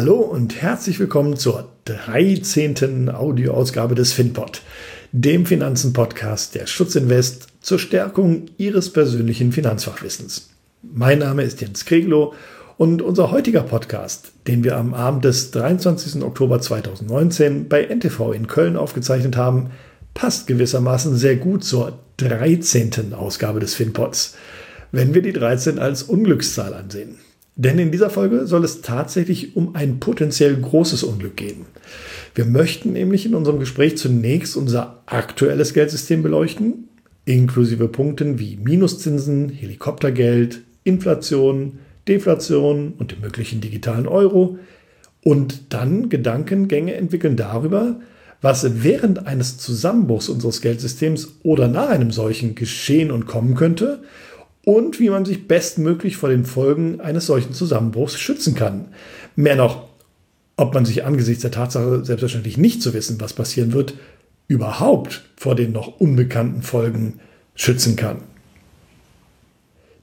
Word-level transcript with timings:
Hallo 0.00 0.18
und 0.18 0.62
herzlich 0.62 1.00
willkommen 1.00 1.36
zur 1.36 1.72
13. 1.86 3.10
Audioausgabe 3.10 3.96
des 3.96 4.12
FinPod, 4.12 4.62
dem 5.10 5.44
Finanzen-Podcast 5.44 6.54
der 6.54 6.68
Schutzinvest 6.68 7.48
zur 7.60 7.80
Stärkung 7.80 8.46
Ihres 8.58 8.92
persönlichen 8.92 9.50
Finanzfachwissens. 9.50 10.50
Mein 10.82 11.18
Name 11.18 11.42
ist 11.42 11.60
Jens 11.60 11.84
Kreglow 11.84 12.32
und 12.76 13.02
unser 13.02 13.32
heutiger 13.32 13.62
Podcast, 13.62 14.30
den 14.46 14.62
wir 14.62 14.76
am 14.76 14.94
Abend 14.94 15.24
des 15.24 15.50
23. 15.50 16.22
Oktober 16.22 16.60
2019 16.60 17.68
bei 17.68 17.82
NTV 17.82 18.30
in 18.30 18.46
Köln 18.46 18.76
aufgezeichnet 18.76 19.36
haben, 19.36 19.70
passt 20.14 20.46
gewissermaßen 20.46 21.16
sehr 21.16 21.34
gut 21.34 21.64
zur 21.64 21.98
13. 22.18 23.14
Ausgabe 23.14 23.58
des 23.58 23.74
FinPods, 23.74 24.36
wenn 24.92 25.12
wir 25.12 25.22
die 25.22 25.32
13 25.32 25.80
als 25.80 26.04
Unglückszahl 26.04 26.72
ansehen. 26.72 27.18
Denn 27.60 27.80
in 27.80 27.90
dieser 27.90 28.08
Folge 28.08 28.46
soll 28.46 28.64
es 28.64 28.82
tatsächlich 28.82 29.56
um 29.56 29.74
ein 29.74 29.98
potenziell 29.98 30.56
großes 30.56 31.02
Unglück 31.02 31.36
gehen. 31.36 31.66
Wir 32.36 32.44
möchten 32.44 32.92
nämlich 32.92 33.26
in 33.26 33.34
unserem 33.34 33.58
Gespräch 33.58 33.98
zunächst 33.98 34.56
unser 34.56 35.02
aktuelles 35.06 35.74
Geldsystem 35.74 36.22
beleuchten, 36.22 36.88
inklusive 37.24 37.88
Punkten 37.88 38.38
wie 38.38 38.56
Minuszinsen, 38.62 39.48
Helikoptergeld, 39.48 40.60
Inflation, 40.84 41.80
Deflation 42.06 42.92
und 42.96 43.10
dem 43.10 43.20
möglichen 43.22 43.60
digitalen 43.60 44.06
Euro 44.06 44.60
und 45.24 45.72
dann 45.74 46.08
Gedankengänge 46.10 46.94
entwickeln 46.94 47.34
darüber, 47.34 47.98
was 48.40 48.84
während 48.84 49.26
eines 49.26 49.58
Zusammenbruchs 49.58 50.28
unseres 50.28 50.60
Geldsystems 50.60 51.40
oder 51.42 51.66
nach 51.66 51.88
einem 51.88 52.12
solchen 52.12 52.54
geschehen 52.54 53.10
und 53.10 53.26
kommen 53.26 53.56
könnte 53.56 54.04
und 54.68 55.00
wie 55.00 55.08
man 55.08 55.24
sich 55.24 55.48
bestmöglich 55.48 56.18
vor 56.18 56.28
den 56.28 56.44
Folgen 56.44 57.00
eines 57.00 57.24
solchen 57.24 57.54
Zusammenbruchs 57.54 58.20
schützen 58.20 58.54
kann. 58.54 58.88
Mehr 59.34 59.56
noch, 59.56 59.88
ob 60.58 60.74
man 60.74 60.84
sich 60.84 61.06
angesichts 61.06 61.40
der 61.40 61.50
Tatsache 61.50 62.04
selbstverständlich 62.04 62.58
nicht 62.58 62.82
zu 62.82 62.92
wissen, 62.92 63.18
was 63.18 63.32
passieren 63.32 63.72
wird, 63.72 63.94
überhaupt 64.46 65.22
vor 65.38 65.54
den 65.54 65.72
noch 65.72 65.98
unbekannten 65.98 66.60
Folgen 66.60 67.14
schützen 67.54 67.96
kann. 67.96 68.18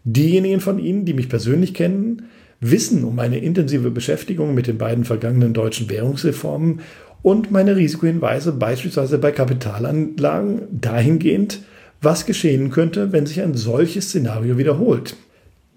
Diejenigen 0.04 0.62
von 0.62 0.80
Ihnen, 0.80 1.06
die 1.06 1.14
mich 1.14 1.30
persönlich 1.30 1.76
kennen, 1.76 2.24
wissen 2.60 3.04
um 3.04 3.16
meine 3.16 3.38
intensive 3.38 3.92
Beschäftigung 3.92 4.56
mit 4.56 4.66
den 4.66 4.80
beiden 4.80 5.06
vergangenen 5.06 5.54
deutschen 5.54 5.92
Währungsreformen 5.92 6.80
und 7.22 7.52
meine 7.52 7.76
Risikohinweise 7.76 8.52
beispielsweise 8.52 9.20
bei 9.20 9.32
Kapitalanlagen 9.32 10.64
dahingehend, 10.72 11.60
was 12.06 12.26
geschehen 12.26 12.72
könnte, 12.72 13.12
wenn 13.12 13.26
sich 13.26 13.42
ein 13.42 13.56
solches 13.56 14.06
Szenario 14.06 14.58
wiederholt. 14.58 15.18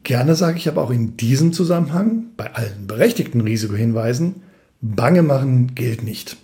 Gerne 0.05 0.37
sage 0.37 0.59
ich 0.59 0.69
aber 0.69 0.83
auch 0.83 0.91
in 0.91 1.17
diesem 1.17 1.53
Zusammenhang, 1.53 2.27
bei 2.37 2.55
allen 2.55 2.87
berechtigten 2.87 3.41
Risikohinweisen, 3.41 4.37
Bange 4.81 5.23
machen 5.23 5.75
gilt 5.75 6.05
nicht. 6.05 6.37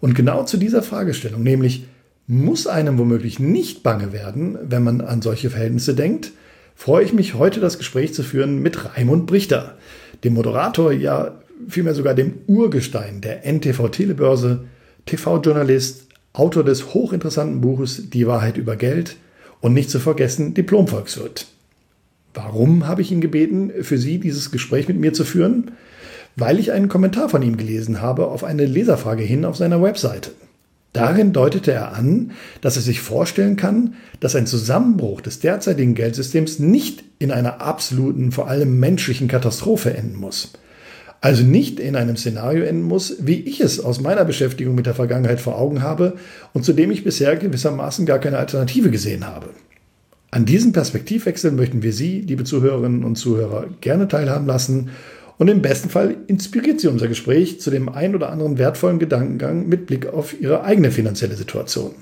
Und 0.00 0.14
genau 0.14 0.44
zu 0.44 0.58
dieser 0.58 0.82
Fragestellung, 0.82 1.42
nämlich 1.42 1.86
muss 2.28 2.66
einem 2.66 2.98
womöglich 2.98 3.40
nicht 3.40 3.82
bange 3.82 4.12
werden, 4.12 4.56
wenn 4.62 4.84
man 4.84 5.00
an 5.00 5.22
solche 5.22 5.50
Verhältnisse 5.50 5.94
denkt, 5.94 6.30
freue 6.76 7.04
ich 7.04 7.12
mich 7.12 7.34
heute 7.34 7.58
das 7.58 7.78
Gespräch 7.78 8.14
zu 8.14 8.22
führen 8.22 8.62
mit 8.62 8.84
Raimund 8.84 9.26
Brichter, 9.26 9.76
dem 10.22 10.34
Moderator, 10.34 10.92
ja 10.92 11.34
vielmehr 11.68 11.94
sogar 11.94 12.14
dem 12.14 12.34
Urgestein 12.46 13.20
der 13.20 13.44
NTV 13.44 13.88
Telebörse, 13.88 14.64
TV-Journalist, 15.06 16.07
Autor 16.38 16.62
des 16.62 16.94
hochinteressanten 16.94 17.60
Buches 17.60 18.10
Die 18.10 18.28
Wahrheit 18.28 18.56
über 18.56 18.76
Geld 18.76 19.16
und 19.60 19.74
nicht 19.74 19.90
zu 19.90 19.98
vergessen 19.98 20.54
Diplomvolkswirt. 20.54 21.46
Warum 22.32 22.86
habe 22.86 23.02
ich 23.02 23.10
ihn 23.10 23.20
gebeten, 23.20 23.72
für 23.82 23.98
Sie 23.98 24.18
dieses 24.18 24.52
Gespräch 24.52 24.86
mit 24.86 25.00
mir 25.00 25.12
zu 25.12 25.24
führen? 25.24 25.72
Weil 26.36 26.60
ich 26.60 26.70
einen 26.70 26.88
Kommentar 26.88 27.28
von 27.28 27.42
ihm 27.42 27.56
gelesen 27.56 28.00
habe 28.00 28.28
auf 28.28 28.44
eine 28.44 28.66
Leserfrage 28.66 29.24
hin 29.24 29.44
auf 29.44 29.56
seiner 29.56 29.82
Webseite. 29.82 30.30
Darin 30.92 31.32
deutete 31.32 31.72
er 31.72 31.94
an, 31.94 32.30
dass 32.60 32.76
er 32.76 32.82
sich 32.82 33.00
vorstellen 33.00 33.56
kann, 33.56 33.94
dass 34.20 34.36
ein 34.36 34.46
Zusammenbruch 34.46 35.20
des 35.20 35.40
derzeitigen 35.40 35.96
Geldsystems 35.96 36.60
nicht 36.60 37.02
in 37.18 37.32
einer 37.32 37.60
absoluten, 37.60 38.30
vor 38.30 38.46
allem 38.46 38.78
menschlichen 38.78 39.26
Katastrophe 39.26 39.92
enden 39.92 40.16
muss 40.16 40.52
also 41.20 41.42
nicht 41.42 41.80
in 41.80 41.96
einem 41.96 42.16
Szenario 42.16 42.64
enden 42.64 42.82
muss, 42.82 43.16
wie 43.20 43.40
ich 43.40 43.60
es 43.60 43.80
aus 43.80 44.00
meiner 44.00 44.24
Beschäftigung 44.24 44.74
mit 44.74 44.86
der 44.86 44.94
Vergangenheit 44.94 45.40
vor 45.40 45.58
Augen 45.58 45.82
habe 45.82 46.14
und 46.52 46.64
zu 46.64 46.72
dem 46.72 46.90
ich 46.90 47.04
bisher 47.04 47.36
gewissermaßen 47.36 48.06
gar 48.06 48.18
keine 48.18 48.38
Alternative 48.38 48.90
gesehen 48.90 49.26
habe. 49.26 49.50
An 50.30 50.44
diesem 50.44 50.72
Perspektivwechsel 50.72 51.52
möchten 51.52 51.82
wir 51.82 51.92
Sie, 51.92 52.20
liebe 52.20 52.44
Zuhörerinnen 52.44 53.02
und 53.02 53.16
Zuhörer, 53.16 53.66
gerne 53.80 54.08
teilhaben 54.08 54.46
lassen 54.46 54.90
und 55.38 55.48
im 55.48 55.62
besten 55.62 55.88
Fall 55.88 56.16
inspiriert 56.26 56.80
Sie 56.80 56.88
unser 56.88 57.08
Gespräch 57.08 57.60
zu 57.60 57.70
dem 57.70 57.88
ein 57.88 58.14
oder 58.14 58.30
anderen 58.30 58.58
wertvollen 58.58 58.98
Gedankengang 58.98 59.68
mit 59.68 59.86
Blick 59.86 60.06
auf 60.06 60.38
Ihre 60.38 60.64
eigene 60.64 60.90
finanzielle 60.90 61.36
Situation. 61.36 61.92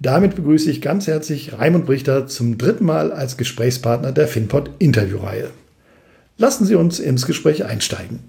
Damit 0.00 0.36
begrüße 0.36 0.70
ich 0.70 0.80
ganz 0.80 1.08
herzlich 1.08 1.58
Raimund 1.58 1.86
Brichter 1.86 2.28
zum 2.28 2.56
dritten 2.56 2.84
Mal 2.84 3.10
als 3.12 3.36
Gesprächspartner 3.36 4.12
der 4.12 4.28
FinPod 4.28 4.70
Interviewreihe. 4.78 5.50
Lassen 6.38 6.64
Sie 6.64 6.76
uns 6.76 7.00
ins 7.00 7.26
Gespräch 7.26 7.64
einsteigen. 7.64 8.20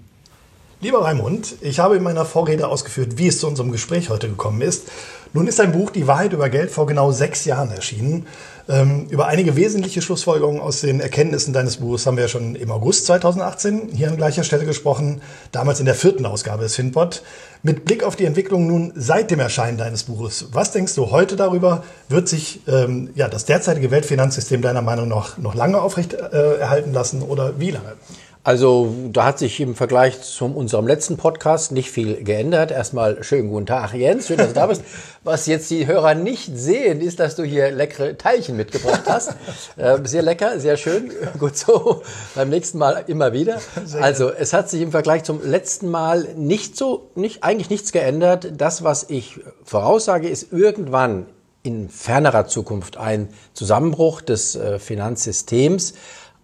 Lieber 0.82 1.04
Raimund, 1.04 1.56
ich 1.60 1.78
habe 1.78 1.96
in 1.96 2.02
meiner 2.02 2.24
Vorrede 2.24 2.66
ausgeführt, 2.66 3.18
wie 3.18 3.26
es 3.26 3.38
zu 3.38 3.46
unserem 3.46 3.70
Gespräch 3.70 4.08
heute 4.08 4.30
gekommen 4.30 4.62
ist. 4.62 4.88
Nun 5.34 5.46
ist 5.46 5.60
ein 5.60 5.72
Buch 5.72 5.90
Die 5.90 6.06
Wahrheit 6.06 6.32
über 6.32 6.48
Geld 6.48 6.70
vor 6.70 6.86
genau 6.86 7.12
sechs 7.12 7.44
Jahren 7.44 7.70
erschienen. 7.70 8.26
Ähm, 8.66 9.06
über 9.10 9.26
einige 9.26 9.56
wesentliche 9.56 10.00
Schlussfolgerungen 10.00 10.62
aus 10.62 10.80
den 10.80 11.00
Erkenntnissen 11.00 11.52
deines 11.52 11.76
Buches 11.76 12.06
haben 12.06 12.16
wir 12.16 12.24
ja 12.24 12.28
schon 12.28 12.54
im 12.54 12.70
August 12.70 13.04
2018 13.04 13.90
hier 13.92 14.08
an 14.08 14.16
gleicher 14.16 14.42
Stelle 14.42 14.64
gesprochen, 14.64 15.20
damals 15.52 15.80
in 15.80 15.86
der 15.86 15.94
vierten 15.94 16.24
Ausgabe 16.24 16.62
des 16.62 16.76
FinPod. 16.76 17.24
Mit 17.62 17.84
Blick 17.84 18.02
auf 18.02 18.16
die 18.16 18.24
Entwicklung 18.24 18.66
nun 18.66 18.94
seit 18.96 19.30
dem 19.30 19.40
Erscheinen 19.40 19.76
deines 19.76 20.04
Buches, 20.04 20.46
was 20.52 20.72
denkst 20.72 20.94
du 20.94 21.10
heute 21.10 21.36
darüber? 21.36 21.84
Wird 22.08 22.26
sich 22.26 22.62
ähm, 22.66 23.10
ja, 23.14 23.28
das 23.28 23.44
derzeitige 23.44 23.90
Weltfinanzsystem 23.90 24.62
deiner 24.62 24.80
Meinung 24.80 25.08
nach 25.08 25.36
noch 25.36 25.54
lange 25.54 25.78
aufrecht 25.78 26.14
äh, 26.14 26.54
erhalten 26.56 26.94
lassen 26.94 27.20
oder 27.20 27.60
wie 27.60 27.72
lange? 27.72 27.96
Also 28.42 28.94
da 29.12 29.26
hat 29.26 29.38
sich 29.38 29.60
im 29.60 29.74
Vergleich 29.74 30.22
zu 30.22 30.46
unserem 30.46 30.86
letzten 30.86 31.18
Podcast 31.18 31.72
nicht 31.72 31.90
viel 31.90 32.24
geändert. 32.24 32.70
Erstmal 32.70 33.22
schönen 33.22 33.50
guten 33.50 33.66
Tag, 33.66 33.92
Jens. 33.92 34.28
Schön, 34.28 34.38
dass 34.38 34.48
du 34.48 34.54
da 34.54 34.66
bist. 34.66 34.82
Was 35.24 35.44
jetzt 35.44 35.70
die 35.70 35.86
Hörer 35.86 36.14
nicht 36.14 36.50
sehen, 36.56 37.02
ist, 37.02 37.20
dass 37.20 37.36
du 37.36 37.42
hier 37.42 37.70
leckere 37.70 38.16
Teilchen 38.16 38.56
mitgebracht 38.56 39.02
hast. 39.06 39.34
Äh, 39.76 39.98
sehr 40.04 40.22
lecker, 40.22 40.58
sehr 40.58 40.78
schön. 40.78 41.12
Gut 41.38 41.58
so. 41.58 42.00
Beim 42.34 42.48
nächsten 42.48 42.78
Mal 42.78 43.04
immer 43.08 43.34
wieder. 43.34 43.60
Also 44.00 44.30
es 44.30 44.54
hat 44.54 44.70
sich 44.70 44.80
im 44.80 44.90
Vergleich 44.90 45.24
zum 45.24 45.46
letzten 45.46 45.90
Mal 45.90 46.28
nicht 46.34 46.78
so, 46.78 47.10
nicht, 47.16 47.44
eigentlich 47.44 47.68
nichts 47.68 47.92
geändert. 47.92 48.52
Das, 48.56 48.82
was 48.82 49.10
ich 49.10 49.40
voraussage, 49.64 50.30
ist 50.30 50.50
irgendwann 50.50 51.26
in 51.62 51.90
fernerer 51.90 52.46
Zukunft 52.46 52.96
ein 52.96 53.28
Zusammenbruch 53.52 54.22
des 54.22 54.56
äh, 54.56 54.78
Finanzsystems 54.78 55.92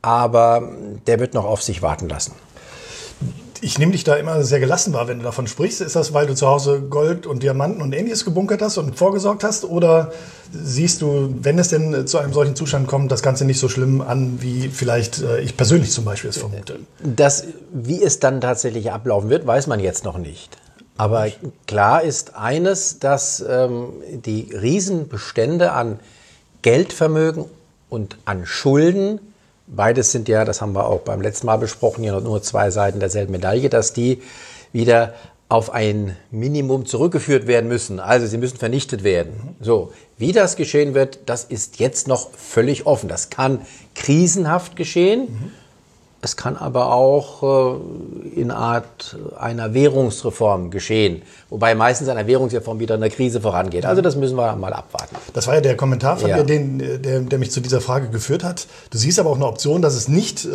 aber 0.06 0.71
der 1.09 1.19
wird 1.19 1.34
noch 1.34 1.44
auf 1.44 1.65
sich 1.65 1.83
warten 1.83 2.09
lassen. 2.09 2.33
Ich 3.61 3.77
nehme 3.81 3.91
dich 3.91 4.05
da 4.05 4.15
immer 4.15 4.44
sehr 4.44 4.61
gelassen 4.61 4.93
wahr, 4.93 5.09
wenn 5.09 5.19
du 5.19 5.25
davon 5.25 5.49
sprichst. 5.49 5.81
Ist 5.81 5.97
das, 5.97 6.15
weil 6.15 6.28
du 6.28 6.37
zu 6.37 6.47
Hause 6.47 6.83
Gold 6.83 7.27
und 7.27 7.43
Diamanten 7.43 7.83
und 7.83 7.93
ähnliches 7.93 8.25
gebunkert 8.25 8.62
hast 8.62 8.78
und 8.78 8.97
vorgesorgt 8.97 9.43
hast? 9.43 9.65
Oder 9.65 10.12
siehst 10.53 11.03
du, 11.03 11.34
wenn 11.43 11.59
es 11.59 11.71
denn 11.71 12.06
zu 12.06 12.19
einem 12.19 12.33
solchen 12.33 12.55
Zustand 12.55 12.87
kommt, 12.87 13.11
das 13.11 13.22
Ganze 13.22 13.45
nicht 13.47 13.59
so 13.59 13.69
schlimm 13.69 14.00
an, 14.00 14.41
wie 14.41 14.69
vielleicht 14.69 15.22
äh, 15.22 15.41
ich 15.41 15.56
persönlich 15.56 15.91
zum 15.91 16.05
Beispiel 16.05 16.31
es 16.31 16.37
vermute? 16.37 16.78
Das, 17.03 17.45
wie 17.72 18.00
es 18.00 18.21
dann 18.21 18.41
tatsächlich 18.41 18.93
ablaufen 18.93 19.28
wird, 19.28 19.45
weiß 19.45 19.66
man 19.66 19.81
jetzt 19.81 20.05
noch 20.05 20.19
nicht. 20.19 20.56
Aber 20.98 21.27
klar 21.66 22.03
ist 22.03 22.36
eines, 22.36 23.01
dass 23.01 23.45
ähm, 23.48 23.89
die 24.07 24.53
Riesenbestände 24.53 25.72
an 25.72 25.98
Geldvermögen 26.63 27.47
und 27.89 28.19
an 28.25 28.47
Schulden 28.47 29.19
Beides 29.66 30.13
sind 30.13 30.28
ja, 30.28 30.45
das 30.45 30.60
haben 30.60 30.74
wir 30.74 30.86
auch 30.86 31.01
beim 31.01 31.21
letzten 31.21 31.47
Mal 31.47 31.57
besprochen, 31.57 32.04
ja 32.04 32.21
nur 32.21 32.42
zwei 32.42 32.71
Seiten 32.71 33.01
derselben 33.01 33.33
Medaille, 33.33 33.68
dass 33.68 33.92
die 33.92 34.22
wieder 34.72 35.15
auf 35.48 35.71
ein 35.71 36.16
Minimum 36.30 36.86
zurückgeführt 36.86 37.47
werden 37.47 37.68
müssen. 37.68 38.01
Also 38.01 38.27
sie 38.27 38.39
müssen 38.39 38.57
vernichtet 38.57 39.04
werden. 39.04 39.57
So, 39.60 39.92
wie 40.18 40.33
das 40.33 40.57
geschehen 40.57 40.95
wird, 40.95 41.21
das 41.27 41.45
ist 41.45 41.78
jetzt 41.78 42.09
noch 42.09 42.30
völlig 42.33 42.86
offen. 42.86 43.09
Das 43.09 43.30
kann 43.30 43.60
krisenhaft 43.95 44.77
geschehen. 44.77 45.21
Mhm. 45.21 45.53
Es 46.22 46.36
kann 46.36 46.57
aber 46.57 46.92
auch 46.92 47.42
äh, 47.42 48.41
in 48.41 48.51
Art 48.51 49.16
einer 49.39 49.74
Währungsreform 49.74 50.71
geschehen, 50.71 51.22
wobei 51.51 51.74
meistens 51.74 52.09
einer 52.09 52.27
Währungsreform 52.27 52.80
wieder 52.80 52.95
eine 52.95 53.10
Krise 53.10 53.41
vorangeht. 53.41 53.84
Also 53.84 54.01
das 54.01 54.16
müssen 54.16 54.36
wir 54.36 54.57
mal 54.57 54.72
abwarten. 54.72 55.15
Das 55.34 55.47
war 55.47 55.54
ja 55.54 55.60
der 55.60 55.77
Kommentar 55.77 56.16
von 56.16 56.30
ja. 56.30 56.39
dir, 56.39 56.45
den, 56.45 57.03
der, 57.03 57.21
der, 57.21 57.39
mich 57.39 57.51
zu 57.51 57.60
dieser 57.60 57.83
Frage 57.83 58.09
geführt 58.09 58.45
hat. 58.45 58.66
Du 58.91 58.98
siehst 58.98 59.18
aber 59.21 59.30
auch 59.30 59.36
eine 59.36 59.47
Option, 59.47 59.83
dass 59.83 59.95
es 59.95 60.09
nicht 60.09 60.47
äh, 60.47 60.48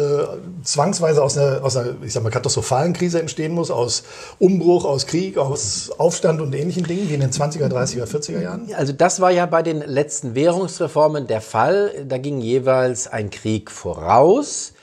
zwangsweise 0.63 1.23
aus 1.23 1.37
einer, 1.37 1.63
aus 1.63 1.77
einer, 1.77 1.93
ich 2.03 2.11
sag 2.11 2.23
mal, 2.23 2.31
katastrophalen 2.31 2.93
Krise 2.93 3.19
entstehen 3.19 3.53
muss, 3.53 3.69
aus 3.69 4.03
Umbruch, 4.39 4.83
aus 4.83 5.05
Krieg, 5.05 5.37
aus 5.37 5.91
Aufstand 5.97 6.41
und 6.41 6.55
ähnlichen 6.55 6.85
Dingen, 6.85 7.07
wie 7.07 7.13
in 7.13 7.21
den 7.21 7.31
20er, 7.31 7.67
30er, 7.67 8.05
40er 8.05 8.41
Jahren. 8.41 8.67
Also 8.75 8.93
das 8.93 9.21
war 9.21 9.29
ja 9.29 9.45
bei 9.45 9.61
den 9.61 9.81
letzten 9.81 10.33
Währungsreformen 10.33 11.27
der 11.27 11.41
Fall. 11.41 11.91
Da 12.07 12.17
ging 12.17 12.41
jeweils 12.41 13.07
ein 13.07 13.29
Krieg 13.29 13.69
voraus. 13.69 14.73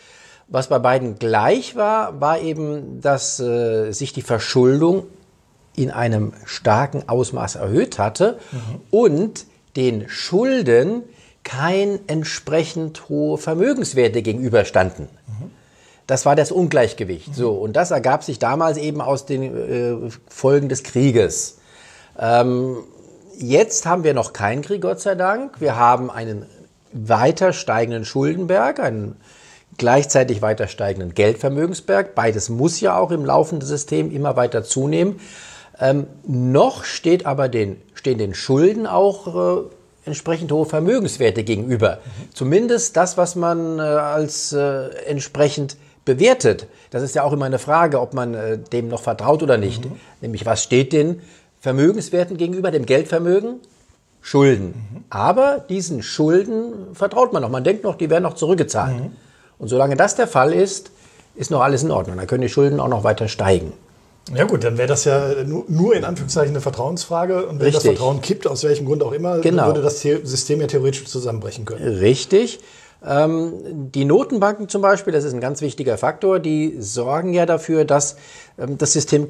Was 0.48 0.68
bei 0.68 0.78
beiden 0.78 1.18
gleich 1.18 1.76
war, 1.76 2.20
war 2.20 2.40
eben, 2.40 3.02
dass 3.02 3.38
äh, 3.38 3.92
sich 3.92 4.14
die 4.14 4.22
Verschuldung 4.22 5.04
in 5.76 5.90
einem 5.90 6.32
starken 6.46 7.08
Ausmaß 7.08 7.56
erhöht 7.56 7.98
hatte 7.98 8.38
mhm. 8.50 8.80
und 8.90 9.46
den 9.76 10.08
Schulden 10.08 11.02
kein 11.44 12.00
entsprechend 12.08 13.08
hohe 13.08 13.38
Vermögenswerte 13.38 14.22
gegenüberstanden. 14.22 15.08
Mhm. 15.26 15.50
Das 16.06 16.24
war 16.24 16.34
das 16.34 16.50
Ungleichgewicht. 16.50 17.28
Mhm. 17.28 17.34
So, 17.34 17.52
und 17.52 17.74
das 17.74 17.90
ergab 17.90 18.24
sich 18.24 18.38
damals 18.38 18.78
eben 18.78 19.02
aus 19.02 19.26
den 19.26 19.42
äh, 20.06 20.10
Folgen 20.28 20.70
des 20.70 20.82
Krieges. 20.82 21.58
Ähm, 22.18 22.78
jetzt 23.38 23.84
haben 23.84 24.02
wir 24.02 24.14
noch 24.14 24.32
keinen 24.32 24.62
Krieg, 24.62 24.80
Gott 24.80 25.00
sei 25.00 25.14
Dank. 25.14 25.60
Wir 25.60 25.76
haben 25.76 26.10
einen 26.10 26.46
weiter 26.92 27.52
steigenden 27.52 28.06
Schuldenberg, 28.06 28.80
einen 28.80 29.16
gleichzeitig 29.78 30.42
weiter 30.42 30.68
steigenden 30.68 31.14
Geldvermögensberg. 31.14 32.14
Beides 32.14 32.48
muss 32.48 32.80
ja 32.80 32.98
auch 32.98 33.10
im 33.10 33.24
laufenden 33.24 33.66
System 33.66 34.10
immer 34.10 34.36
weiter 34.36 34.64
zunehmen. 34.64 35.20
Ähm, 35.80 36.06
noch 36.26 36.84
steht 36.84 37.24
aber 37.24 37.48
den, 37.48 37.80
stehen 37.94 38.18
den 38.18 38.34
Schulden 38.34 38.86
auch 38.86 39.62
äh, 39.62 39.62
entsprechend 40.04 40.50
hohe 40.50 40.66
Vermögenswerte 40.66 41.44
gegenüber. 41.44 41.98
Mhm. 42.04 42.34
Zumindest 42.34 42.96
das, 42.96 43.16
was 43.16 43.36
man 43.36 43.78
äh, 43.78 43.82
als 43.82 44.52
äh, 44.52 44.88
entsprechend 45.06 45.76
bewertet. 46.04 46.66
Das 46.90 47.02
ist 47.02 47.14
ja 47.14 47.22
auch 47.22 47.32
immer 47.32 47.44
eine 47.44 47.58
Frage, 47.58 48.00
ob 48.00 48.14
man 48.14 48.34
äh, 48.34 48.58
dem 48.58 48.88
noch 48.88 49.02
vertraut 49.02 49.42
oder 49.42 49.58
nicht. 49.58 49.84
Mhm. 49.84 49.92
Nämlich, 50.20 50.44
was 50.46 50.62
steht 50.62 50.92
den 50.92 51.20
Vermögenswerten 51.60 52.36
gegenüber, 52.36 52.70
dem 52.70 52.86
Geldvermögen? 52.86 53.60
Schulden. 54.20 54.66
Mhm. 54.66 55.04
Aber 55.10 55.64
diesen 55.68 56.02
Schulden 56.02 56.94
vertraut 56.94 57.32
man 57.32 57.42
noch. 57.42 57.50
Man 57.50 57.62
denkt 57.62 57.84
noch, 57.84 57.94
die 57.94 58.10
werden 58.10 58.24
noch 58.24 58.34
zurückgezahlt. 58.34 58.96
Und 59.58 59.68
solange 59.68 59.96
das 59.96 60.14
der 60.14 60.26
Fall 60.26 60.52
ist, 60.52 60.90
ist 61.34 61.50
noch 61.50 61.60
alles 61.60 61.82
in 61.82 61.90
Ordnung. 61.90 62.16
Dann 62.16 62.26
können 62.26 62.42
die 62.42 62.48
Schulden 62.48 62.80
auch 62.80 62.88
noch 62.88 63.04
weiter 63.04 63.28
steigen. 63.28 63.72
Ja 64.34 64.44
gut, 64.44 64.62
dann 64.64 64.76
wäre 64.76 64.88
das 64.88 65.04
ja 65.04 65.32
nur 65.44 65.94
in 65.94 66.04
Anführungszeichen 66.04 66.50
eine 66.50 66.60
Vertrauensfrage. 66.60 67.46
Und 67.46 67.60
wenn 67.60 67.66
Richtig. 67.66 67.74
das 67.74 67.84
Vertrauen 67.84 68.20
kippt, 68.20 68.46
aus 68.46 68.64
welchem 68.64 68.86
Grund 68.86 69.02
auch 69.02 69.12
immer, 69.12 69.38
genau. 69.38 69.66
würde 69.66 69.80
das 69.80 70.00
System 70.00 70.60
ja 70.60 70.66
theoretisch 70.66 71.06
zusammenbrechen 71.06 71.64
können. 71.64 71.98
Richtig. 71.98 72.60
Ähm, 73.06 73.52
die 73.92 74.04
Notenbanken 74.04 74.68
zum 74.68 74.82
Beispiel, 74.82 75.12
das 75.12 75.22
ist 75.22 75.32
ein 75.32 75.40
ganz 75.40 75.60
wichtiger 75.60 75.96
Faktor, 75.96 76.40
die 76.40 76.76
sorgen 76.80 77.32
ja 77.32 77.46
dafür, 77.46 77.84
dass 77.84 78.16
ähm, 78.58 78.76
das 78.76 78.92
System 78.92 79.28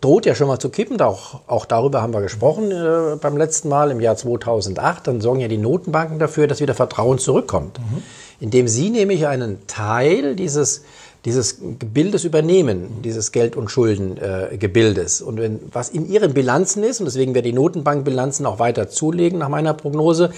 droht 0.00 0.24
ja 0.24 0.34
schon 0.34 0.48
mal 0.48 0.58
zu 0.58 0.70
kippen. 0.70 1.00
Auch, 1.02 1.42
auch 1.46 1.66
darüber 1.66 2.00
haben 2.00 2.14
wir 2.14 2.22
gesprochen 2.22 2.70
äh, 2.70 3.16
beim 3.20 3.36
letzten 3.36 3.68
Mal 3.68 3.90
im 3.90 4.00
Jahr 4.00 4.16
2008. 4.16 5.06
Dann 5.06 5.20
sorgen 5.20 5.40
ja 5.40 5.48
die 5.48 5.58
Notenbanken 5.58 6.18
dafür, 6.18 6.46
dass 6.46 6.60
wieder 6.60 6.74
Vertrauen 6.74 7.18
zurückkommt. 7.18 7.78
Mhm. 7.78 8.02
Indem 8.40 8.68
sie 8.68 8.90
nämlich 8.90 9.26
einen 9.26 9.66
Teil 9.66 10.34
dieses 10.34 10.82
dieses 11.24 11.58
Gebildes 11.78 12.24
übernehmen, 12.24 13.02
dieses 13.04 13.32
Geld- 13.32 13.56
und 13.56 13.70
Schuldengebildes. 13.70 15.20
Äh, 15.20 15.24
und 15.24 15.38
wenn, 15.38 15.60
was 15.72 15.90
in 15.90 16.08
ihren 16.08 16.32
Bilanzen 16.32 16.82
ist, 16.82 17.00
und 17.00 17.06
deswegen 17.06 17.34
werden 17.34 17.44
die 17.44 17.52
Notenbankbilanzen 17.52 18.46
auch 18.46 18.58
weiter 18.58 18.88
zulegen 18.88 19.38
nach 19.38 19.50
meiner 19.50 19.74
Prognose, 19.74 20.30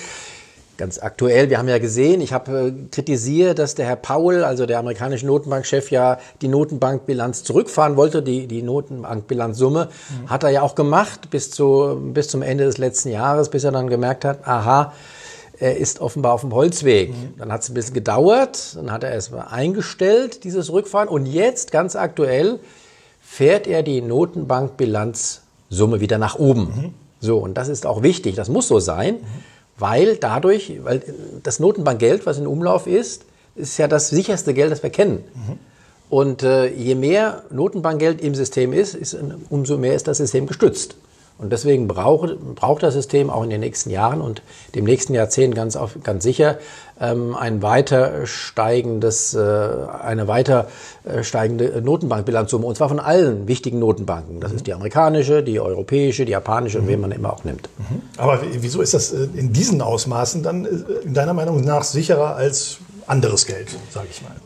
ganz 0.78 0.98
aktuell, 0.98 1.50
wir 1.50 1.58
haben 1.58 1.68
ja 1.68 1.78
gesehen, 1.78 2.20
ich 2.20 2.32
habe 2.32 2.68
äh, 2.68 2.72
kritisiert, 2.90 3.60
dass 3.60 3.76
der 3.76 3.86
Herr 3.86 3.96
Powell, 3.96 4.42
also 4.42 4.66
der 4.66 4.80
amerikanische 4.80 5.26
Notenbankchef, 5.26 5.92
ja 5.92 6.18
die 6.40 6.48
Notenbankbilanz 6.48 7.44
zurückfahren 7.44 7.96
wollte, 7.96 8.20
die, 8.20 8.48
die 8.48 8.62
Notenbankbilanzsumme. 8.62 9.86
Mhm. 9.86 10.30
Hat 10.30 10.42
er 10.42 10.50
ja 10.50 10.62
auch 10.62 10.74
gemacht 10.74 11.30
bis, 11.30 11.52
zu, 11.52 12.00
bis 12.12 12.26
zum 12.26 12.42
Ende 12.42 12.64
des 12.64 12.78
letzten 12.78 13.10
Jahres, 13.10 13.50
bis 13.50 13.62
er 13.62 13.70
dann 13.70 13.86
gemerkt 13.86 14.24
hat, 14.24 14.48
aha, 14.48 14.92
er 15.62 15.76
ist 15.76 16.00
offenbar 16.00 16.34
auf 16.34 16.42
dem 16.42 16.52
Holzweg. 16.52 17.10
Mhm. 17.10 17.34
Dann 17.38 17.52
hat 17.52 17.62
es 17.62 17.70
ein 17.70 17.74
bisschen 17.74 17.94
gedauert, 17.94 18.74
dann 18.76 18.90
hat 18.90 19.04
er 19.04 19.14
es 19.14 19.32
eingestellt, 19.32 20.44
dieses 20.44 20.72
Rückfahren. 20.72 21.08
Und 21.08 21.26
jetzt, 21.26 21.72
ganz 21.72 21.96
aktuell, 21.96 22.58
fährt 23.20 23.66
er 23.66 23.82
die 23.82 24.02
Notenbankbilanzsumme 24.02 26.00
wieder 26.00 26.18
nach 26.18 26.38
oben. 26.38 26.62
Mhm. 26.62 26.94
So, 27.20 27.38
und 27.38 27.54
das 27.54 27.68
ist 27.68 27.86
auch 27.86 28.02
wichtig, 28.02 28.34
das 28.34 28.48
muss 28.48 28.68
so 28.68 28.80
sein. 28.80 29.14
Mhm 29.14 29.52
weil 29.82 30.16
dadurch, 30.16 30.72
weil 30.84 31.02
das 31.42 31.58
Notenbankgeld, 31.58 32.24
was 32.24 32.38
in 32.38 32.46
Umlauf 32.46 32.86
ist, 32.86 33.24
ist 33.56 33.78
ja 33.78 33.88
das 33.88 34.10
sicherste 34.10 34.54
Geld, 34.54 34.70
das 34.70 34.82
wir 34.82 34.90
kennen. 34.90 35.24
Mhm. 35.34 35.58
Und 36.08 36.42
äh, 36.42 36.68
je 36.68 36.94
mehr 36.94 37.42
Notenbankgeld 37.50 38.20
im 38.20 38.34
System 38.34 38.72
ist, 38.72 38.94
ist, 38.94 39.16
umso 39.50 39.78
mehr 39.78 39.94
ist 39.94 40.06
das 40.06 40.18
System 40.18 40.46
gestützt. 40.46 40.94
Und 41.38 41.50
deswegen 41.50 41.88
braucht, 41.88 42.38
braucht 42.54 42.82
das 42.82 42.94
System 42.94 43.28
auch 43.28 43.42
in 43.42 43.50
den 43.50 43.60
nächsten 43.60 43.90
Jahren 43.90 44.20
und 44.20 44.42
dem 44.74 44.84
nächsten 44.84 45.12
Jahrzehnt 45.12 45.54
ganz, 45.54 45.74
auf, 45.74 45.96
ganz 46.02 46.22
sicher 46.22 46.58
ähm, 47.00 47.34
ein 47.34 47.62
weiter 47.62 48.26
steigendes, 48.26 49.34
äh, 49.34 49.40
eine 49.40 50.28
weiter 50.28 50.68
äh, 51.04 51.24
steigende 51.24 51.82
Notenbankbilanzsumme, 51.82 52.64
und 52.64 52.76
zwar 52.76 52.88
von 52.88 53.00
allen 53.00 53.48
wichtigen 53.48 53.80
Notenbanken. 53.80 54.40
Das 54.40 54.52
mhm. 54.52 54.56
ist 54.58 54.66
die 54.66 54.74
amerikanische, 54.74 55.42
die 55.42 55.58
europäische, 55.58 56.24
die 56.24 56.32
japanische 56.32 56.78
mhm. 56.78 56.84
und 56.84 56.90
wen 56.90 57.00
man 57.00 57.12
immer 57.12 57.32
auch 57.32 57.44
nimmt. 57.44 57.68
Mhm. 57.78 58.02
Aber 58.18 58.40
wieso 58.52 58.80
ist 58.80 58.94
das 58.94 59.12
äh, 59.12 59.28
in 59.34 59.52
diesen 59.52 59.82
Ausmaßen 59.82 60.42
dann 60.42 60.64
äh, 60.64 60.68
in 61.04 61.14
deiner 61.14 61.34
Meinung 61.34 61.62
nach 61.64 61.82
sicherer 61.82 62.36
als 62.36 62.78
anderes 63.06 63.46
Geld, 63.46 63.68
sage 63.90 64.06
ich 64.10 64.22
mal? 64.22 64.36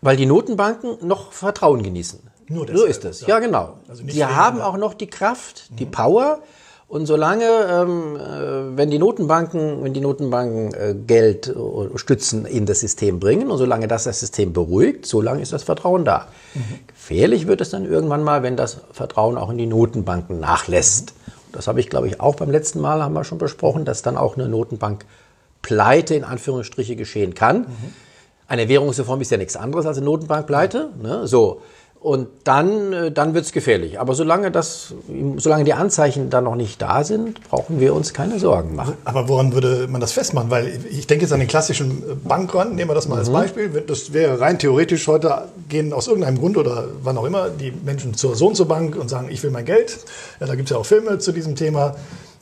Weil 0.00 0.16
die 0.16 0.26
Notenbanken 0.26 1.06
noch 1.06 1.32
Vertrauen 1.32 1.82
genießen. 1.82 2.31
Nur 2.48 2.66
deshalb, 2.66 2.80
so 2.80 2.84
ist 2.86 3.04
es. 3.04 3.20
Ja, 3.22 3.28
ja 3.28 3.38
genau. 3.40 3.74
Also 3.88 4.02
die 4.04 4.24
haben 4.24 4.60
auch 4.60 4.76
noch 4.76 4.94
die 4.94 5.08
Kraft, 5.08 5.78
die 5.78 5.86
mhm. 5.86 5.90
Power. 5.90 6.38
Und 6.88 7.06
solange, 7.06 7.44
ähm, 7.44 8.16
äh, 8.16 8.76
wenn 8.76 8.90
die 8.90 8.98
Notenbanken, 8.98 9.82
wenn 9.82 9.94
die 9.94 10.00
Notenbanken 10.02 10.74
äh, 10.74 10.94
Geld, 10.94 11.48
äh, 11.48 11.96
Stützen 11.96 12.44
in 12.44 12.66
das 12.66 12.80
System 12.80 13.18
bringen 13.18 13.50
und 13.50 13.56
solange 13.56 13.88
das 13.88 14.04
das 14.04 14.20
System 14.20 14.52
beruhigt, 14.52 15.06
solange 15.06 15.40
ist 15.40 15.54
das 15.54 15.62
Vertrauen 15.62 16.04
da. 16.04 16.26
Mhm. 16.52 16.80
Gefährlich 16.88 17.46
wird 17.46 17.62
es 17.62 17.70
dann 17.70 17.86
irgendwann 17.86 18.22
mal, 18.22 18.42
wenn 18.42 18.58
das 18.58 18.82
Vertrauen 18.92 19.38
auch 19.38 19.48
in 19.48 19.56
die 19.56 19.66
Notenbanken 19.66 20.38
nachlässt. 20.38 21.14
Mhm. 21.14 21.32
Das 21.52 21.66
habe 21.66 21.80
ich, 21.80 21.88
glaube 21.88 22.08
ich, 22.08 22.20
auch 22.20 22.34
beim 22.34 22.50
letzten 22.50 22.80
Mal 22.80 23.02
haben 23.02 23.14
wir 23.14 23.24
schon 23.24 23.38
besprochen, 23.38 23.86
dass 23.86 24.02
dann 24.02 24.18
auch 24.18 24.36
eine 24.36 24.48
Notenbank 24.48 25.06
Pleite 25.62 26.14
in 26.14 26.24
Anführungsstriche 26.24 26.94
geschehen 26.96 27.32
kann. 27.32 27.60
Mhm. 27.60 27.94
Eine 28.48 28.68
Währungsreform 28.68 29.22
ist 29.22 29.30
ja 29.30 29.38
nichts 29.38 29.56
anderes 29.56 29.86
als 29.86 29.96
eine 29.96 30.04
Notenbankpleite. 30.04 30.90
Ne? 31.00 31.26
So. 31.26 31.62
Und 32.02 32.26
dann, 32.42 32.92
äh, 32.92 33.12
dann 33.12 33.32
wird 33.32 33.44
es 33.44 33.52
gefährlich. 33.52 34.00
Aber 34.00 34.14
solange, 34.14 34.50
das, 34.50 34.92
solange 35.36 35.62
die 35.62 35.72
Anzeichen 35.72 36.30
da 36.30 36.40
noch 36.40 36.56
nicht 36.56 36.82
da 36.82 37.04
sind, 37.04 37.40
brauchen 37.48 37.78
wir 37.78 37.94
uns 37.94 38.12
keine 38.12 38.40
Sorgen 38.40 38.74
machen. 38.74 38.94
Aber 39.04 39.28
woran 39.28 39.54
würde 39.54 39.86
man 39.88 40.00
das 40.00 40.10
festmachen? 40.10 40.50
Weil 40.50 40.80
ich 40.90 41.06
denke 41.06 41.24
jetzt 41.24 41.32
an 41.32 41.38
den 41.38 41.48
klassischen 41.48 42.02
Bankrun, 42.24 42.74
nehmen 42.74 42.90
wir 42.90 42.96
das 42.96 43.06
mal 43.06 43.18
als 43.18 43.28
mhm. 43.28 43.34
Beispiel. 43.34 43.84
Das 43.86 44.12
wäre 44.12 44.40
rein 44.40 44.58
theoretisch 44.58 45.06
heute 45.06 45.44
gehen 45.68 45.92
aus 45.92 46.08
irgendeinem 46.08 46.38
Grund 46.38 46.56
oder 46.56 46.88
wann 47.04 47.16
auch 47.16 47.24
immer 47.24 47.50
die 47.50 47.70
Menschen 47.70 48.14
zur 48.14 48.34
Sohn 48.34 48.56
zur 48.56 48.66
Bank 48.66 48.96
und 48.96 49.08
sagen, 49.08 49.28
ich 49.30 49.40
will 49.44 49.52
mein 49.52 49.64
Geld. 49.64 50.00
Ja, 50.40 50.48
da 50.48 50.56
gibt 50.56 50.68
es 50.68 50.74
ja 50.74 50.78
auch 50.78 50.86
Filme 50.86 51.18
zu 51.18 51.30
diesem 51.30 51.54
Thema. 51.54 51.94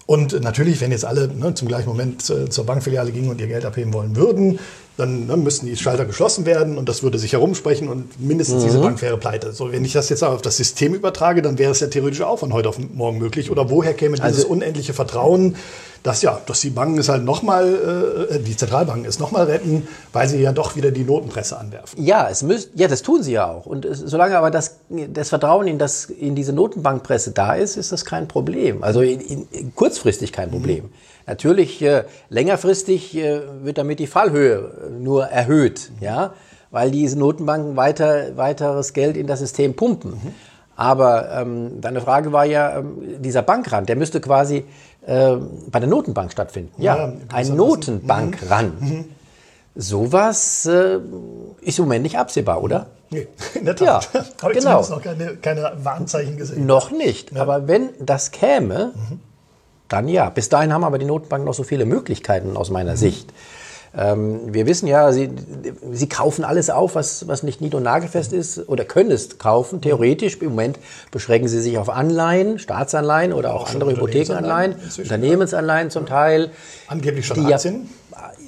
Und 0.07 0.41
natürlich, 0.41 0.81
wenn 0.81 0.91
jetzt 0.91 1.05
alle 1.05 1.29
ne, 1.29 1.55
zum 1.55 1.69
gleichen 1.69 1.89
Moment 1.89 2.29
äh, 2.31 2.49
zur 2.49 2.65
Bankfiliale 2.65 3.13
gingen 3.13 3.29
und 3.29 3.41
ihr 3.41 3.47
Geld 3.47 3.65
abheben 3.65 3.93
wollen 3.93 4.17
würden, 4.17 4.59
dann 5.01 5.27
ne, 5.27 5.37
müssten 5.37 5.67
die 5.67 5.77
Schalter 5.77 6.05
geschlossen 6.05 6.47
werden 6.47 6.79
und 6.79 6.89
das 6.89 7.03
würde 7.03 7.19
sich 7.19 7.33
herumsprechen 7.33 7.89
und 7.89 8.21
mindestens 8.21 8.63
mhm. 8.63 8.67
diese 8.67 8.79
Bank 8.81 9.03
wäre 9.03 9.17
pleite. 9.17 9.53
So, 9.53 9.73
wenn 9.73 9.85
ich 9.85 9.93
das 9.93 10.09
jetzt 10.09 10.23
auf 10.23 10.43
das 10.43 10.57
System 10.57 10.95
übertrage, 10.95 11.43
dann 11.43 11.59
wäre 11.59 11.73
es 11.73 11.81
ja 11.81 11.89
theoretisch 11.89 12.21
auch 12.23 12.39
von 12.39 12.53
heute 12.53 12.69
auf 12.69 12.79
morgen 12.79 13.19
möglich. 13.19 13.51
Oder 13.51 13.71
woher 13.71 13.95
käme 13.95 14.17
dieses 14.17 14.45
also, 14.45 14.49
unendliche 14.49 14.93
Vertrauen, 14.93 15.57
dass 16.03 16.23
ja, 16.23 16.41
dass 16.47 16.61
die 16.61 16.71
Banken 16.71 16.99
es 16.99 17.09
halt 17.09 17.25
nochmal, 17.25 18.29
äh, 18.31 18.39
die 18.39 18.57
Zentralbanken 18.57 19.05
es 19.05 19.19
nochmal 19.19 19.47
retten, 19.47 19.87
weil 20.13 20.29
sie 20.29 20.41
ja 20.41 20.53
doch 20.53 20.77
wieder 20.77 20.91
die 20.91 21.05
Notenpresse 21.05 21.59
anwerfen. 21.59 22.03
Ja, 22.03 22.29
es 22.31 22.43
müsst, 22.43 22.71
ja, 22.75 22.89
das 22.89 23.03
tun 23.03 23.23
sie 23.23 23.33
ja 23.33 23.51
auch. 23.51 23.67
Und 23.67 23.85
es, 23.85 23.99
solange 23.99 24.37
aber 24.37 24.51
das, 24.51 24.79
das 24.89 25.29
Vertrauen 25.29 25.67
in, 25.67 25.79
das, 25.79 26.07
in 26.07 26.35
diese 26.35 26.53
Notenbankpresse 26.53 27.33
da 27.33 27.55
ist, 27.55 27.77
ist 27.77 27.93
das 27.93 28.05
kein 28.05 28.29
Problem. 28.29 28.83
Also 28.83 29.03
in, 29.03 29.21
in, 29.21 29.75
kurzfristig 29.75 30.33
kein 30.33 30.51
Problem. 30.51 30.85
Mhm. 30.85 30.91
Natürlich 31.27 31.83
äh, 31.83 32.05
längerfristig 32.29 33.17
äh, 33.17 33.43
wird 33.63 33.79
damit 33.79 33.99
die 33.99 34.07
Fallhöhe 34.07 34.89
äh, 34.89 34.91
nur 34.91 35.27
erhöht, 35.27 35.91
mhm. 35.91 36.05
ja, 36.05 36.35
weil 36.71 36.91
diese 36.91 37.19
Notenbanken 37.19 37.77
weiter 37.77 38.37
weiteres 38.37 38.93
Geld 38.93 39.17
in 39.17 39.27
das 39.27 39.41
System 39.41 39.75
pumpen. 39.75 40.13
Mhm. 40.13 40.35
Aber 40.81 41.31
ähm, 41.33 41.83
deine 41.83 42.01
Frage 42.01 42.33
war 42.33 42.47
ja 42.47 42.79
ähm, 42.79 43.21
dieser 43.23 43.43
Bankrand, 43.43 43.91
der 43.91 43.97
müsste 43.97 44.19
quasi 44.19 44.65
äh, 45.11 45.37
bei 45.71 45.81
der 45.81 45.89
Notenbank 45.89 46.33
stattfinden. 46.33 46.73
Ja, 46.81 46.97
ja 46.97 47.13
ein 47.33 47.57
Notenbankrand. 47.57 48.81
Mhm. 48.81 48.89
mhm. 48.89 49.05
Sowas 49.77 50.67
äh, 50.67 50.99
ist 51.61 51.79
im 51.79 51.85
Moment 51.85 52.03
nicht 52.03 52.19
absehbar, 52.19 52.63
oder? 52.63 52.87
Nee, 53.11 53.29
in 53.55 53.65
der 53.65 53.77
Tat. 53.77 54.11
Ja, 54.13 54.25
Habe 54.43 54.53
ich 54.53 54.59
genau. 54.59 54.81
noch 54.81 55.01
keine, 55.01 55.37
keine 55.37 55.73
Warnzeichen 55.83 56.37
gesehen. 56.37 56.67
Noch 56.67 56.91
nicht. 56.91 57.33
Ja. 57.33 57.43
Aber 57.43 57.69
wenn 57.69 57.91
das 58.01 58.33
käme, 58.33 58.93
mhm 58.95 59.21
dann 59.91 60.09
ja. 60.09 60.31
Bis 60.31 60.49
dahin 60.49 60.73
haben 60.73 60.85
aber 60.85 60.99
die 60.99 61.05
Notenbanken 61.05 61.45
noch 61.45 61.55
so 61.55 61.65
viele 61.65 61.85
Möglichkeiten 61.85 62.57
aus 62.57 62.71
meiner 62.71 62.93
mhm. 62.93 62.97
Sicht. 62.97 63.33
Ähm, 63.97 64.55
wir 64.55 64.67
wissen 64.67 64.87
ja, 64.87 65.11
sie, 65.13 65.31
sie 65.93 66.09
kaufen 66.09 66.45
alles 66.45 66.71
auf, 66.71 66.95
was, 66.95 67.27
was 67.27 67.43
nicht 67.43 67.61
nied- 67.61 67.75
und 67.75 67.83
nagelfest 67.83 68.33
ist 68.33 68.69
oder 68.69 68.85
können 68.85 69.11
es 69.11 69.39
kaufen, 69.39 69.81
theoretisch. 69.81 70.37
Im 70.41 70.51
Moment 70.51 70.79
beschränken 71.11 71.49
sie 71.49 71.61
sich 71.61 71.77
auf 71.77 71.91
Anleihen, 71.91 72.59
Staatsanleihen 72.61 73.33
oder 73.33 73.53
auch, 73.55 73.65
Auch 73.65 73.75
andere 73.75 73.91
Hypothekenanleihen, 73.93 74.77
Unternehmensanleihen 74.97 75.91
zum 75.91 76.07
Teil. 76.07 76.51
Angeblich 76.87 77.27
schon 77.27 77.45
Die 77.45 77.53
Aktien. 77.53 77.89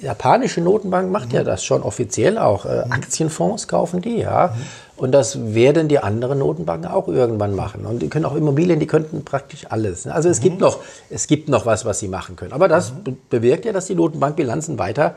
japanische 0.01 0.61
Notenbank 0.61 1.11
macht 1.11 1.29
Mhm. 1.29 1.35
ja 1.35 1.43
das 1.43 1.63
schon 1.65 1.81
offiziell 1.83 2.37
auch. 2.37 2.65
Äh, 2.65 2.85
Aktienfonds 2.89 3.67
kaufen 3.67 4.01
die, 4.01 4.17
ja. 4.19 4.55
Und 4.95 5.11
das 5.11 5.53
werden 5.55 5.87
die 5.89 5.99
anderen 5.99 6.39
Notenbanken 6.39 6.89
auch 6.89 7.07
irgendwann 7.09 7.53
machen. 7.55 7.85
Und 7.85 7.99
die 8.01 8.07
können 8.09 8.23
auch 8.25 8.35
Immobilien, 8.35 8.79
die 8.79 8.87
könnten 8.87 9.25
praktisch 9.25 9.65
alles. 9.69 10.07
Also 10.07 10.29
es 10.29 10.39
Mhm. 10.39 10.43
gibt 10.43 10.59
noch, 10.61 10.79
es 11.09 11.27
gibt 11.27 11.49
noch 11.49 11.65
was, 11.65 11.83
was 11.83 11.99
sie 11.99 12.07
machen 12.07 12.35
können. 12.37 12.53
Aber 12.53 12.67
das 12.69 12.91
be 12.91 13.13
bewirkt 13.29 13.65
ja, 13.65 13.73
dass 13.73 13.87
die 13.87 13.95
Notenbankbilanzen 13.95 14.79
weiter 14.79 15.15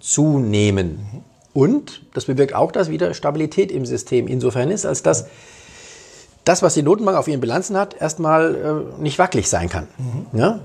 zunehmen. 0.00 1.24
Und 1.52 2.02
das 2.14 2.26
bewirkt 2.26 2.54
auch, 2.54 2.72
dass 2.72 2.88
wieder 2.90 3.14
Stabilität 3.14 3.72
im 3.72 3.84
System 3.84 4.28
insofern 4.28 4.70
ist, 4.70 4.86
als 4.86 5.02
dass 5.02 5.26
das, 6.44 6.62
was 6.62 6.74
die 6.74 6.82
Notenbank 6.82 7.16
auf 7.18 7.28
ihren 7.28 7.40
Bilanzen 7.40 7.76
hat, 7.76 8.00
erstmal 8.00 8.54
äh, 8.98 9.02
nicht 9.02 9.18
wackelig 9.18 9.48
sein 9.48 9.68
kann. 9.68 9.88
Ja? 10.32 10.60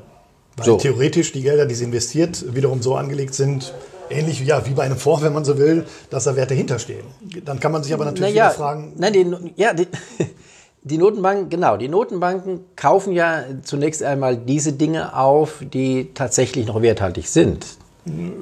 Weil 0.56 0.66
So. 0.66 0.78
theoretisch 0.78 1.32
die 1.32 1.42
Gelder, 1.42 1.66
die 1.66 1.76
sie 1.76 1.84
investiert, 1.86 2.56
wiederum 2.56 2.82
so 2.82 2.96
angelegt 2.96 3.34
sind, 3.34 3.74
ähnlich 4.10 4.40
ja, 4.42 4.66
wie 4.66 4.72
bei 4.72 4.84
einem 4.84 4.98
Fonds, 4.98 5.24
wenn 5.24 5.34
man 5.34 5.44
so 5.44 5.58
will, 5.58 5.86
dass 6.10 6.26
da 6.26 6.36
Werte 6.36 6.54
hinterstehen. 6.54 7.06
Dann 7.44 7.60
kann 7.60 7.72
man 7.72 7.84
sich 7.84 7.94
aber 7.94 8.06
natürlich 8.06 8.34
Naja, 8.34 8.50
wieder 8.50 8.56
fragen, 8.56 8.94
nein, 8.96 9.14
die, 9.14 9.26
ja, 9.56 9.74
die, 9.74 9.88
die 10.84 10.98
Notenbanken, 10.98 11.50
genau, 11.50 11.78
die 11.78 11.88
Notenbanken 11.88 12.62
kaufen 12.76 13.14
ja 13.14 13.44
zunächst 13.64 14.04
einmal 14.04 14.38
diese 14.38 14.74
Dinge 14.74 15.18
auf, 15.18 15.64
die 15.74 16.14
tatsächlich 16.14 16.68
noch 16.68 16.82
werthaltig 16.82 17.28
sind. 17.28 17.66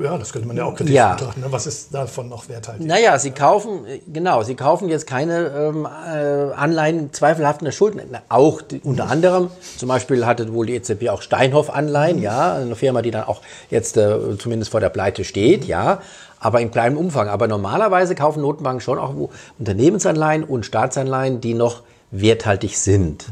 Ja, 0.01 0.17
das 0.17 0.33
könnte 0.33 0.47
man 0.47 0.57
ja 0.57 0.65
auch 0.65 0.75
kritisch 0.75 0.93
Ja. 0.95 1.13
betrachten. 1.13 1.41
ne? 1.41 1.47
Was 1.51 1.67
ist 1.67 1.93
davon 1.93 2.29
noch 2.29 2.49
werthaltig? 2.49 2.85
Naja, 2.87 3.17
sie 3.19 3.31
kaufen, 3.31 3.85
äh, 3.85 3.99
genau, 4.11 4.41
sie 4.43 4.55
kaufen 4.55 4.89
jetzt 4.89 5.05
keine 5.07 5.47
ähm, 5.47 5.85
äh, 5.85 6.53
Anleihen 6.53 7.13
zweifelhafter 7.13 7.71
Schulden. 7.71 8.01
Auch 8.29 8.61
die, 8.61 8.79
unter 8.79 9.09
anderem, 9.09 9.49
zum 9.77 9.87
Beispiel 9.89 10.25
hatte 10.25 10.51
wohl 10.53 10.65
die 10.65 10.75
EZB 10.75 11.09
auch 11.09 11.21
Steinhoff-Anleihen, 11.21 12.19
ja, 12.21 12.55
eine 12.55 12.75
Firma, 12.75 13.01
die 13.01 13.11
dann 13.11 13.23
auch 13.25 13.41
jetzt 13.69 13.97
äh, 13.97 14.37
zumindest 14.39 14.71
vor 14.71 14.79
der 14.79 14.89
Pleite 14.89 15.23
steht, 15.23 15.65
ja, 15.65 16.01
aber 16.39 16.59
in 16.61 16.71
kleinem 16.71 16.97
Umfang. 16.97 17.29
Aber 17.29 17.47
normalerweise 17.47 18.15
kaufen 18.15 18.41
Notenbanken 18.41 18.81
schon 18.81 18.97
auch 18.97 19.13
Unternehmensanleihen 19.59 20.43
und 20.43 20.65
Staatsanleihen, 20.65 21.39
die 21.39 21.53
noch 21.53 21.81
werthaltig 22.09 22.77
sind. 22.77 23.25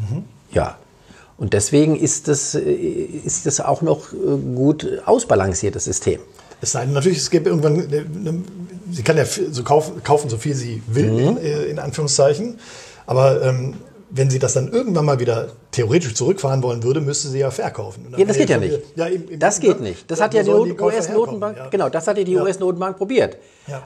Ja. 0.52 0.78
Und 1.40 1.54
deswegen 1.54 1.96
ist 1.96 2.28
das, 2.28 2.54
äh, 2.56 2.60
ist 2.70 3.46
das 3.46 3.62
auch 3.62 3.82
noch 3.82 4.12
äh, 4.14 4.16
gut 4.56 4.86
ausbalanciertes 5.06 5.86
System. 5.86 6.20
Es 6.62 6.74
sei 6.74 6.84
denn 6.86 6.94
natürlich, 6.94 7.20
es 7.20 7.30
gäbe 7.30 7.50
irgendwann, 7.50 7.76
eine, 7.80 8.06
eine, 8.14 8.44
sie 8.92 9.04
kann 9.04 9.16
ja 9.18 9.24
so 9.26 9.64
kaufen, 9.64 10.04
kaufen, 10.04 10.30
so 10.30 10.38
viel 10.38 10.54
sie 10.54 10.82
will, 10.88 11.12
Mhm. 11.12 11.20
in, 11.20 11.38
äh, 11.38 11.64
in 11.66 11.80
Anführungszeichen. 11.80 12.60
Aber 13.06 13.42
ähm, 13.42 13.76
wenn 14.12 14.30
sie 14.30 14.40
das 14.40 14.54
dann 14.54 14.72
irgendwann 14.72 15.06
mal 15.06 15.20
wieder 15.20 15.50
theoretisch 15.72 16.16
zurückfahren 16.16 16.64
wollen 16.64 16.82
würde, 16.84 17.00
müsste 17.02 17.28
sie 17.28 17.40
ja 17.40 17.52
verkaufen. 17.52 18.14
Ja, 18.18 18.26
das 18.26 18.38
geht 18.38 18.50
ja 18.50 18.58
nicht. 18.58 18.80
Ja, 18.96 19.08
eben, 19.08 19.30
eben, 19.30 19.40
das 19.40 19.60
geht 19.60 19.82
nicht. 19.82 20.10
Das 20.10 20.20
Ja, 20.20 20.26
hat 20.26 20.34
ja 20.34 20.44
die 20.44 20.50
US-Notenbank? 20.50 21.58
Ja. 21.58 21.68
genau, 21.70 21.90
das 21.90 22.08
hat 22.08 22.18
ja 22.18 22.24
die 22.24 22.34
Ja. 22.34 22.42
US-Notenbank 22.44 22.98
probiert. 22.98 23.38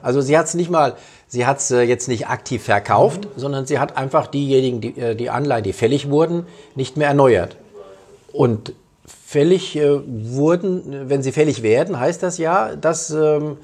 Also 0.02 0.20
sie 0.22 0.36
hat 0.38 0.46
es 0.46 0.54
nicht 0.54 0.70
mal, 0.70 0.94
sie 1.28 1.44
hat 1.44 1.58
es 1.58 1.70
äh, 1.70 1.82
jetzt 1.82 2.08
nicht 2.08 2.26
aktiv 2.28 2.62
verkauft, 2.64 3.24
Mhm. 3.26 3.28
sondern 3.40 3.66
sie 3.66 3.78
hat 3.78 3.96
einfach 3.98 4.26
diejenigen, 4.26 4.80
die, 4.80 4.98
äh, 4.98 5.14
die 5.14 5.28
Anleihen, 5.28 5.62
die 5.64 5.74
fällig 5.74 6.08
wurden, 6.08 6.46
nicht 6.74 6.96
mehr 6.96 7.08
erneuert. 7.08 7.56
Und 8.32 8.72
fällig 9.06 9.76
äh, 9.76 10.00
wurden, 10.06 11.08
wenn 11.10 11.22
sie 11.22 11.32
fällig 11.32 11.62
werden, 11.62 12.00
heißt 12.00 12.22
das 12.22 12.38
ja, 12.38 12.74
dass 12.76 13.10
ähm, 13.10 13.58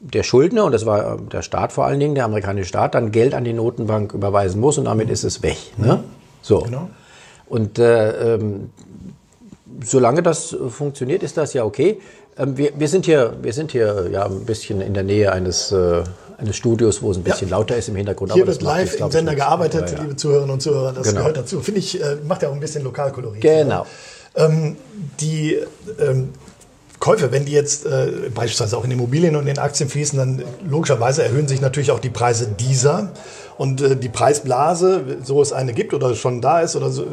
der 0.00 0.22
Schuldner, 0.22 0.64
und 0.64 0.72
das 0.72 0.86
war 0.86 1.14
äh, 1.14 1.18
der 1.30 1.42
Staat 1.42 1.72
vor 1.72 1.84
allen 1.84 2.00
Dingen, 2.00 2.14
der 2.14 2.24
amerikanische 2.24 2.68
Staat, 2.68 2.94
dann 2.94 3.12
Geld 3.12 3.34
an 3.34 3.44
die 3.44 3.52
Notenbank 3.52 4.14
überweisen 4.14 4.60
muss 4.60 4.78
und 4.78 4.86
damit 4.86 5.10
ist 5.10 5.24
es 5.24 5.42
weg. 5.42 5.58
Ne? 5.76 6.02
So. 6.42 6.60
Genau. 6.60 6.88
Und 7.46 7.78
äh, 7.78 8.34
ähm, 8.34 8.70
solange 9.84 10.22
das 10.22 10.56
funktioniert, 10.68 11.22
ist 11.22 11.36
das 11.36 11.52
ja 11.52 11.64
okay. 11.64 12.00
Ähm, 12.38 12.56
wir, 12.56 12.72
wir 12.78 12.88
sind 12.88 13.04
hier, 13.04 13.34
wir 13.42 13.52
sind 13.52 13.72
hier 13.72 14.06
äh, 14.06 14.12
ja 14.12 14.24
ein 14.24 14.44
bisschen 14.46 14.80
in 14.80 14.94
der 14.94 15.02
Nähe 15.02 15.32
eines, 15.32 15.72
äh, 15.72 16.02
eines 16.38 16.56
Studios, 16.56 17.02
wo 17.02 17.10
es 17.10 17.18
ein 17.18 17.22
bisschen 17.22 17.48
Ja. 17.48 17.56
lauter 17.56 17.76
ist 17.76 17.88
im 17.88 17.96
Hintergrund. 17.96 18.32
Hier 18.32 18.46
wird 18.46 18.62
live 18.62 18.90
jetzt, 18.92 19.00
im 19.00 19.06
ich, 19.08 19.12
Sender 19.12 19.34
gearbeitet, 19.34 19.90
Ja, 19.90 19.96
ja. 19.96 20.02
liebe 20.02 20.16
Zuhörerinnen 20.16 20.54
und 20.54 20.60
Zuhörer, 20.62 20.92
das 20.92 21.08
Genau. 21.08 21.20
gehört 21.20 21.36
dazu. 21.36 21.60
Finde 21.60 21.80
ich, 21.80 22.00
äh, 22.02 22.16
macht 22.26 22.42
ja 22.42 22.48
auch 22.48 22.54
ein 22.54 22.60
bisschen 22.60 22.84
Lokalkolorit. 22.84 23.42
Genau. 23.42 23.84
Ähm, 24.36 24.76
die 25.20 25.58
ähm, 25.98 26.30
Käufe, 27.00 27.32
wenn 27.32 27.46
die 27.46 27.52
jetzt 27.52 27.86
äh, 27.86 28.30
beispielsweise 28.34 28.76
auch 28.76 28.84
in 28.84 28.90
Immobilien 28.90 29.34
und 29.34 29.46
in 29.46 29.58
Aktien 29.58 29.88
fließen, 29.88 30.18
dann 30.18 30.42
logischerweise 30.68 31.22
erhöhen 31.24 31.48
sich 31.48 31.62
natürlich 31.62 31.90
auch 31.90 31.98
die 31.98 32.10
Preise 32.10 32.46
dieser. 32.46 33.12
Und 33.56 33.80
äh, 33.80 33.96
die 33.96 34.10
Preisblase, 34.10 35.02
so 35.24 35.40
es 35.40 35.52
eine 35.52 35.72
gibt 35.72 35.94
oder 35.94 36.14
schon 36.14 36.40
da 36.40 36.60
ist, 36.60 36.76
oder 36.76 36.90
so, 36.90 37.06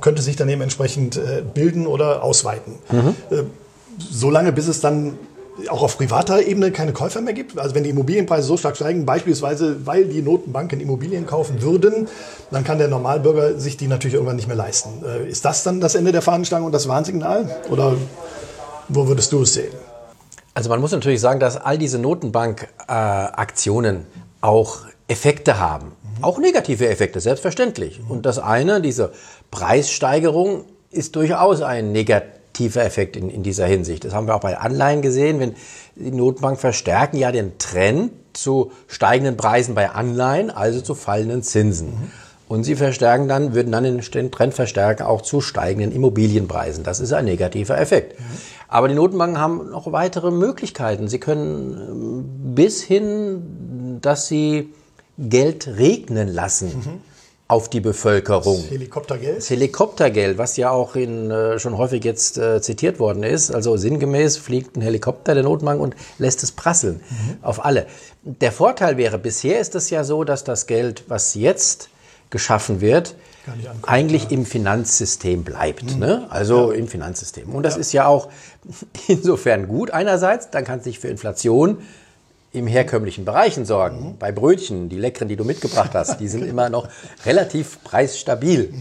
könnte 0.00 0.22
sich 0.22 0.36
dann 0.36 0.48
eben 0.48 0.62
entsprechend 0.62 1.16
äh, 1.16 1.42
bilden 1.42 1.86
oder 1.86 2.22
ausweiten. 2.22 2.74
Äh, 3.30 3.42
solange 3.98 4.52
bis 4.52 4.68
es 4.68 4.80
dann 4.80 5.18
auch 5.68 5.82
auf 5.82 5.98
privater 5.98 6.46
Ebene 6.46 6.70
keine 6.70 6.92
Käufer 6.92 7.20
mehr 7.20 7.34
gibt. 7.34 7.58
Also 7.58 7.74
wenn 7.74 7.84
die 7.84 7.90
Immobilienpreise 7.90 8.46
so 8.46 8.56
stark 8.56 8.76
steigen, 8.76 9.04
beispielsweise 9.04 9.86
weil 9.86 10.06
die 10.06 10.22
Notenbanken 10.22 10.80
Immobilien 10.80 11.26
kaufen 11.26 11.60
würden, 11.62 12.08
dann 12.50 12.64
kann 12.64 12.78
der 12.78 12.88
Normalbürger 12.88 13.58
sich 13.58 13.76
die 13.76 13.86
natürlich 13.86 14.14
irgendwann 14.14 14.36
nicht 14.36 14.48
mehr 14.48 14.56
leisten. 14.56 15.04
Äh, 15.04 15.28
Ist 15.28 15.44
das 15.44 15.62
dann 15.62 15.80
das 15.80 15.94
Ende 15.94 16.12
der 16.12 16.22
Fahnenstange 16.22 16.64
und 16.64 16.72
das 16.72 16.88
Warnsignal? 16.88 17.48
Oder 17.70 17.96
wo 18.88 19.06
würdest 19.06 19.32
du 19.32 19.42
es 19.42 19.54
sehen? 19.54 19.72
Also 20.54 20.68
man 20.68 20.80
muss 20.80 20.92
natürlich 20.92 21.20
sagen, 21.20 21.40
dass 21.40 21.56
all 21.56 21.78
diese 21.78 21.98
Notenbank-Aktionen 21.98 24.06
auch 24.40 24.80
Effekte 25.08 25.58
haben. 25.58 25.92
Auch 26.20 26.38
negative 26.38 26.88
Effekte, 26.88 27.20
selbstverständlich. 27.20 28.00
Und 28.08 28.26
das 28.26 28.38
eine, 28.38 28.80
diese 28.80 29.12
Preissteigerung, 29.50 30.64
ist 30.90 31.16
durchaus 31.16 31.62
ein 31.62 31.92
negativer 31.92 32.84
Effekt 32.84 33.16
in, 33.16 33.30
in 33.30 33.42
dieser 33.42 33.66
Hinsicht. 33.66 34.04
Das 34.04 34.12
haben 34.12 34.26
wir 34.26 34.34
auch 34.34 34.40
bei 34.40 34.58
Anleihen 34.58 35.00
gesehen. 35.00 35.40
Wenn 35.40 35.54
die 35.96 36.10
Notenbank 36.10 36.60
verstärken 36.60 37.16
ja 37.16 37.32
den 37.32 37.56
Trend 37.58 38.12
zu 38.34 38.72
steigenden 38.88 39.36
Preisen 39.36 39.74
bei 39.74 39.90
Anleihen, 39.90 40.50
also 40.50 40.80
zu 40.80 40.94
fallenden 40.94 41.42
Zinsen. 41.42 42.12
Und 42.48 42.64
sie 42.64 42.76
verstärken 42.76 43.28
dann, 43.28 43.54
würden 43.54 43.72
dann 43.72 43.84
den 43.84 44.30
Trend 44.30 44.52
verstärken 44.52 45.04
auch 45.04 45.22
zu 45.22 45.40
steigenden 45.40 45.90
Immobilienpreisen. 45.90 46.84
Das 46.84 47.00
ist 47.00 47.14
ein 47.14 47.24
negativer 47.24 47.78
Effekt. 47.78 48.18
Aber 48.72 48.88
die 48.88 48.94
Notenbanken 48.94 49.38
haben 49.38 49.70
noch 49.70 49.92
weitere 49.92 50.30
Möglichkeiten. 50.30 51.06
Sie 51.06 51.20
können 51.20 51.76
ähm, 51.76 52.54
bis 52.54 52.82
hin, 52.82 53.98
dass 54.00 54.28
sie 54.28 54.72
Geld 55.18 55.68
regnen 55.76 56.28
lassen 56.28 57.02
auf 57.48 57.68
die 57.68 57.80
Bevölkerung. 57.80 58.64
Helikoptergeld? 58.70 59.36
Das 59.36 59.50
Helikoptergeld, 59.50 60.38
was 60.38 60.56
ja 60.56 60.70
auch 60.70 60.96
in, 60.96 61.30
äh, 61.30 61.58
schon 61.58 61.76
häufig 61.76 62.02
jetzt 62.02 62.38
äh, 62.38 62.62
zitiert 62.62 62.98
worden 62.98 63.24
ist, 63.24 63.50
also 63.50 63.76
sinngemäß 63.76 64.38
fliegt 64.38 64.74
ein 64.78 64.80
Helikopter 64.80 65.34
der 65.34 65.42
Notenbank 65.42 65.78
und 65.78 65.94
lässt 66.16 66.42
es 66.42 66.52
prasseln 66.52 67.02
auf 67.42 67.62
alle. 67.62 67.86
Der 68.22 68.52
Vorteil 68.52 68.96
wäre, 68.96 69.18
bisher 69.18 69.60
ist 69.60 69.74
es 69.74 69.90
ja 69.90 70.02
so, 70.02 70.24
dass 70.24 70.44
das 70.44 70.66
Geld, 70.66 71.04
was 71.08 71.34
jetzt 71.34 71.90
geschaffen 72.30 72.80
wird, 72.80 73.16
Nicht 73.56 73.68
eigentlich 73.82 74.30
im 74.30 74.46
Finanzsystem 74.46 75.44
bleibt. 75.44 75.96
Ne? 75.98 76.26
Also 76.30 76.70
im 76.70 76.88
Finanzsystem. 76.88 77.50
Und 77.50 77.64
das 77.64 77.76
ist 77.76 77.92
ja 77.92 78.06
auch 78.06 78.28
insofern 79.08 79.68
gut 79.68 79.90
einerseits, 79.90 80.50
dann 80.50 80.64
kann 80.64 80.78
es 80.78 80.84
sich 80.84 80.98
für 80.98 81.08
Inflation 81.08 81.78
im 82.52 82.66
herkömmlichen 82.66 83.24
Bereichen 83.24 83.64
sorgen. 83.64 84.16
Bei 84.18 84.30
Brötchen, 84.30 84.88
die 84.88 84.98
leckeren, 84.98 85.28
die 85.28 85.36
du 85.36 85.44
mitgebracht 85.44 85.90
hast, 85.94 86.20
die 86.20 86.28
sind 86.28 86.44
immer 86.48 86.68
noch 86.68 86.88
relativ 87.24 87.82
preisstabil. 87.82 88.72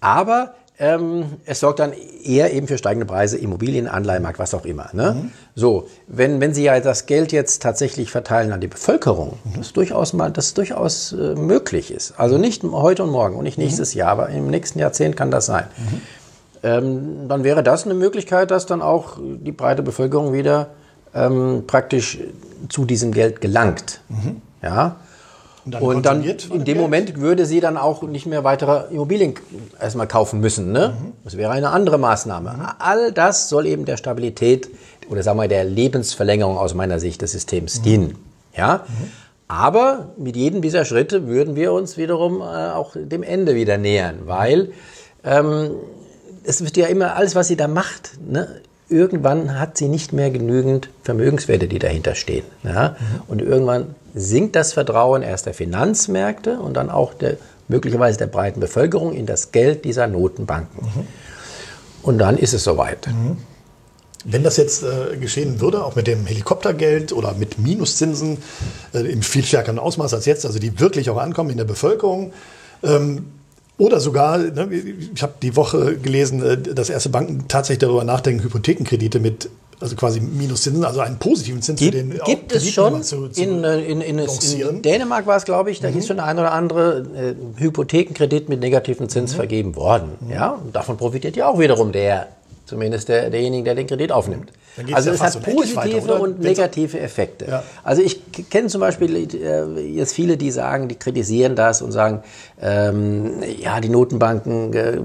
Aber 0.00 0.54
ähm, 0.78 1.24
es 1.46 1.60
sorgt 1.60 1.78
dann 1.78 1.92
eher 2.22 2.52
eben 2.52 2.66
für 2.66 2.76
steigende 2.76 3.06
Preise, 3.06 3.38
Immobilien, 3.38 3.88
Anleihenmarkt, 3.88 4.38
was 4.38 4.52
auch 4.52 4.66
immer. 4.66 4.90
Ne? 4.92 5.30
So, 5.54 5.88
wenn, 6.06 6.40
wenn 6.40 6.52
Sie 6.52 6.64
ja 6.64 6.78
das 6.80 7.06
Geld 7.06 7.32
jetzt 7.32 7.62
tatsächlich 7.62 8.10
verteilen 8.10 8.52
an 8.52 8.60
die 8.60 8.68
Bevölkerung, 8.68 9.38
das 9.56 9.72
durchaus 9.72 10.12
mal, 10.12 10.30
das 10.30 10.52
durchaus 10.54 11.12
äh, 11.12 11.34
möglich 11.34 11.90
ist. 11.90 12.14
Also 12.18 12.36
nicht 12.36 12.62
heute 12.62 13.04
und 13.04 13.10
morgen 13.10 13.36
und 13.36 13.44
nicht 13.44 13.58
nächstes 13.58 13.94
Jahr, 13.94 14.10
aber 14.10 14.28
im 14.28 14.48
nächsten 14.48 14.78
Jahrzehnt 14.78 15.16
kann 15.16 15.30
das 15.30 15.46
sein. 15.46 15.64
Ähm, 16.62 17.28
dann 17.28 17.42
wäre 17.44 17.62
das 17.62 17.84
eine 17.84 17.94
Möglichkeit, 17.94 18.50
dass 18.50 18.66
dann 18.66 18.82
auch 18.82 19.18
die 19.20 19.52
breite 19.52 19.82
Bevölkerung 19.82 20.32
wieder 20.32 20.68
ähm, 21.14 21.64
praktisch 21.66 22.18
zu 22.68 22.84
diesem 22.84 23.12
Geld 23.12 23.40
gelangt. 23.40 24.00
Ja. 24.62 24.96
Und 25.66 25.74
dann 25.74 25.82
Und 25.82 26.06
dann 26.06 26.22
in 26.22 26.64
dem? 26.64 26.78
Moment 26.78 27.20
würde 27.20 27.44
sie 27.44 27.60
dann 27.60 27.76
auch 27.76 28.02
nicht 28.02 28.24
mehr 28.26 28.44
weitere 28.44 28.92
Immobilien 28.92 29.34
erstmal 29.80 30.06
kaufen 30.06 30.40
müssen. 30.40 30.70
Ne? 30.70 30.94
Das 31.24 31.36
wäre 31.36 31.50
eine 31.50 31.70
andere 31.70 31.98
Maßnahme. 31.98 32.76
All 32.78 33.10
das 33.10 33.48
soll 33.48 33.66
eben 33.66 33.84
der 33.84 33.96
Stabilität 33.96 34.70
oder 35.08 35.24
sagen 35.24 35.38
wir 35.40 35.48
der 35.48 35.64
Lebensverlängerung 35.64 36.56
aus 36.56 36.74
meiner 36.74 37.00
Sicht 37.00 37.20
des 37.22 37.32
Systems 37.32 37.82
dienen. 37.82 38.16
Ja? 38.56 38.84
Aber 39.48 40.10
mit 40.16 40.36
jedem 40.36 40.62
dieser 40.62 40.84
Schritte 40.84 41.26
würden 41.26 41.56
wir 41.56 41.72
uns 41.72 41.96
wiederum 41.96 42.40
äh, 42.40 42.44
auch 42.44 42.94
dem 42.94 43.22
Ende 43.22 43.54
wieder 43.54 43.76
nähern, 43.76 44.20
weil 44.26 44.70
ähm, 45.24 45.70
es 46.44 46.64
wird 46.64 46.76
ja 46.76 46.86
immer 46.86 47.16
alles, 47.16 47.34
was 47.34 47.48
sie 47.48 47.56
da 47.56 47.66
macht, 47.68 48.12
ne, 48.24 48.60
irgendwann 48.88 49.58
hat 49.58 49.76
sie 49.76 49.88
nicht 49.88 50.12
mehr 50.12 50.30
genügend 50.30 50.90
Vermögenswerte, 51.02 51.68
die 51.68 51.78
dahinter 51.78 52.14
stehen. 52.14 52.44
Ja? 52.62 52.90
Mhm. 52.90 53.22
Und 53.28 53.42
irgendwann 53.42 53.94
sinkt 54.16 54.56
das 54.56 54.72
Vertrauen 54.72 55.22
erst 55.22 55.46
der 55.46 55.54
Finanzmärkte 55.54 56.58
und 56.58 56.74
dann 56.74 56.90
auch 56.90 57.14
der, 57.14 57.36
möglicherweise 57.68 58.18
der 58.18 58.26
breiten 58.26 58.58
Bevölkerung 58.58 59.12
in 59.12 59.26
das 59.26 59.52
Geld 59.52 59.84
dieser 59.84 60.06
Notenbanken. 60.06 60.84
Mhm. 60.84 61.06
Und 62.02 62.18
dann 62.18 62.38
ist 62.38 62.54
es 62.54 62.64
soweit. 62.64 63.06
Mhm. 63.08 63.36
Wenn 64.24 64.42
das 64.42 64.56
jetzt 64.56 64.82
äh, 64.82 65.16
geschehen 65.18 65.60
würde, 65.60 65.84
auch 65.84 65.94
mit 65.94 66.06
dem 66.06 66.26
Helikoptergeld 66.26 67.12
oder 67.12 67.34
mit 67.34 67.58
Minuszinsen 67.58 68.38
äh, 68.94 69.00
im 69.00 69.22
viel 69.22 69.44
stärkeren 69.44 69.78
Ausmaß 69.78 70.14
als 70.14 70.24
jetzt, 70.24 70.46
also 70.46 70.58
die 70.58 70.80
wirklich 70.80 71.10
auch 71.10 71.18
ankommen 71.18 71.50
in 71.50 71.58
der 71.58 71.64
Bevölkerung, 71.64 72.32
ähm, 72.82 73.26
oder 73.78 74.00
sogar, 74.00 74.38
ne, 74.38 74.68
ich 75.14 75.22
habe 75.22 75.34
die 75.42 75.54
Woche 75.54 75.98
gelesen, 75.98 76.42
äh, 76.42 76.56
dass 76.56 76.88
erste 76.88 77.10
Banken 77.10 77.46
tatsächlich 77.46 77.80
darüber 77.80 78.04
nachdenken, 78.04 78.42
Hypothekenkredite 78.42 79.20
mit 79.20 79.50
also 79.80 79.96
quasi 79.96 80.20
Minuszinsen, 80.20 80.84
also 80.84 81.00
einen 81.00 81.18
positiven 81.18 81.62
Zins 81.62 81.78
gibt, 81.78 81.94
für 81.94 82.02
den 82.02 82.20
Gibt 82.24 82.52
es 82.52 82.70
schon. 82.70 83.02
Zu, 83.02 83.28
zu 83.28 83.42
in, 83.42 83.62
äh, 83.64 83.80
in, 83.80 84.00
in, 84.00 84.18
in, 84.18 84.82
Dänemark 84.82 85.26
war 85.26 85.36
es, 85.36 85.44
glaube 85.44 85.70
ich, 85.70 85.80
da 85.80 85.90
mhm. 85.90 85.98
ist 85.98 86.06
schon 86.08 86.16
der 86.16 86.26
ein 86.26 86.38
oder 86.38 86.52
andere 86.52 87.06
äh, 87.14 87.60
Hypothekenkredit 87.60 88.48
mit 88.48 88.60
negativem 88.60 89.08
Zins 89.08 89.32
mhm. 89.32 89.36
vergeben 89.36 89.76
worden. 89.76 90.12
Mhm. 90.20 90.30
Ja, 90.30 90.50
und 90.50 90.74
davon 90.74 90.96
profitiert 90.96 91.36
ja 91.36 91.48
auch 91.48 91.58
wiederum 91.58 91.92
der 91.92 92.28
Zumindest 92.66 93.08
der, 93.08 93.30
derjenige, 93.30 93.62
der 93.62 93.74
den 93.76 93.86
Kredit 93.86 94.10
aufnimmt. 94.12 94.52
Also 94.92 95.10
es 95.10 95.20
hat 95.20 95.42
positive 95.42 95.76
weiter, 95.76 96.20
und 96.20 96.40
negative 96.40 96.98
Effekte. 97.00 97.46
Ja. 97.46 97.62
Also 97.82 98.02
ich 98.02 98.20
kenne 98.50 98.68
zum 98.68 98.80
Beispiel 98.80 99.16
äh, 99.16 99.80
jetzt 99.80 100.14
viele, 100.14 100.36
die 100.36 100.50
sagen, 100.50 100.88
die 100.88 100.96
kritisieren 100.96 101.56
das 101.56 101.82
und 101.82 101.92
sagen, 101.92 102.22
ähm, 102.60 103.42
ja, 103.58 103.80
die 103.80 103.88
Notenbanken 103.88 104.72
äh, 104.72 104.98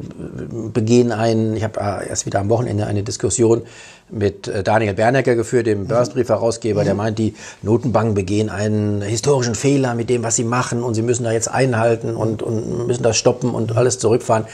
begehen 0.74 1.12
einen, 1.12 1.56
ich 1.56 1.64
habe 1.64 1.80
äh, 1.80 2.10
erst 2.10 2.26
wieder 2.26 2.40
am 2.40 2.50
Wochenende 2.50 2.86
eine 2.86 3.04
Diskussion 3.04 3.64
mit 4.10 4.48
äh, 4.48 4.64
Daniel 4.64 4.94
Bernecker 4.94 5.36
geführt, 5.36 5.68
dem 5.68 5.88
Börsenbrief-Herausgeber, 5.88 6.84
der 6.84 6.94
mhm. 6.94 6.98
meint, 6.98 7.20
die 7.20 7.34
Notenbanken 7.62 8.14
begehen 8.14 8.50
einen 8.50 9.02
historischen 9.02 9.56
Fehler 9.56 9.96
mit 9.96 10.10
dem, 10.10 10.24
was 10.24 10.36
sie 10.36 10.44
machen 10.44 10.84
und 10.84 10.94
sie 10.96 11.02
müssen 11.02 11.24
da 11.24 11.32
jetzt 11.32 11.50
einhalten 11.50 12.16
und, 12.16 12.44
und 12.44 12.88
müssen 12.88 13.04
das 13.04 13.18
stoppen 13.18 13.52
und 13.56 13.76
alles 13.76 14.00
zurückfahren. 14.00 14.46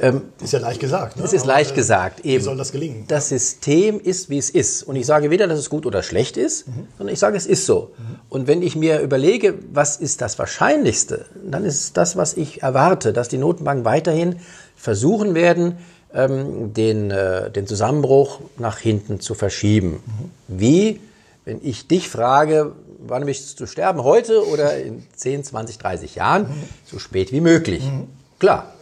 Ähm, 0.00 0.22
ist 0.40 0.52
ja 0.52 0.60
leicht 0.60 0.80
gesagt. 0.80 1.16
Ne? 1.16 1.24
Es 1.24 1.32
ist 1.32 1.42
Aber, 1.42 1.52
leicht 1.52 1.72
äh, 1.72 1.74
gesagt. 1.74 2.20
Eben. 2.24 2.40
Wie 2.40 2.44
soll 2.44 2.56
das 2.56 2.72
gelingen? 2.72 3.04
Das 3.08 3.28
System 3.28 4.00
ist, 4.00 4.30
wie 4.30 4.38
es 4.38 4.50
ist. 4.50 4.82
Und 4.82 4.96
ich 4.96 5.06
sage 5.06 5.30
weder, 5.30 5.46
dass 5.46 5.58
es 5.58 5.70
gut 5.70 5.86
oder 5.86 6.02
schlecht 6.02 6.36
ist, 6.36 6.68
mhm. 6.68 6.86
sondern 6.96 7.12
ich 7.12 7.18
sage, 7.18 7.36
es 7.36 7.46
ist 7.46 7.66
so. 7.66 7.90
Mhm. 7.96 8.18
Und 8.28 8.46
wenn 8.46 8.62
ich 8.62 8.76
mir 8.76 9.00
überlege, 9.00 9.54
was 9.72 9.96
ist 9.96 10.20
das 10.20 10.38
Wahrscheinlichste, 10.38 11.26
dann 11.44 11.64
ist 11.64 11.80
es 11.80 11.92
das, 11.92 12.16
was 12.16 12.34
ich 12.34 12.62
erwarte, 12.62 13.12
dass 13.12 13.28
die 13.28 13.38
Notenbanken 13.38 13.84
weiterhin 13.84 14.36
versuchen 14.76 15.34
werden, 15.34 15.78
ähm, 16.14 16.72
den, 16.72 17.10
äh, 17.10 17.50
den 17.50 17.66
Zusammenbruch 17.66 18.40
nach 18.56 18.78
hinten 18.78 19.20
zu 19.20 19.34
verschieben. 19.34 20.00
Mhm. 20.04 20.30
Wie, 20.60 21.00
wenn 21.44 21.60
ich 21.62 21.88
dich 21.88 22.08
frage, 22.08 22.72
wann 23.00 23.24
möchtest 23.24 23.58
du 23.60 23.66
sterben, 23.66 24.02
heute 24.02 24.46
oder 24.46 24.78
in 24.78 25.02
10, 25.14 25.44
20, 25.44 25.78
30 25.78 26.14
Jahren, 26.14 26.42
mhm. 26.42 26.62
so 26.84 26.98
spät 26.98 27.32
wie 27.32 27.40
möglich. 27.40 27.84
Mhm. 27.84 28.08
Klar, 28.38 28.72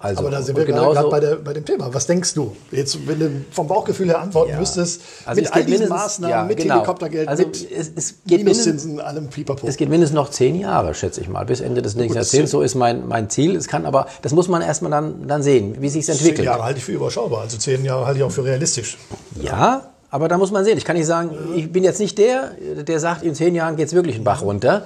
also, 0.00 0.20
Aber 0.20 0.30
da 0.30 0.42
sind 0.42 0.56
wir 0.56 0.64
gerade 0.64 1.08
bei, 1.08 1.34
bei 1.36 1.52
dem 1.52 1.64
Thema. 1.64 1.92
Was 1.92 2.06
denkst 2.06 2.34
du? 2.34 2.56
Jetzt, 2.70 3.06
wenn 3.06 3.18
du 3.18 3.30
vom 3.50 3.66
Bauchgefühl 3.66 4.08
her 4.08 4.20
antworten 4.20 4.52
ja. 4.52 4.58
müsstest, 4.58 5.00
also 5.24 5.40
mit 5.40 5.52
all 5.52 5.64
diesen 5.64 5.88
Maßnahmen, 5.88 6.30
ja, 6.30 6.44
mit 6.44 6.56
genau. 6.58 6.76
Helikoptergeld, 6.76 7.28
also 7.28 7.46
mit 7.46 7.70
es, 7.70 7.90
es 7.94 8.14
geht 8.26 8.44
Minuszinsen, 8.44 9.00
allem 9.00 9.28
Pipapo. 9.28 9.66
Es 9.66 9.76
geht 9.76 9.88
mindestens 9.88 10.14
noch 10.14 10.30
zehn 10.30 10.54
Jahre, 10.58 10.94
schätze 10.94 11.20
ich 11.20 11.28
mal, 11.28 11.44
bis 11.44 11.60
Ende 11.60 11.82
des 11.82 11.96
nächsten 11.96 12.16
Jahrzehnts. 12.16 12.50
So 12.50 12.62
ist 12.62 12.74
mein, 12.76 13.08
mein 13.08 13.28
Ziel. 13.28 13.56
Es 13.56 13.66
kann 13.66 13.86
aber, 13.86 14.06
das 14.22 14.32
muss 14.32 14.48
man 14.48 14.62
erstmal 14.62 14.90
dann, 14.90 15.26
dann 15.26 15.42
sehen, 15.42 15.76
wie 15.80 15.88
sich 15.88 16.08
entwickelt. 16.08 16.36
Zehn 16.36 16.44
Jahre 16.44 16.64
halte 16.64 16.78
ich 16.78 16.84
für 16.84 16.92
überschaubar. 16.92 17.40
Also 17.40 17.58
zehn 17.58 17.84
Jahre 17.84 18.06
halte 18.06 18.18
ich 18.18 18.24
auch 18.24 18.30
für 18.30 18.44
realistisch. 18.44 18.98
Ja, 19.40 19.90
aber 20.10 20.28
da 20.28 20.38
muss 20.38 20.52
man 20.52 20.64
sehen. 20.64 20.78
Ich 20.78 20.84
kann 20.84 20.96
nicht 20.96 21.06
sagen, 21.06 21.30
ich 21.56 21.70
bin 21.72 21.82
jetzt 21.82 21.98
nicht 21.98 22.16
der, 22.18 22.52
der 22.86 23.00
sagt, 23.00 23.22
in 23.22 23.34
zehn 23.34 23.54
Jahren 23.54 23.76
geht 23.76 23.88
es 23.88 23.94
wirklich 23.94 24.14
einen 24.14 24.24
Bach 24.24 24.42
runter 24.42 24.84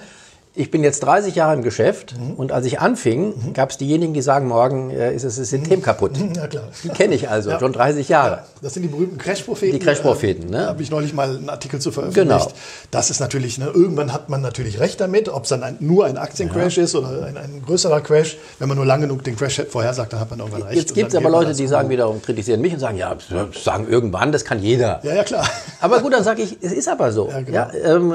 ich 0.54 0.71
bin 0.71 0.85
jetzt 0.85 1.00
30 1.00 1.35
Jahre 1.35 1.54
im 1.54 1.62
Geschäft 1.62 2.14
mhm. 2.18 2.35
und 2.35 2.52
als 2.52 2.66
ich 2.66 2.78
anfing, 2.78 3.28
mhm. 3.28 3.52
gab 3.54 3.71
es 3.71 3.78
diejenigen, 3.78 4.12
die 4.12 4.21
sagen, 4.21 4.49
morgen 4.49 4.90
äh, 4.90 5.14
ist 5.14 5.25
das 5.25 5.37
System 5.37 5.62
mhm. 5.62 5.82
kaputt. 5.82 6.12
Ja, 6.37 6.47
klar. 6.47 6.64
Die 6.85 6.88
kenne 6.90 7.14
ich 7.14 7.30
also, 7.30 7.50
ja. 7.50 7.59
schon 7.59 7.73
30 7.73 8.09
Jahre. 8.09 8.30
Ja, 8.30 8.44
das 8.61 8.75
sind 8.75 8.82
die 8.82 8.88
berühmten 8.88 9.16
Crash-Propheten. 9.16 9.79
Die 9.79 9.85
Crash-Propheten, 9.85 10.50
ne? 10.50 10.59
Da 10.59 10.66
habe 10.68 10.83
ich 10.83 10.90
neulich 10.90 11.14
mal 11.14 11.37
einen 11.37 11.48
Artikel 11.48 11.81
zu 11.81 11.90
veröffentlicht. 11.90 12.29
Genau. 12.29 12.53
Das 12.90 13.09
ist 13.09 13.20
natürlich, 13.20 13.59
ne, 13.59 13.70
irgendwann 13.72 14.12
hat 14.12 14.29
man 14.29 14.42
natürlich 14.42 14.79
recht 14.79 15.00
damit, 15.00 15.31
ob 15.31 15.44
es 15.44 15.48
dann 15.48 15.62
ein, 15.62 15.77
nur 15.81 16.05
ein 16.05 16.18
Aktiencrash 16.18 16.77
ist 16.79 16.94
oder 16.94 17.24
ein, 17.24 17.38
ein, 17.38 17.62
größerer 17.64 18.03
Crash. 18.03 18.37
Wenn 18.59 18.68
man 18.68 18.77
nur 18.77 18.87
lang 18.87 19.00
genug 19.00 19.24
den 19.24 19.37
Crash 19.37 19.62
vorhersagt, 19.70 20.12
dann 20.12 20.20
hat 20.20 20.31
man 20.31 20.40
irgendwann 20.40 20.62
recht. 20.62 20.77
Jetzt 20.77 20.94
gibt 20.94 21.11
es 21.11 21.14
aber 21.14 21.31
Leute, 21.31 21.55
die 21.55 21.66
sagen 21.66 21.88
wiederum, 21.88 22.20
kritisieren 22.20 22.61
mich 22.61 22.74
und 22.74 22.81
sagen, 22.81 22.98
ja, 22.98 23.16
sagen 23.53 23.87
irgendwann, 23.88 24.33
das 24.33 24.44
kann 24.44 24.61
jeder. 24.61 25.00
Ja, 25.03 25.14
ja, 25.14 25.24
klar. 25.24 25.48
Aber 25.81 26.00
gut, 26.00 26.12
dann 26.12 26.24
sage 26.24 26.42
ich, 26.42 26.59
es 26.61 26.72
ist 26.72 26.88
aber 26.88 27.11
so. 27.11 27.31
Ja, 27.31 27.40
genau. 27.40 27.68
Ähm, 27.85 28.14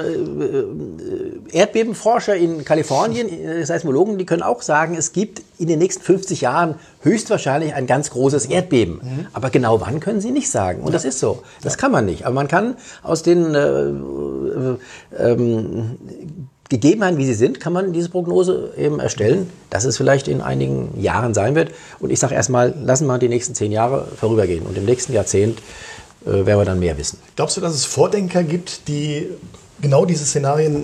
äh, 1.51 1.59
Erdbebenforscher 2.27 2.35
in 2.35 2.65
Kalifornien 2.65 2.87
Kalifornien, 3.27 3.29
äh, 3.29 3.65
Seismologen, 3.65 4.17
die 4.17 4.25
können 4.25 4.41
auch 4.41 4.61
sagen, 4.61 4.95
es 4.95 5.13
gibt 5.13 5.41
in 5.57 5.67
den 5.67 5.79
nächsten 5.79 6.03
50 6.03 6.41
Jahren 6.41 6.75
höchstwahrscheinlich 7.01 7.73
ein 7.73 7.87
ganz 7.87 8.09
großes 8.11 8.45
Erdbeben. 8.45 8.95
Mhm. 8.95 9.27
Aber 9.33 9.49
genau 9.49 9.81
wann 9.81 9.99
können 9.99 10.21
sie 10.21 10.31
nicht 10.31 10.49
sagen. 10.49 10.81
Und 10.81 10.87
ja. 10.87 10.93
das 10.93 11.05
ist 11.05 11.19
so. 11.19 11.43
Das 11.63 11.73
ja. 11.73 11.79
kann 11.79 11.91
man 11.91 12.05
nicht. 12.05 12.25
Aber 12.25 12.35
man 12.35 12.47
kann 12.47 12.75
aus 13.03 13.23
den 13.23 13.55
äh, 13.55 13.59
äh, 13.59 14.77
ähm, 15.17 15.97
Gegebenheiten, 16.69 17.17
wie 17.17 17.25
sie 17.25 17.33
sind, 17.33 17.59
kann 17.59 17.71
man 17.71 17.93
diese 17.93 18.09
Prognose 18.09 18.73
eben 18.77 18.99
erstellen, 18.99 19.49
dass 19.69 19.85
es 19.85 19.95
vielleicht 19.95 20.27
in 20.27 20.41
einigen 20.41 20.99
Jahren 20.99 21.33
sein 21.33 21.55
wird. 21.55 21.71
Und 21.99 22.09
ich 22.09 22.19
sage 22.19 22.35
erstmal, 22.35 22.75
lassen 22.83 23.07
wir 23.07 23.17
die 23.19 23.29
nächsten 23.29 23.55
zehn 23.55 23.71
Jahre 23.71 24.05
vorübergehen. 24.17 24.65
Und 24.65 24.77
im 24.77 24.83
nächsten 24.83 25.13
Jahrzehnt 25.13 25.59
äh, 26.25 26.45
werden 26.45 26.59
wir 26.59 26.65
dann 26.65 26.79
mehr 26.79 26.97
wissen. 26.97 27.19
Glaubst 27.35 27.55
du, 27.55 27.61
dass 27.61 27.73
es 27.73 27.85
Vordenker 27.85 28.43
gibt, 28.43 28.89
die 28.89 29.29
genau 29.81 30.05
diese 30.05 30.25
Szenarien, 30.25 30.83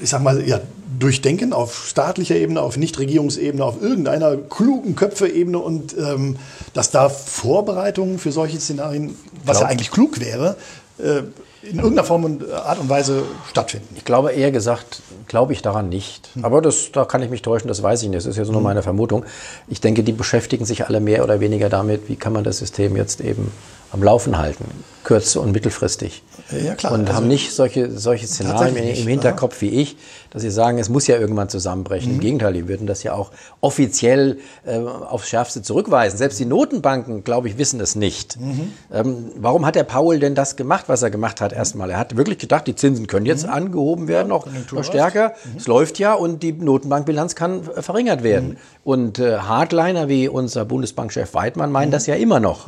ich 0.00 0.10
sag 0.10 0.22
mal, 0.22 0.46
ja, 0.46 0.60
durchdenken 0.98 1.52
auf 1.52 1.86
staatlicher 1.86 2.36
Ebene, 2.36 2.60
auf 2.60 2.76
Nichtregierungsebene, 2.76 3.64
auf 3.64 3.80
irgendeiner 3.80 4.36
klugen 4.36 4.94
Köpfe-Ebene 4.94 5.58
und 5.58 5.96
ähm, 5.96 6.36
dass 6.74 6.90
da 6.90 7.08
Vorbereitungen 7.08 8.18
für 8.18 8.32
solche 8.32 8.60
Szenarien, 8.60 9.16
was 9.44 9.60
ja 9.60 9.66
eigentlich 9.66 9.90
klug 9.90 10.20
wäre, 10.20 10.56
äh, 10.98 11.22
in 11.62 11.76
irgendeiner 11.76 12.04
Form 12.04 12.24
und 12.24 12.50
Art 12.50 12.80
und 12.80 12.88
Weise 12.88 13.22
stattfinden. 13.48 13.94
Ich 13.96 14.04
glaube 14.04 14.32
eher 14.32 14.50
gesagt, 14.50 15.00
glaube 15.28 15.52
ich 15.52 15.62
daran 15.62 15.88
nicht. 15.88 16.30
Hm. 16.34 16.44
Aber 16.44 16.60
das, 16.60 16.90
da 16.92 17.04
kann 17.04 17.22
ich 17.22 17.30
mich 17.30 17.42
täuschen, 17.42 17.68
das 17.68 17.82
weiß 17.82 18.02
ich 18.02 18.08
nicht. 18.08 18.18
Das 18.18 18.26
ist 18.26 18.36
jetzt 18.36 18.48
nur 18.48 18.56
hm. 18.56 18.64
meine 18.64 18.82
Vermutung. 18.82 19.24
Ich 19.68 19.80
denke, 19.80 20.02
die 20.02 20.12
beschäftigen 20.12 20.64
sich 20.64 20.86
alle 20.86 21.00
mehr 21.00 21.22
oder 21.22 21.40
weniger 21.40 21.68
damit, 21.68 22.08
wie 22.08 22.16
kann 22.16 22.32
man 22.32 22.42
das 22.42 22.58
System 22.58 22.96
jetzt 22.96 23.20
eben 23.20 23.52
am 23.92 24.02
Laufen 24.02 24.38
halten, 24.38 24.64
kurz- 25.04 25.36
und 25.36 25.52
mittelfristig. 25.52 26.22
Ja, 26.50 26.74
klar. 26.74 26.92
Und 26.92 27.02
also 27.02 27.14
haben 27.14 27.28
nicht 27.28 27.52
solche, 27.52 27.90
solche 27.90 28.26
Szenarien 28.26 28.76
im 28.76 29.06
Hinterkopf 29.06 29.62
ja. 29.62 29.70
wie 29.70 29.80
ich, 29.80 29.96
dass 30.30 30.40
sie 30.40 30.50
sagen, 30.50 30.78
es 30.78 30.88
muss 30.88 31.06
ja 31.06 31.18
irgendwann 31.18 31.50
zusammenbrechen. 31.50 32.08
Mhm. 32.08 32.14
Im 32.14 32.20
Gegenteil, 32.20 32.52
die 32.54 32.68
würden 32.68 32.86
das 32.86 33.02
ja 33.02 33.12
auch 33.12 33.32
offiziell 33.60 34.38
äh, 34.64 34.78
aufs 34.78 35.28
Schärfste 35.28 35.60
zurückweisen. 35.60 36.16
Selbst 36.16 36.40
die 36.40 36.46
Notenbanken, 36.46 37.22
glaube 37.22 37.48
ich, 37.48 37.58
wissen 37.58 37.80
es 37.80 37.94
nicht. 37.94 38.40
Mhm. 38.40 38.72
Ähm, 38.90 39.32
warum 39.36 39.66
hat 39.66 39.74
der 39.74 39.84
Paul 39.84 40.18
denn 40.18 40.34
das 40.34 40.56
gemacht, 40.56 40.84
was 40.86 41.02
er 41.02 41.10
gemacht 41.10 41.42
hat 41.42 41.52
erstmal? 41.52 41.90
Er 41.90 41.98
hat 41.98 42.16
wirklich 42.16 42.38
gedacht, 42.38 42.66
die 42.66 42.74
Zinsen 42.74 43.06
können 43.06 43.26
jetzt 43.26 43.46
mhm. 43.46 43.52
angehoben 43.52 44.08
werden, 44.08 44.28
noch, 44.28 44.46
noch 44.72 44.84
stärker. 44.84 45.34
Mhm. 45.44 45.56
Es 45.58 45.66
läuft 45.66 45.98
ja 45.98 46.14
und 46.14 46.42
die 46.42 46.52
Notenbankbilanz 46.52 47.34
kann 47.34 47.62
verringert 47.64 48.22
werden. 48.22 48.50
Mhm. 48.50 48.56
Und 48.84 49.18
äh, 49.18 49.38
Hardliner 49.38 50.08
wie 50.08 50.28
unser 50.28 50.64
Bundesbankchef 50.64 51.34
Weidmann 51.34 51.70
meinen 51.70 51.88
mhm. 51.88 51.92
das 51.92 52.06
ja 52.06 52.14
immer 52.14 52.40
noch. 52.40 52.66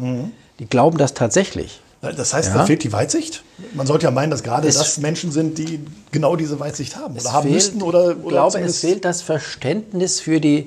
Die 0.59 0.67
glauben 0.67 0.99
das 0.99 1.15
tatsächlich. 1.15 1.81
Das 2.01 2.35
heißt, 2.35 2.51
ja. 2.51 2.59
da 2.59 2.67
fehlt 2.67 2.85
die 2.85 2.93
Weitsicht. 2.93 3.43
Man 3.73 3.87
sollte 3.87 4.05
ja 4.05 4.11
meinen, 4.11 4.31
dass 4.31 4.43
gerade 4.43 4.69
es 4.69 4.77
das 4.77 4.99
Menschen 4.99 5.33
sind, 5.33 5.59
die 5.59 5.81
genau 6.13 6.37
diese 6.37 6.61
Weitsicht 6.61 6.97
haben 6.97 7.17
oder 7.17 7.33
haben 7.33 7.43
fehlt, 7.45 7.55
müssten. 7.55 7.83
Oder, 7.83 8.11
ich 8.13 8.29
glaube, 8.29 8.61
es 8.61 8.81
fehlt 8.81 9.05
das 9.05 9.23
Verständnis 9.23 10.21
für 10.21 10.41
die, 10.41 10.67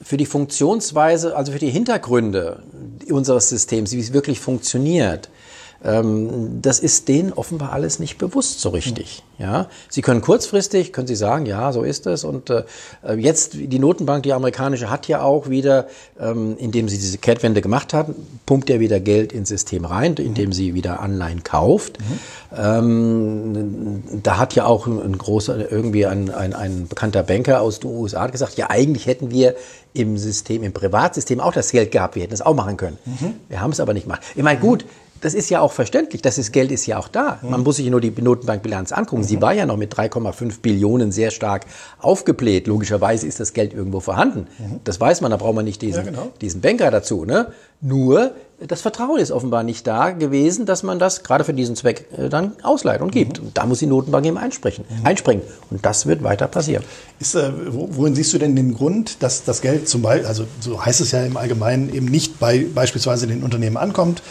für 0.00 0.16
die 0.16 0.26
Funktionsweise, 0.26 1.36
also 1.36 1.52
für 1.52 1.58
die 1.58 1.70
Hintergründe 1.70 2.62
unseres 3.10 3.48
Systems, 3.48 3.92
wie 3.92 4.00
es 4.00 4.12
wirklich 4.12 4.38
funktioniert. 4.38 5.28
Ähm, 5.82 6.60
das 6.60 6.78
ist 6.78 7.08
denen 7.08 7.32
offenbar 7.32 7.72
alles 7.72 7.98
nicht 7.98 8.18
bewusst 8.18 8.60
so 8.60 8.68
richtig. 8.68 9.22
Ja, 9.38 9.68
sie 9.88 10.02
können 10.02 10.20
kurzfristig, 10.20 10.92
können 10.92 11.06
sie 11.06 11.16
sagen, 11.16 11.46
ja, 11.46 11.72
so 11.72 11.82
ist 11.82 12.06
es. 12.06 12.24
Und 12.24 12.50
äh, 12.50 12.64
jetzt 13.16 13.54
die 13.54 13.78
Notenbank, 13.78 14.22
die 14.22 14.34
amerikanische, 14.34 14.90
hat 14.90 15.08
ja 15.08 15.22
auch 15.22 15.48
wieder, 15.48 15.86
ähm, 16.20 16.56
indem 16.58 16.90
sie 16.90 16.98
diese 16.98 17.16
Kehrtwende 17.16 17.62
gemacht 17.62 17.94
hat, 17.94 18.08
pumpt 18.44 18.68
ja 18.68 18.80
wieder 18.80 19.00
Geld 19.00 19.32
ins 19.32 19.48
System 19.48 19.86
rein, 19.86 20.14
indem 20.16 20.52
sie 20.52 20.74
wieder 20.74 21.00
Anleihen 21.00 21.42
kauft. 21.42 21.98
Mhm. 21.98 22.04
Ähm, 22.54 24.02
da 24.22 24.36
hat 24.36 24.54
ja 24.54 24.66
auch 24.66 24.86
ein, 24.86 25.00
ein 25.00 25.16
großer, 25.16 25.72
irgendwie 25.72 26.04
ein, 26.04 26.28
ein, 26.28 26.52
ein 26.52 26.88
bekannter 26.88 27.22
Banker 27.22 27.62
aus 27.62 27.80
den 27.80 27.90
USA 27.90 28.26
gesagt, 28.26 28.58
ja, 28.58 28.68
eigentlich 28.68 29.06
hätten 29.06 29.30
wir 29.30 29.54
im 29.94 30.18
System, 30.18 30.62
im 30.62 30.72
Privatsystem 30.72 31.40
auch 31.40 31.52
das 31.52 31.72
Geld 31.72 31.90
gehabt, 31.90 32.14
wir 32.14 32.22
hätten 32.22 32.34
es 32.34 32.42
auch 32.42 32.54
machen 32.54 32.76
können. 32.76 32.98
Mhm. 33.06 33.34
Wir 33.48 33.62
haben 33.62 33.70
es 33.72 33.80
aber 33.80 33.94
nicht 33.94 34.04
gemacht. 34.04 34.20
Ich 34.34 34.42
meine, 34.42 34.60
gut, 34.60 34.84
das 35.20 35.34
ist 35.34 35.50
ja 35.50 35.60
auch 35.60 35.72
verständlich. 35.72 36.22
Das 36.22 36.38
ist, 36.38 36.52
Geld 36.52 36.72
ist 36.72 36.86
ja 36.86 36.98
auch 36.98 37.08
da. 37.08 37.38
Man 37.42 37.62
muss 37.62 37.76
sich 37.76 37.88
nur 37.90 38.00
die 38.00 38.10
Notenbankbilanz 38.10 38.92
angucken. 38.92 39.22
Sie 39.22 39.40
war 39.40 39.52
ja 39.52 39.66
noch 39.66 39.76
mit 39.76 39.94
3,5 39.94 40.60
Billionen 40.60 41.12
sehr 41.12 41.30
stark 41.30 41.66
aufgebläht. 41.98 42.66
Logischerweise 42.66 43.26
ist 43.26 43.40
das 43.40 43.52
Geld 43.52 43.74
irgendwo 43.74 44.00
vorhanden. 44.00 44.46
Das 44.84 45.00
weiß 45.00 45.20
man, 45.20 45.30
da 45.30 45.36
braucht 45.36 45.54
man 45.54 45.64
nicht 45.64 45.82
diesen, 45.82 46.04
ja, 46.04 46.10
genau. 46.10 46.30
diesen 46.40 46.60
Banker 46.60 46.90
dazu. 46.90 47.24
Ne? 47.24 47.52
Nur 47.80 48.32
das 48.66 48.82
Vertrauen 48.82 49.18
ist 49.18 49.30
offenbar 49.30 49.62
nicht 49.62 49.86
da 49.86 50.10
gewesen, 50.10 50.66
dass 50.66 50.82
man 50.82 50.98
das 50.98 51.22
gerade 51.22 51.44
für 51.44 51.54
diesen 51.54 51.76
Zweck 51.76 52.06
äh, 52.16 52.28
dann 52.28 52.52
ausleiht 52.62 53.00
und 53.00 53.10
gibt. 53.10 53.40
Mhm. 53.40 53.48
Und 53.48 53.58
da 53.58 53.64
muss 53.64 53.78
die 53.78 53.86
Notenbank 53.86 54.26
eben 54.26 54.36
einsprechen, 54.36 54.84
mhm. 54.88 55.06
einspringen. 55.06 55.42
Und 55.70 55.84
das 55.86 56.06
wird 56.06 56.22
weiter 56.22 56.46
passieren. 56.46 56.84
Ist, 57.18 57.34
äh, 57.34 57.50
worin 57.68 58.14
siehst 58.14 58.32
du 58.34 58.38
denn 58.38 58.56
den 58.56 58.74
Grund, 58.74 59.22
dass 59.22 59.44
das 59.44 59.62
Geld 59.62 59.88
zum 59.88 60.02
Beispiel, 60.02 60.26
also 60.26 60.44
so 60.60 60.84
heißt 60.84 61.00
es 61.00 61.12
ja 61.12 61.22
im 61.24 61.36
Allgemeinen, 61.36 61.92
eben 61.92 62.06
nicht 62.06 62.38
bei 62.38 62.66
beispielsweise 62.74 63.26
den 63.26 63.42
Unternehmen 63.42 63.78
ankommt? 63.78 64.22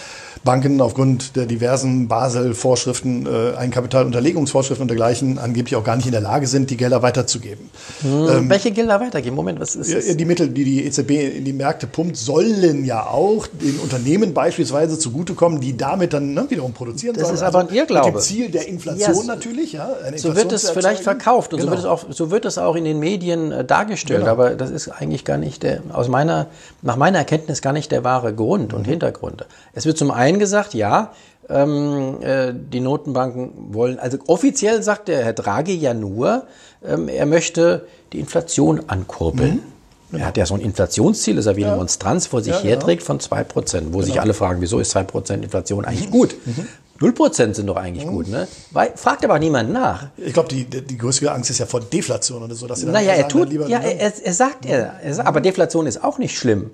Banken 0.44 0.82
aufgrund 0.82 1.36
der 1.36 1.46
diversen 1.46 2.08
Basel-Vorschriften, 2.08 3.26
äh, 3.26 3.56
Eigenkapitalunterlegungsvorschriften 3.58 4.84
und 4.84 4.88
dergleichen 4.88 5.38
angeblich 5.38 5.76
auch 5.76 5.84
gar 5.84 5.96
nicht 5.96 6.06
in 6.06 6.12
der 6.12 6.22
Lage 6.22 6.48
sind, 6.48 6.70
die 6.70 6.78
Gelder 6.78 7.02
weiterzugeben. 7.02 7.70
Hm, 8.02 8.28
ähm, 8.30 8.50
welche 8.50 8.72
Gelder 8.72 9.00
weitergeben? 9.00 9.36
Moment, 9.36 9.60
was 9.60 9.76
ist 9.76 9.94
das? 9.94 10.16
Die 10.16 10.26
Mittel, 10.26 10.50
die 10.50 10.64
die 10.64 10.86
EZB 10.86 11.38
in 11.38 11.46
die 11.46 11.54
Märkte 11.54 11.88
pumpt, 11.88 12.16
sollen 12.16 12.86
ja 12.86 13.06
auch 13.06 13.48
den 13.48 13.80
Unternehmen 13.80 14.34
beispielsweise 14.34 14.98
zugutekommen, 14.98 15.60
die 15.60 15.76
damit 15.76 16.14
dann 16.14 16.34
ne, 16.34 16.46
wiederum 16.50 16.74
produzieren 16.74 17.16
das 17.16 17.24
sollen. 17.24 17.34
Das 17.34 17.42
ist 17.42 17.48
aber 17.48 17.60
ein 17.60 17.68
also 17.68 17.78
Irrglaube. 17.78 18.08
Mit 18.08 18.16
dem 18.16 18.22
Ziel 18.22 18.50
der 18.50 18.68
Inflation 18.68 19.16
ja, 19.16 19.24
natürlich. 19.24 19.74
Ja, 19.74 19.90
so 20.16 20.36
wird 20.36 20.52
es 20.52 20.70
vielleicht 20.70 21.04
verkauft 21.04 21.54
und 21.54 21.60
genau. 21.60 21.72
so, 21.72 21.78
wird 21.78 21.80
es 21.80 21.86
auch, 21.86 22.06
so 22.10 22.32
wird 22.32 22.46
es 22.46 22.58
auch 22.58 22.76
in 22.76 22.86
den 22.86 23.00
Medien 23.00 23.52
äh, 23.52 23.66
dargestellt, 23.66 24.22
genau. 24.22 24.32
aber 24.32 24.52
das 24.52 24.70
ist 24.70 24.90
eigentlich 24.90 25.26
gar 25.26 25.38
nicht 25.38 25.64
der, 25.64 25.82
aus 25.92 26.08
meiner, 26.08 26.48
nach 26.82 26.96
meiner 26.96 27.20
Erkenntnis 27.20 27.62
gar 27.62 27.74
nicht 27.74 27.92
der 27.92 28.04
wahre 28.04 28.34
Grund 28.34 28.74
und 28.74 28.84
mhm. 28.86 28.92
Hintergrund. 28.92 29.46
Es 29.74 29.86
wird 29.86 29.98
zum 29.98 30.12
einen 30.12 30.29
eingesagt, 30.30 30.74
ja, 30.74 31.12
ähm, 31.50 32.22
äh, 32.22 32.54
die 32.54 32.80
Notenbanken 32.80 33.74
wollen, 33.74 34.00
also 34.00 34.18
offiziell 34.28 34.84
sagt 34.84 35.08
der 35.08 35.24
Herr 35.24 35.34
Draghi 35.34 35.76
ja 35.76 35.94
nur, 35.94 36.44
ähm, 36.86 37.08
er 37.08 37.26
möchte 37.26 37.88
die 38.14 38.20
Inflation 38.20 38.84
ankurbeln. 38.88 39.64
Mhm. 40.12 40.20
Er 40.20 40.26
hat 40.26 40.38
ja 40.38 40.46
so 40.46 40.56
ein 40.56 40.62
Inflationsziel, 40.62 41.36
das 41.36 41.46
er 41.46 41.56
wie 41.56 41.64
eine 41.64 41.74
ja. 41.74 41.78
Monstranz 41.78 42.26
vor 42.26 42.42
sich 42.42 42.54
ja, 42.54 42.62
herträgt 42.62 43.04
von 43.04 43.20
2%, 43.20 43.50
wo 43.52 44.00
genau. 44.00 44.02
sich 44.02 44.20
alle 44.20 44.34
fragen, 44.34 44.60
wieso 44.60 44.80
ist 44.80 44.96
2% 44.96 45.44
Inflation 45.44 45.86
eigentlich 45.86 46.08
mhm. 46.08 46.12
gut? 46.12 46.36
Mhm. 46.46 46.68
0% 47.00 47.54
sind 47.54 47.68
doch 47.68 47.78
eigentlich 47.78 48.06
mhm. 48.06 48.12
gut, 48.12 48.28
ne? 48.28 48.48
Weil, 48.72 48.92
fragt 48.96 49.24
aber 49.24 49.40
niemand 49.40 49.72
nach. 49.72 50.08
Ich 50.18 50.34
glaube, 50.34 50.50
die, 50.50 50.66
die 50.66 50.98
größte 50.98 51.32
Angst 51.32 51.50
ist 51.50 51.60
ja 51.60 51.66
vor 51.66 51.80
Deflation 51.80 52.44
oder 52.44 52.56
so. 52.56 52.68
Dass 52.68 52.84
naja, 52.84 53.14
er 53.14 53.28
tut, 53.28 53.50
lieber, 53.50 53.68
ja, 53.68 53.80
er, 53.80 54.14
er 54.26 54.34
sagt, 54.34 54.66
er, 54.66 54.96
er 55.02 55.14
sagt, 55.14 55.28
aber 55.28 55.42
Deflation 55.42 55.86
ist 55.88 56.04
auch 56.04 56.18
nicht 56.18 56.38
schlimm. 56.38 56.72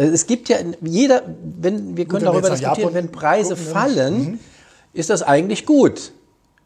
Äh, 0.00 0.06
es 0.06 0.26
gibt 0.26 0.48
ja 0.48 0.56
jeder, 0.80 1.22
wenn 1.60 1.96
wir 1.96 2.06
können 2.06 2.24
gut, 2.24 2.34
darüber 2.34 2.50
diskutieren, 2.50 2.94
wenn 2.94 3.12
Preise 3.12 3.54
gucken, 3.54 3.72
fallen, 3.72 4.18
mhm. 4.18 4.38
ist 4.92 5.10
das 5.10 5.22
eigentlich 5.22 5.66
gut. 5.66 6.12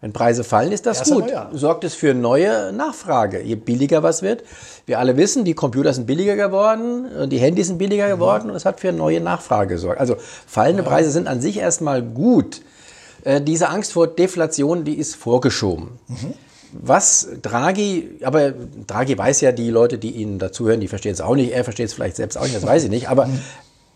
Wenn 0.00 0.12
Preise 0.12 0.44
fallen, 0.44 0.70
ist 0.70 0.84
das 0.84 0.98
Erst 0.98 1.12
gut. 1.12 1.30
Ja. 1.30 1.50
Sorgt 1.54 1.82
es 1.82 1.94
für 1.94 2.12
neue 2.12 2.72
Nachfrage. 2.72 3.40
Je 3.40 3.54
billiger 3.54 4.02
was 4.02 4.20
wird. 4.20 4.44
Wir 4.84 4.98
alle 4.98 5.16
wissen, 5.16 5.46
die 5.46 5.54
Computer 5.54 5.94
sind 5.94 6.06
billiger 6.06 6.36
geworden, 6.36 7.30
die 7.30 7.38
Handys 7.38 7.68
sind 7.68 7.78
billiger 7.78 8.08
geworden 8.08 8.44
mhm. 8.44 8.50
und 8.50 8.56
es 8.56 8.66
hat 8.66 8.80
für 8.80 8.92
neue 8.92 9.20
Nachfrage 9.20 9.74
gesorgt. 9.74 9.98
Also 9.98 10.16
fallende 10.46 10.82
ja. 10.82 10.88
Preise 10.88 11.10
sind 11.10 11.26
an 11.26 11.40
sich 11.40 11.58
erstmal 11.58 12.02
gut. 12.02 12.60
Äh, 13.24 13.40
diese 13.40 13.70
Angst 13.70 13.94
vor 13.94 14.06
Deflation, 14.06 14.84
die 14.84 14.98
ist 14.98 15.16
vorgeschoben. 15.16 15.98
Mhm 16.08 16.34
was 16.82 17.28
Draghi, 17.42 18.18
aber 18.22 18.52
Draghi 18.86 19.16
weiß 19.16 19.40
ja, 19.42 19.52
die 19.52 19.70
Leute, 19.70 19.98
die 19.98 20.10
Ihnen 20.10 20.38
dazuhören, 20.38 20.80
die 20.80 20.88
verstehen 20.88 21.12
es 21.12 21.20
auch 21.20 21.34
nicht, 21.34 21.52
er 21.52 21.64
versteht 21.64 21.86
es 21.86 21.94
vielleicht 21.94 22.16
selbst 22.16 22.36
auch 22.36 22.42
nicht, 22.42 22.56
das 22.56 22.66
weiß 22.66 22.84
ich 22.84 22.90
nicht, 22.90 23.08
aber 23.08 23.28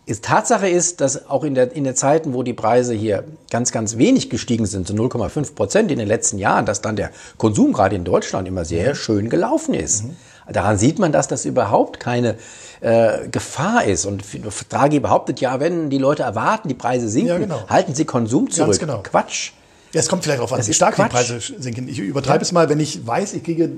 ist, 0.05 0.25
Tatsache 0.25 0.67
ist, 0.67 1.01
dass 1.01 1.29
auch 1.29 1.43
in 1.43 1.53
der, 1.53 1.71
in 1.75 1.83
den 1.83 1.95
Zeiten, 1.95 2.33
wo 2.33 2.41
die 2.41 2.53
Preise 2.53 2.93
hier 2.93 3.25
ganz, 3.51 3.71
ganz 3.71 3.97
wenig 3.97 4.29
gestiegen 4.29 4.65
sind, 4.65 4.87
so 4.87 4.93
0,5 4.93 5.53
Prozent 5.53 5.91
in 5.91 5.99
den 5.99 6.07
letzten 6.07 6.39
Jahren, 6.39 6.65
dass 6.65 6.81
dann 6.81 6.95
der 6.95 7.11
Konsum 7.37 7.73
gerade 7.73 7.95
in 7.95 8.05
Deutschland 8.05 8.47
immer 8.47 8.65
sehr 8.65 8.95
schön 8.95 9.29
gelaufen 9.29 9.75
ist. 9.75 10.05
Mhm. 10.05 10.15
Daran 10.51 10.79
sieht 10.79 10.97
man, 10.97 11.11
dass 11.11 11.27
das 11.27 11.45
überhaupt 11.45 11.99
keine 11.99 12.35
äh, 12.81 13.27
Gefahr 13.29 13.83
ist. 13.83 14.05
Und 14.05 14.23
Draghi 14.69 14.99
behauptet 14.99 15.41
ja, 15.41 15.59
wenn 15.59 15.91
die 15.91 15.99
Leute 15.99 16.23
erwarten, 16.23 16.69
die 16.69 16.73
Preise 16.73 17.07
sinken, 17.07 17.29
ja, 17.29 17.37
genau. 17.37 17.69
halten 17.69 17.93
sie 17.93 18.05
Konsum 18.05 18.49
zurück. 18.49 18.79
Genau. 18.79 19.03
Quatsch. 19.03 19.51
Ja, 19.93 19.99
es 19.99 20.07
kommt 20.07 20.23
vielleicht 20.23 20.39
darauf 20.39 20.53
an, 20.53 20.65
wie 20.65 20.73
stark 20.73 20.95
Quatsch. 20.95 21.07
die 21.07 21.15
Preise 21.15 21.39
sinken. 21.39 21.87
Ich 21.87 21.99
übertreibe 21.99 22.39
ja. 22.39 22.43
es 22.43 22.51
mal, 22.51 22.69
wenn 22.69 22.79
ich 22.79 23.05
weiß, 23.05 23.33
ich 23.33 23.43
kriege 23.43 23.71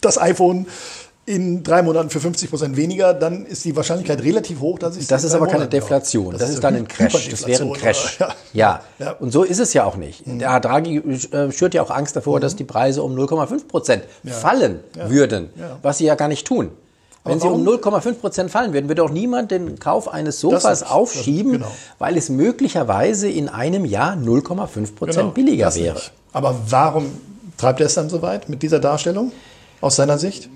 das 0.00 0.18
iPhone 0.18 0.66
in 1.24 1.62
drei 1.62 1.82
Monaten 1.82 2.10
für 2.10 2.18
50 2.18 2.50
Prozent 2.50 2.76
weniger, 2.76 3.14
dann 3.14 3.46
ist 3.46 3.64
die 3.64 3.76
Wahrscheinlichkeit 3.76 4.22
relativ 4.22 4.60
hoch, 4.60 4.78
dass 4.78 4.96
ich 4.96 5.06
Das 5.06 5.22
ist 5.22 5.34
aber 5.34 5.46
keine 5.46 5.68
Deflation. 5.68 6.32
Das, 6.32 6.40
das, 6.40 6.50
ist 6.50 6.64
dann 6.64 6.74
ein 6.74 6.88
Crash. 6.88 7.28
Das 7.28 7.46
wäre 7.46 7.62
ein 7.62 7.72
Crash. 7.74 8.16
Oder, 8.18 8.34
ja. 8.52 8.80
ja. 8.98 9.12
Und 9.12 9.30
so 9.30 9.44
ist 9.44 9.60
es 9.60 9.72
ja 9.72 9.84
auch 9.84 9.96
nicht. 9.96 10.26
Mhm. 10.26 10.40
Der 10.40 10.58
Draghi 10.58 10.96
äh, 10.96 11.52
schürt 11.52 11.74
ja 11.74 11.82
auch 11.82 11.90
Angst 11.90 12.16
davor, 12.16 12.38
mhm. 12.38 12.40
dass 12.40 12.56
die 12.56 12.64
Preise 12.64 13.04
um 13.04 13.14
0,5 13.16 13.68
Prozent 13.68 14.04
ja. 14.24 14.32
fallen 14.32 14.80
ja. 14.96 15.10
würden, 15.10 15.50
was 15.82 15.98
sie 15.98 16.06
ja 16.06 16.16
gar 16.16 16.28
nicht 16.28 16.44
tun. 16.44 16.72
Wenn 17.24 17.38
sie 17.38 17.48
um 17.48 17.64
0,5 17.64 18.14
Prozent 18.14 18.50
fallen 18.50 18.72
würden, 18.72 18.88
würde 18.88 19.04
auch 19.04 19.10
niemand 19.10 19.52
den 19.52 19.78
Kauf 19.78 20.08
eines 20.08 20.40
Sofas 20.40 20.62
das 20.62 20.82
aufschieben, 20.82 21.52
genau. 21.52 21.70
weil 22.00 22.16
es 22.16 22.28
möglicherweise 22.28 23.28
in 23.28 23.48
einem 23.48 23.84
Jahr 23.84 24.14
0,5 24.14 24.94
Prozent 24.94 25.16
genau, 25.16 25.30
billiger 25.30 25.72
wäre. 25.74 25.94
Nicht. 25.94 26.12
Aber 26.32 26.56
warum 26.68 27.06
treibt 27.56 27.80
er 27.80 27.86
es 27.86 27.94
dann 27.94 28.08
so 28.08 28.22
weit 28.22 28.48
mit 28.48 28.62
dieser 28.62 28.80
Darstellung 28.80 29.30
aus 29.80 29.96
seiner 29.96 30.18
Sicht? 30.18 30.48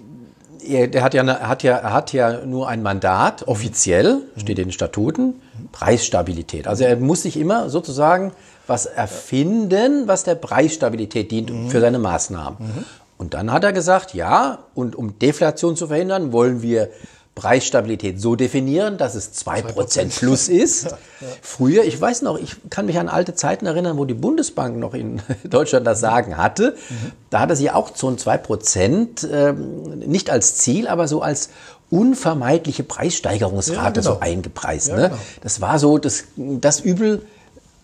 Er, 0.64 1.02
hat 1.04 1.14
ja, 1.14 1.22
er 1.22 1.48
hat 1.48 1.62
ja, 1.62 1.82
hat 1.92 2.12
ja 2.12 2.44
nur 2.44 2.68
ein 2.68 2.82
Mandat, 2.82 3.46
offiziell, 3.46 4.22
steht 4.36 4.58
in 4.58 4.68
den 4.68 4.72
Statuten, 4.72 5.34
Preisstabilität. 5.70 6.66
Also 6.66 6.82
er 6.82 6.96
muss 6.96 7.22
sich 7.22 7.36
immer 7.36 7.70
sozusagen 7.70 8.32
was 8.66 8.86
erfinden, 8.86 10.08
was 10.08 10.24
der 10.24 10.34
Preisstabilität 10.34 11.30
dient 11.30 11.50
mhm. 11.50 11.70
für 11.70 11.80
seine 11.80 12.00
Maßnahmen. 12.00 12.58
Mhm. 12.58 12.84
Und 13.18 13.34
dann 13.34 13.52
hat 13.52 13.64
er 13.64 13.72
gesagt, 13.72 14.14
ja, 14.14 14.66
und 14.74 14.94
um 14.94 15.18
Deflation 15.18 15.76
zu 15.76 15.86
verhindern, 15.86 16.32
wollen 16.32 16.62
wir 16.62 16.90
Preisstabilität 17.36 18.18
so 18.18 18.34
definieren, 18.34 18.96
dass 18.96 19.14
es 19.14 19.34
2%, 19.46 19.74
2%. 19.74 20.18
plus 20.18 20.48
ist. 20.48 20.96
Ja, 21.20 21.28
ja. 21.28 21.34
Früher, 21.40 21.84
ich 21.84 21.98
weiß 21.98 22.20
noch, 22.22 22.38
ich 22.38 22.56
kann 22.68 22.84
mich 22.86 22.98
an 22.98 23.08
alte 23.08 23.34
Zeiten 23.34 23.64
erinnern, 23.64 23.96
wo 23.96 24.04
die 24.04 24.14
Bundesbank 24.14 24.76
noch 24.76 24.92
in 24.92 25.22
Deutschland 25.44 25.86
das 25.86 26.00
Sagen 26.00 26.36
hatte. 26.36 26.76
Mhm. 26.90 27.12
Da 27.30 27.40
hatte 27.40 27.56
sie 27.56 27.70
auch 27.70 27.94
so 27.94 28.08
ein 28.08 28.16
2%, 28.16 29.28
äh, 29.28 29.52
nicht 29.52 30.28
als 30.28 30.56
Ziel, 30.56 30.88
aber 30.88 31.08
so 31.08 31.22
als 31.22 31.50
unvermeidliche 31.90 32.82
Preissteigerungsrate 32.82 33.78
ja, 33.80 33.90
genau. 33.90 34.14
so 34.14 34.20
eingepreist. 34.20 34.88
Ne? 34.88 35.08
Genau. 35.08 35.18
Das 35.42 35.60
war 35.60 35.78
so 35.78 35.98
das, 35.98 36.24
das 36.36 36.80
Übel 36.80 37.22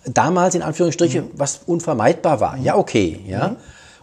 damals 0.05 0.55
in 0.55 0.63
Anführungsstrichen, 0.63 1.25
mhm. 1.25 1.31
was 1.35 1.61
unvermeidbar 1.67 2.41
war. 2.41 2.57
Mhm. 2.57 2.65
Ja, 2.65 2.77
okay. 2.77 3.21
Ja. 3.27 3.57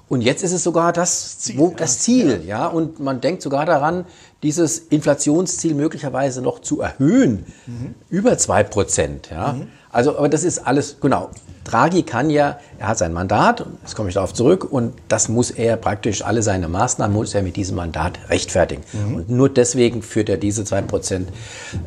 Und 0.10 0.22
jetzt 0.22 0.43
ist 0.43 0.52
es 0.52 0.63
sogar 0.63 0.91
das 0.91 1.38
Ziel, 1.39 1.58
wo, 1.60 1.74
das 1.76 2.00
Ziel 2.00 2.41
ja. 2.45 2.63
ja. 2.63 2.67
Und 2.67 3.00
man 3.00 3.22
denkt 3.22 3.43
sogar 3.43 3.65
daran, 3.65 4.06
dieses 4.41 4.80
Inflationsziel 4.80 5.76
möglicherweise 5.76 6.41
noch 6.41 6.60
zu 6.60 6.82
erhöhen, 6.82 7.45
mhm. 7.67 7.93
über 8.10 8.38
zwei 8.38 8.63
Prozent. 8.63 9.30
Ja. 9.30 9.54
Mhm. 9.54 9.67
Also, 9.91 10.17
aber 10.17 10.28
das 10.28 10.43
ist 10.43 10.65
alles, 10.65 10.98
genau. 11.00 11.30
Draghi 11.63 12.02
kann 12.02 12.32
ja, 12.32 12.60
er 12.80 12.88
hat 12.88 12.98
sein 12.98 13.13
Mandat, 13.13 13.65
jetzt 13.84 13.95
komme 13.95 14.10
ich 14.10 14.15
darauf 14.15 14.34
zurück, 14.34 14.65
und 14.72 14.93
das 15.08 15.30
muss 15.30 15.52
er 15.52 15.78
praktisch, 15.78 16.24
alle 16.24 16.41
seine 16.41 16.67
Maßnahmen 16.67 17.15
muss 17.15 17.36
er 17.36 17.43
mit 17.43 17.56
diesem 17.56 17.76
Mandat 17.76 18.17
rechtfertigen. 18.30 18.84
Mhm. 18.93 19.15
Und 19.15 19.30
nur 19.30 19.50
deswegen 19.50 20.02
führt 20.02 20.30
er 20.30 20.38
diese 20.38 20.63
zwei 20.65 20.82
Prozent 20.82 21.30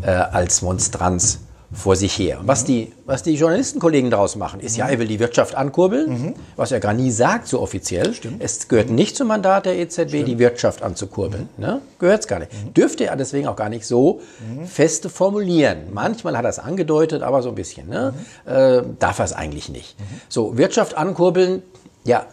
äh, 0.03 0.11
als 0.11 0.63
Monstranz 0.63 1.41
vor 1.73 1.97
sich 1.97 2.19
her. 2.19 2.41
Und 2.41 2.49
was 2.49 2.65
die, 2.65 2.93
was 3.07 3.23
die 3.23 3.35
Journalistenkollegen 3.35 4.11
daraus 4.11 4.37
machen, 4.37 4.61
ist 4.61 4.77
ja, 4.77 4.89
er 4.89 4.99
will 4.99 5.09
die 5.09 5.19
Wirtschaft 5.19 5.55
ankurbeln, 5.55 6.11
mhm. 6.11 6.35
was 6.57 6.71
er 6.71 6.81
gar 6.81 6.93
nie 6.93 7.11
sagt, 7.11 7.49
so 7.49 7.61
offiziell. 7.61 8.13
Stimmt. 8.13 8.43
Es 8.43 8.69
gehört 8.69 8.91
nicht 8.91 9.17
zum 9.17 9.29
Mandat 9.29 9.67
der 9.67 9.79
EZB, 9.79 10.09
Stimmt. 10.09 10.29
die 10.29 10.39
Wirtschaft 10.39 10.83
anzukurbeln. 10.83 11.49
Mhm. 11.57 11.65
Ne? 11.65 11.81
Gehört 11.99 12.21
es 12.21 12.29
gar 12.29 12.41
nicht. 12.41 12.53
Mhm. 12.53 12.75
Dürfte 12.75 13.07
er 13.07 13.17
deswegen 13.17 13.49
auch 13.49 13.57
gar 13.57 13.71
nicht 13.71 13.87
so 13.87 14.21
mhm. 14.41 14.67
feste 14.67 15.09
formulieren. 15.09 15.79
Manchmal 15.93 16.37
hat 16.37 16.45
er 16.45 16.51
es 16.51 16.59
angedeutet, 16.59 17.23
aber 17.23 17.43
so 17.43 17.49
ein 17.49 17.55
bisschen. 17.55 17.89
Ne? 17.89 18.13
Mhm. 18.45 18.53
Äh, 18.53 18.83
darf 18.99 19.19
er 19.19 19.25
es 19.25 19.33
eigentlich 19.33 19.69
nicht. 19.71 19.99
Mhm. 19.99 20.05
So, 20.29 20.59
Wirtschaft 20.59 20.97
ankurbeln, 20.97 21.63
ja, 22.05 22.27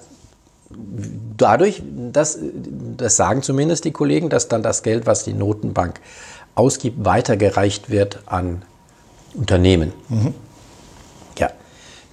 dadurch, 1.38 1.82
dass, 2.12 2.38
das 2.98 3.16
sagen 3.16 3.42
zumindest 3.42 3.86
die 3.86 3.92
Kollegen, 3.92 4.30
dass 4.30 4.48
dann 4.48 4.64
das 4.64 4.84
Geld, 4.84 5.06
was 5.06 5.24
die 5.24 5.34
Notenbank 5.34 6.00
ausgibt, 6.56 7.06
weitergereicht 7.06 7.90
wird 7.90 8.20
an 8.26 8.64
Unternehmen. 9.34 9.94
Mhm. 10.10 10.34
Ja, 11.38 11.52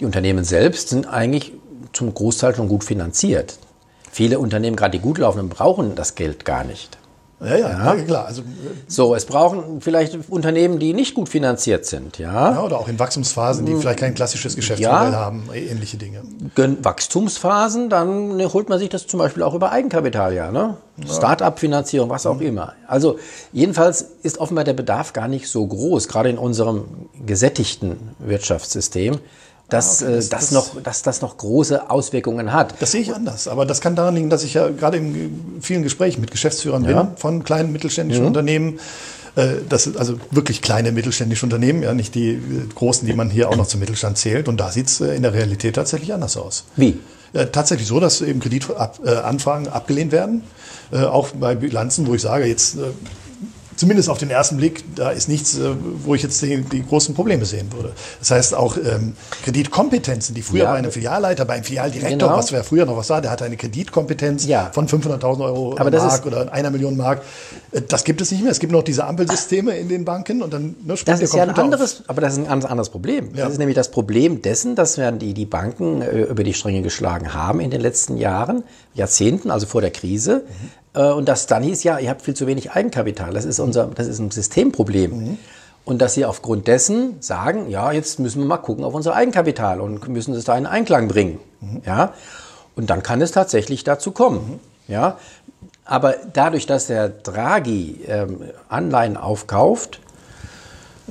die 0.01 0.05
Unternehmen 0.05 0.45
selbst 0.45 0.89
sind 0.89 1.07
eigentlich 1.07 1.53
zum 1.93 2.13
Großteil 2.13 2.55
schon 2.55 2.69
gut 2.69 2.85
finanziert. 2.85 3.59
Viele 4.11 4.39
Unternehmen, 4.39 4.77
gerade 4.77 4.93
die 4.99 5.03
gut 5.03 5.19
laufenden, 5.19 5.49
brauchen 5.49 5.95
das 5.95 6.15
Geld 6.15 6.45
gar 6.45 6.65
nicht. 6.65 6.99
Ja, 7.39 7.57
ja, 7.57 7.95
ja. 7.95 8.05
klar. 8.05 8.27
Also, 8.27 8.43
so, 8.89 9.15
es 9.15 9.27
brauchen 9.27 9.83
vielleicht 9.83 10.19
Unternehmen, 10.31 10.79
die 10.79 10.95
nicht 10.95 11.15
gut 11.15 11.29
finanziert 11.29 11.85
sind. 11.85 12.19
Ja, 12.19 12.53
ja 12.53 12.63
oder 12.63 12.79
auch 12.79 12.89
in 12.89 12.99
Wachstumsphasen, 12.99 13.67
die 13.67 13.73
hm. 13.73 13.81
vielleicht 13.81 13.99
kein 13.99 14.15
klassisches 14.15 14.57
Geschäftsmodell 14.57 15.13
ja, 15.13 15.19
haben, 15.19 15.49
ähnliche 15.53 15.99
Dinge. 15.99 16.23
Wachstumsphasen, 16.55 17.91
dann 17.91 18.37
ne, 18.37 18.51
holt 18.53 18.71
man 18.71 18.79
sich 18.79 18.89
das 18.89 19.07
zum 19.07 19.19
Beispiel 19.19 19.43
auch 19.43 19.53
über 19.53 19.71
Eigenkapital, 19.71 20.33
ja. 20.33 20.51
Ne? 20.51 20.79
Ja. 20.97 21.15
Start-up-Finanzierung, 21.15 22.09
was 22.09 22.25
auch 22.25 22.37
mhm. 22.37 22.47
immer. 22.47 22.73
Also 22.87 23.19
jedenfalls 23.53 24.07
ist 24.23 24.39
offenbar 24.39 24.65
der 24.65 24.73
Bedarf 24.73 25.13
gar 25.13 25.29
nicht 25.29 25.49
so 25.49 25.67
groß, 25.67 26.09
gerade 26.09 26.31
in 26.31 26.39
unserem 26.39 26.87
gesättigten 27.27 27.99
Wirtschaftssystem 28.19 29.19
dass, 29.69 30.03
ah, 30.03 30.07
okay. 30.07 30.17
das, 30.17 30.29
das, 30.29 30.51
noch, 30.53 30.83
dass 30.83 31.03
das 31.03 31.23
noch 31.23 31.37
große 31.37 31.91
Auswirkungen 31.91 32.53
hat. 32.53 32.75
Das 32.81 32.93
sehe 32.93 33.01
ich 33.01 33.15
anders. 33.15 33.49
Aber 33.49 33.67
das 33.67 33.81
kann 33.81 33.97
daran 33.97 34.15
liegen, 34.15 34.31
dass 34.31 34.45
ich 34.45 34.55
ja 34.55 34.69
gerade 34.69 34.99
in 34.99 35.59
vielen 35.61 35.83
Gesprächen 35.83 36.21
mit 36.21 36.31
Geschäftsführern 36.31 36.85
ja. 36.85 37.03
bin 37.03 37.17
von 37.17 37.45
kleinen 37.45 37.73
mittelständischen 37.73 38.23
mhm. 38.23 38.29
Unternehmen 38.29 38.81
Äh, 39.37 39.57
das 39.69 39.97
also 39.97 40.19
wirklich 40.31 40.63
kleine 40.63 40.93
mittelständische 40.93 41.45
Unternehmen, 41.47 41.83
ja, 41.83 41.95
nicht 41.95 42.15
die 42.15 42.31
äh, 42.31 42.41
großen, 42.75 43.07
die 43.07 43.13
man 43.13 43.31
hier 43.31 43.49
auch 43.51 43.57
noch 43.57 43.67
zum 43.67 43.81
Mittelstand 43.81 44.19
zählt. 44.19 44.49
Und 44.49 44.59
da 44.59 44.71
sieht 44.71 44.89
es 44.89 45.01
in 45.01 45.23
der 45.23 45.35
Realität 45.35 45.77
tatsächlich 45.77 46.13
anders 46.13 46.37
aus. 46.37 46.65
Wie? 46.77 46.99
tatsächlich 47.53 47.87
so, 47.87 48.01
dass 48.01 48.23
eben 48.23 48.41
Kreditanfragen 48.41 49.69
abgelehnt 49.69 50.11
werden. 50.11 50.43
Auch 50.91 51.31
bei 51.33 51.55
Bilanzen, 51.55 52.07
wo 52.07 52.15
ich 52.15 52.23
sage, 52.23 52.47
jetzt 52.47 52.79
zumindest 53.77 54.09
auf 54.09 54.19
den 54.19 54.31
ersten 54.31 54.57
Blick, 54.57 54.85
da 54.95 55.11
ist 55.11 55.29
nichts, 55.29 55.59
äh, 55.59 55.75
wo 56.05 56.15
ich 56.15 56.23
jetzt 56.23 56.41
die, 56.43 56.63
die 56.63 56.85
großen 56.85 57.15
Probleme 57.15 57.45
sehen 57.45 57.73
würde. 57.73 57.93
Das 58.19 58.31
heißt 58.31 58.55
auch 58.55 58.77
ähm, 58.77 59.15
Kreditkompetenzen, 59.45 60.35
die 60.35 60.43
früher 60.43 60.65
ja. 60.65 60.73
bei 60.73 60.79
einem 60.79 60.91
Filialleiter, 60.91 61.45
bei 61.45 61.55
einem 61.55 61.65
Filialdirektor, 61.65 62.29
genau. 62.29 62.37
was 62.37 62.53
wer 62.53 62.65
früher 62.65 62.87
noch 62.87 62.97
was 62.97 63.07
sah, 63.07 63.21
der 63.21 63.31
hatte 63.31 63.45
eine 63.45 63.57
Kreditkompetenz 63.57 64.47
ja. 64.47 64.71
von 64.73 64.89
500.000 64.89 65.45
Euro 65.45 65.77
Aber 65.79 65.91
Mark 65.91 66.27
oder 66.27 66.53
einer 66.53 66.71
Million 66.71 66.97
Mark. 66.97 67.23
Äh, 67.73 67.83
das 67.83 68.05
gibt 68.05 68.21
es 68.21 68.31
nicht 68.31 68.43
mehr. 68.43 68.53
Es 68.53 68.59
gibt 68.59 68.73
noch 68.73 68.83
diese 68.83 69.05
Ampelsysteme 69.05 69.77
in 69.77 69.89
den 69.89 70.05
Banken 70.05 70.43
und 70.43 70.53
dann 70.53 70.77
ne, 70.85 70.95
Das 71.05 71.21
ist 71.21 71.35
ja 71.35 71.43
ein 71.43 71.51
anderes, 71.51 72.01
auf. 72.01 72.11
aber 72.11 72.21
das 72.21 72.33
ist 72.33 72.39
ein 72.41 72.47
ganz 72.47 72.65
anderes 72.65 72.91
Problem. 72.91 73.31
Ja. 73.35 73.45
Das 73.45 73.53
ist 73.53 73.59
nämlich 73.59 73.77
das 73.77 73.91
Problem 73.91 74.43
dessen, 74.43 74.75
dass 74.75 74.97
wir 74.97 75.13
die, 75.13 75.35
die 75.35 75.47
Banken 75.47 76.03
äh, 76.03 76.23
über 76.23 76.45
die 76.45 76.55
Stränge 76.55 76.83
geschlagen 76.83 77.35
haben 77.35 77.61
in 77.61 77.71
den 77.71 77.81
letzten 77.81 78.17
Jahren, 78.17 78.65
Jahrzehnten, 78.95 79.51
also 79.51 79.67
vor 79.67 79.81
der 79.81 79.91
Krise. 79.91 80.45
Mhm 80.47 80.86
und 81.03 81.29
das 81.29 81.47
dann 81.47 81.63
hieß, 81.63 81.83
ja, 81.85 81.99
ihr 81.99 82.11
habt 82.11 82.23
viel 82.23 82.35
zu 82.35 82.47
wenig 82.47 82.73
Eigenkapital. 82.73 83.33
Das 83.35 83.45
ist, 83.45 83.61
unser, 83.61 83.87
das 83.87 84.07
ist 84.07 84.19
ein 84.19 84.31
Systemproblem. 84.31 85.11
Mhm. 85.11 85.39
Und 85.85 86.03
dass 86.03 86.15
sie 86.15 86.25
aufgrund 86.25 86.67
dessen 86.67 87.17
sagen, 87.21 87.71
ja, 87.71 87.93
jetzt 87.93 88.19
müssen 88.19 88.41
wir 88.41 88.47
mal 88.47 88.57
gucken 88.57 88.85
auf 88.85 88.95
unser 88.95 89.15
Eigenkapital 89.15 89.81
und 89.81 90.09
müssen 90.09 90.35
es 90.35 90.45
da 90.45 90.59
in 90.59 90.67
Einklang 90.67 91.07
bringen. 91.07 91.39
Mhm. 91.61 91.83
Ja? 91.87 92.13
Und 92.75 92.91
dann 92.91 93.03
kann 93.03 93.21
es 93.21 93.31
tatsächlich 93.31 93.85
dazu 93.85 94.11
kommen. 94.11 94.61
Mhm. 94.89 94.93
Ja? 94.93 95.19
Aber 95.85 96.17
dadurch, 96.33 96.67
dass 96.67 96.89
der 96.89 97.09
Draghi 97.09 98.01
ähm, 98.09 98.41
Anleihen 98.69 99.17
aufkauft, 99.17 100.01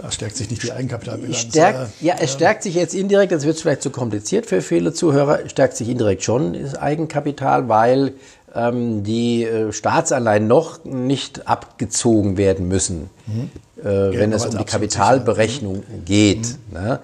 ja, 0.01 0.11
stärkt 0.11 0.35
sich 0.35 0.49
nicht 0.49 0.63
die 0.63 0.73
Eigenkapitalbilanz. 0.73 1.37
Stärkt, 1.37 2.01
ja, 2.01 2.15
es 2.19 2.33
stärkt 2.33 2.63
sich 2.63 2.75
jetzt 2.75 2.93
indirekt, 2.93 3.31
das 3.31 3.45
wird 3.45 3.57
vielleicht 3.57 3.81
zu 3.81 3.91
kompliziert 3.91 4.45
für 4.45 4.61
viele 4.61 4.91
Zuhörer, 4.91 5.47
stärkt 5.47 5.77
sich 5.77 5.87
indirekt 5.87 6.23
schon 6.23 6.61
das 6.61 6.75
Eigenkapital, 6.75 7.69
weil 7.69 8.13
ähm, 8.55 9.03
die 9.03 9.43
äh, 9.43 9.71
Staatsanleihen 9.71 10.47
noch 10.47 10.83
nicht 10.85 11.47
abgezogen 11.47 12.37
werden 12.37 12.67
müssen, 12.67 13.09
mhm. 13.27 13.49
äh, 13.81 14.17
wenn 14.17 14.31
es 14.31 14.45
um 14.45 14.57
die 14.57 14.63
Kapitalberechnung 14.63 15.77
mhm. 15.77 16.05
geht. 16.05 16.57
Mhm. 16.69 16.73
Ne? 16.73 16.99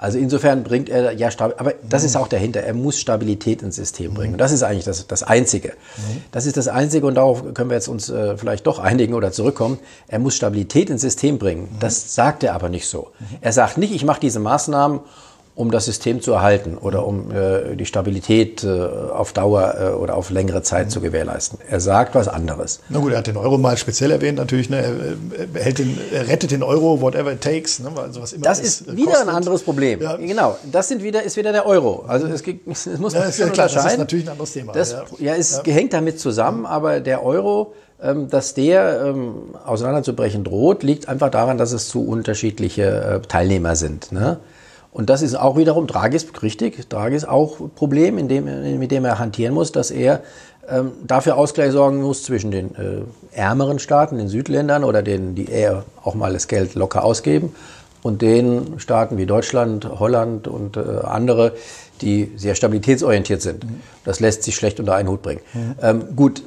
Also 0.00 0.16
insofern 0.16 0.62
bringt 0.62 0.88
er 0.88 1.12
ja, 1.12 1.28
aber 1.38 1.74
das 1.86 2.04
ist 2.04 2.14
mhm. 2.14 2.22
auch 2.22 2.28
dahinter. 2.28 2.60
Er 2.60 2.72
muss 2.72 2.98
Stabilität 2.98 3.60
ins 3.60 3.76
System 3.76 4.14
bringen. 4.14 4.32
Und 4.32 4.38
das 4.38 4.50
ist 4.50 4.62
eigentlich 4.62 4.86
das, 4.86 5.06
das 5.06 5.22
Einzige. 5.22 5.68
Mhm. 5.68 6.22
Das 6.32 6.46
ist 6.46 6.56
das 6.56 6.68
Einzige 6.68 7.06
und 7.06 7.16
darauf 7.16 7.52
können 7.52 7.68
wir 7.68 7.76
jetzt 7.76 7.88
uns 7.88 8.08
äh, 8.08 8.38
vielleicht 8.38 8.66
doch 8.66 8.78
einigen 8.78 9.12
oder 9.12 9.30
zurückkommen. 9.30 9.78
Er 10.08 10.18
muss 10.18 10.36
Stabilität 10.36 10.88
ins 10.88 11.02
System 11.02 11.38
bringen. 11.38 11.68
Mhm. 11.70 11.80
Das 11.80 12.14
sagt 12.14 12.42
er 12.44 12.54
aber 12.54 12.70
nicht 12.70 12.88
so. 12.88 13.10
Er 13.42 13.52
sagt 13.52 13.76
nicht, 13.76 13.94
ich 13.94 14.04
mache 14.04 14.20
diese 14.20 14.40
Maßnahmen 14.40 15.00
um 15.60 15.70
das 15.70 15.84
System 15.84 16.22
zu 16.22 16.32
erhalten 16.32 16.78
oder 16.78 17.06
um 17.06 17.30
äh, 17.30 17.76
die 17.76 17.84
Stabilität 17.84 18.64
äh, 18.64 18.70
auf 18.70 19.34
Dauer 19.34 19.74
äh, 19.78 19.84
oder 19.90 20.16
auf 20.16 20.30
längere 20.30 20.62
Zeit 20.62 20.86
mhm. 20.86 20.90
zu 20.90 21.00
gewährleisten. 21.02 21.58
Er 21.68 21.80
sagt 21.80 22.14
was 22.14 22.28
anderes. 22.28 22.80
Na 22.88 22.98
gut, 22.98 23.12
er 23.12 23.18
hat 23.18 23.26
den 23.26 23.36
Euro 23.36 23.58
mal 23.58 23.76
speziell 23.76 24.10
erwähnt, 24.10 24.38
natürlich. 24.38 24.70
Ne? 24.70 24.82
Er, 25.54 25.62
hält 25.62 25.78
den, 25.78 25.98
er 26.12 26.28
rettet 26.28 26.50
den 26.50 26.62
Euro, 26.62 27.02
whatever 27.02 27.32
it 27.32 27.42
takes. 27.42 27.78
Ne? 27.78 27.90
Also 27.94 28.22
was 28.22 28.32
immer 28.32 28.44
das 28.44 28.58
ist, 28.58 28.80
ist 28.80 28.96
wieder 28.96 29.10
kostet. 29.10 29.28
ein 29.28 29.34
anderes 29.34 29.62
Problem. 29.62 30.00
Ja. 30.00 30.16
Genau, 30.16 30.56
das 30.72 30.88
sind 30.88 31.02
wieder, 31.02 31.22
ist 31.22 31.36
wieder 31.36 31.52
der 31.52 31.66
Euro. 31.66 32.06
Also 32.08 32.26
es, 32.26 32.42
es 32.66 32.98
muss 32.98 33.12
man 33.12 33.24
ja, 33.24 33.32
schon 33.32 33.52
klar, 33.52 33.66
unterscheiden. 33.66 33.74
Das 33.74 33.92
ist 33.92 33.98
natürlich 33.98 34.24
ein 34.24 34.32
anderes 34.32 34.52
Thema. 34.54 34.72
Das, 34.72 34.92
ja, 34.92 35.04
ja 35.18 35.34
es 35.34 35.60
ja. 35.66 35.72
hängt 35.74 35.92
damit 35.92 36.18
zusammen, 36.18 36.64
aber 36.64 37.00
der 37.00 37.22
Euro 37.22 37.74
ähm, 38.02 38.30
dass 38.30 38.54
der 38.54 39.02
ähm, 39.04 39.54
auseinanderzubrechen 39.62 40.42
droht, 40.42 40.82
liegt 40.82 41.06
einfach 41.06 41.28
daran, 41.30 41.58
dass 41.58 41.72
es 41.72 41.88
zu 41.88 42.06
unterschiedliche 42.06 42.82
äh, 42.82 43.20
Teilnehmer 43.20 43.76
sind. 43.76 44.10
Ne? 44.10 44.38
Und 44.92 45.08
das 45.08 45.22
ist 45.22 45.36
auch 45.36 45.56
wiederum, 45.56 45.86
Draghi 45.86 46.16
ist 46.16 46.42
richtig, 46.42 46.88
Draghi 46.88 47.16
ist 47.16 47.28
auch 47.28 47.60
ein 47.60 47.70
Problem, 47.70 48.18
in 48.18 48.28
dem, 48.28 48.78
mit 48.78 48.90
dem 48.90 49.04
er 49.04 49.18
hantieren 49.18 49.54
muss, 49.54 49.70
dass 49.70 49.90
er 49.90 50.22
ähm, 50.68 50.92
dafür 51.06 51.36
Ausgleich 51.36 51.72
sorgen 51.72 52.00
muss 52.02 52.24
zwischen 52.24 52.50
den 52.50 52.74
äh, 52.74 53.02
ärmeren 53.32 53.78
Staaten, 53.78 54.18
den 54.18 54.28
Südländern 54.28 54.84
oder 54.84 55.02
denen, 55.02 55.34
die 55.34 55.48
eher 55.48 55.84
auch 56.02 56.14
mal 56.14 56.32
das 56.32 56.48
Geld 56.48 56.74
locker 56.74 57.04
ausgeben, 57.04 57.54
und 58.02 58.22
den 58.22 58.78
Staaten 58.78 59.18
wie 59.18 59.26
Deutschland, 59.26 59.84
Holland 59.84 60.48
und 60.48 60.76
äh, 60.76 60.80
andere, 61.04 61.52
die 62.00 62.32
sehr 62.36 62.54
stabilitätsorientiert 62.54 63.42
sind. 63.42 63.64
Mhm. 63.64 63.80
Das 64.04 64.20
lässt 64.20 64.42
sich 64.42 64.56
schlecht 64.56 64.80
unter 64.80 64.94
einen 64.94 65.08
Hut 65.08 65.22
bringen. 65.22 65.40
Mhm. 65.52 65.74
Ähm, 65.82 66.04
gut, 66.16 66.42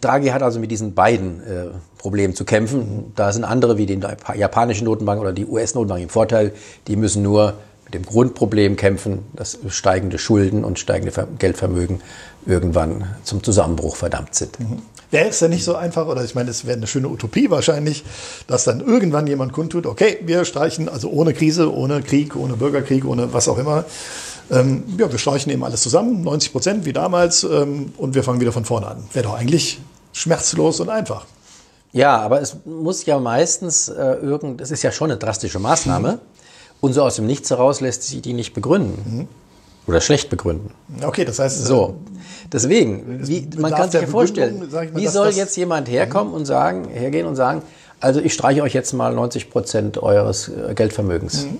Draghi 0.00 0.28
hat 0.28 0.42
also 0.42 0.60
mit 0.60 0.70
diesen 0.70 0.94
beiden 0.94 1.40
äh, 1.40 1.66
Problemen 1.98 2.34
zu 2.34 2.44
kämpfen. 2.44 3.12
Da 3.16 3.32
sind 3.32 3.44
andere 3.44 3.78
wie 3.78 3.86
die 3.86 4.00
japanische 4.34 4.84
Notenbank 4.84 5.20
oder 5.20 5.32
die 5.32 5.46
US-Notenbank 5.46 6.02
im 6.02 6.08
Vorteil. 6.08 6.52
Die 6.86 6.96
müssen 6.96 7.22
nur 7.22 7.54
mit 7.84 7.94
dem 7.94 8.04
Grundproblem 8.04 8.76
kämpfen, 8.76 9.20
dass 9.32 9.58
steigende 9.68 10.18
Schulden 10.18 10.64
und 10.64 10.78
steigende 10.78 11.26
Geldvermögen 11.38 12.00
irgendwann 12.46 13.04
zum 13.24 13.42
Zusammenbruch 13.42 13.96
verdammt 13.96 14.34
sind. 14.34 14.58
Mhm. 14.60 14.82
Wäre 15.10 15.28
es 15.28 15.40
ja 15.40 15.48
nicht 15.48 15.64
so 15.64 15.74
einfach, 15.74 16.06
oder 16.06 16.22
ich 16.22 16.36
meine, 16.36 16.50
es 16.50 16.66
wäre 16.66 16.76
eine 16.76 16.86
schöne 16.86 17.08
Utopie 17.08 17.50
wahrscheinlich, 17.50 18.04
dass 18.46 18.62
dann 18.62 18.80
irgendwann 18.80 19.26
jemand 19.26 19.52
kundtut, 19.52 19.86
okay, 19.86 20.18
wir 20.24 20.44
streichen, 20.44 20.88
also 20.88 21.10
ohne 21.10 21.34
Krise, 21.34 21.74
ohne 21.74 22.00
Krieg, 22.02 22.36
ohne 22.36 22.54
Bürgerkrieg, 22.54 23.04
ohne 23.04 23.32
was 23.32 23.48
auch 23.48 23.58
immer, 23.58 23.84
ähm, 24.50 24.82
ja, 24.98 25.10
wir 25.10 25.18
streichen 25.18 25.52
eben 25.52 25.62
alles 25.64 25.82
zusammen, 25.82 26.22
90 26.22 26.52
Prozent 26.52 26.84
wie 26.84 26.92
damals, 26.92 27.44
ähm, 27.44 27.92
und 27.96 28.14
wir 28.14 28.22
fangen 28.24 28.40
wieder 28.40 28.52
von 28.52 28.64
vorne 28.64 28.88
an. 28.88 29.04
Wäre 29.12 29.26
doch 29.26 29.34
eigentlich 29.34 29.80
schmerzlos 30.12 30.80
und 30.80 30.88
einfach. 30.88 31.26
Ja, 31.92 32.18
aber 32.18 32.40
es 32.40 32.56
muss 32.64 33.04
ja 33.06 33.18
meistens 33.18 33.88
äh, 33.88 34.14
irgend, 34.14 34.60
das 34.60 34.70
ist 34.70 34.82
ja 34.82 34.92
schon 34.92 35.10
eine 35.10 35.18
drastische 35.18 35.58
Maßnahme. 35.58 36.12
Mhm. 36.12 36.18
Und 36.80 36.92
so 36.94 37.02
aus 37.02 37.16
dem 37.16 37.26
Nichts 37.26 37.50
heraus 37.50 37.80
lässt 37.80 38.04
sich 38.04 38.22
die 38.22 38.32
nicht 38.32 38.54
begründen. 38.54 39.18
Mhm. 39.18 39.28
Oder 39.86 40.00
schlecht 40.00 40.30
begründen. 40.30 40.70
Okay, 41.02 41.24
das 41.24 41.38
heißt. 41.38 41.64
So. 41.64 41.96
Äh, 42.14 42.48
Deswegen, 42.52 43.26
wie, 43.26 43.48
man 43.58 43.72
kann 43.72 43.90
sich 43.90 44.00
ja 44.00 44.06
vorstellen, 44.06 44.68
mal, 44.70 44.94
wie 44.94 45.06
soll 45.08 45.30
jetzt 45.30 45.56
jemand 45.56 45.88
herkommen 45.88 46.32
und 46.32 46.46
sagen, 46.46 46.88
hergehen 46.88 47.26
und 47.26 47.36
sagen, 47.36 47.62
also 47.98 48.20
ich 48.20 48.34
streiche 48.34 48.62
euch 48.62 48.72
jetzt 48.72 48.92
mal 48.92 49.12
90 49.12 49.50
Prozent 49.50 49.98
eures 49.98 50.48
äh, 50.48 50.74
Geldvermögens. 50.74 51.44
Mhm 51.44 51.58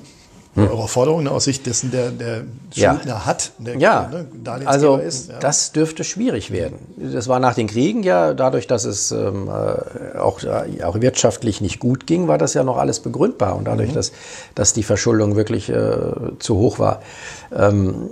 hm. 0.54 0.68
eure 0.68 0.88
Forderungen 0.88 1.28
aus 1.28 1.44
Sicht 1.44 1.64
dessen, 1.66 1.92
der 1.92 2.10
der 2.10 2.42
Schuldner 2.74 3.12
ja. 3.12 3.26
hat, 3.26 3.52
der 3.58 3.76
ja. 3.76 4.10
ne, 4.10 4.26
also 4.66 4.96
ist. 4.96 5.28
Ja. 5.28 5.38
das 5.38 5.70
dürfte 5.70 6.02
schwierig 6.02 6.50
werden. 6.50 6.78
Das 6.96 7.28
war 7.28 7.38
nach 7.38 7.54
den 7.54 7.68
Kriegen 7.68 8.02
ja, 8.02 8.34
dadurch, 8.34 8.66
dass 8.66 8.84
es 8.84 9.12
ähm, 9.12 9.48
äh, 9.48 10.18
auch, 10.18 10.42
äh, 10.42 10.82
auch 10.82 11.00
wirtschaftlich 11.00 11.60
nicht 11.60 11.78
gut 11.78 12.06
ging, 12.08 12.26
war 12.26 12.36
das 12.36 12.54
ja 12.54 12.64
noch 12.64 12.78
alles 12.78 12.98
begründbar. 12.98 13.54
Und 13.54 13.66
dadurch, 13.66 13.90
mhm. 13.90 13.94
dass, 13.94 14.12
dass 14.56 14.72
die 14.72 14.82
Verschuldung 14.82 15.36
wirklich 15.36 15.68
äh, 15.68 15.94
zu 16.40 16.56
hoch 16.56 16.80
war. 16.80 17.00
Ähm, 17.56 18.10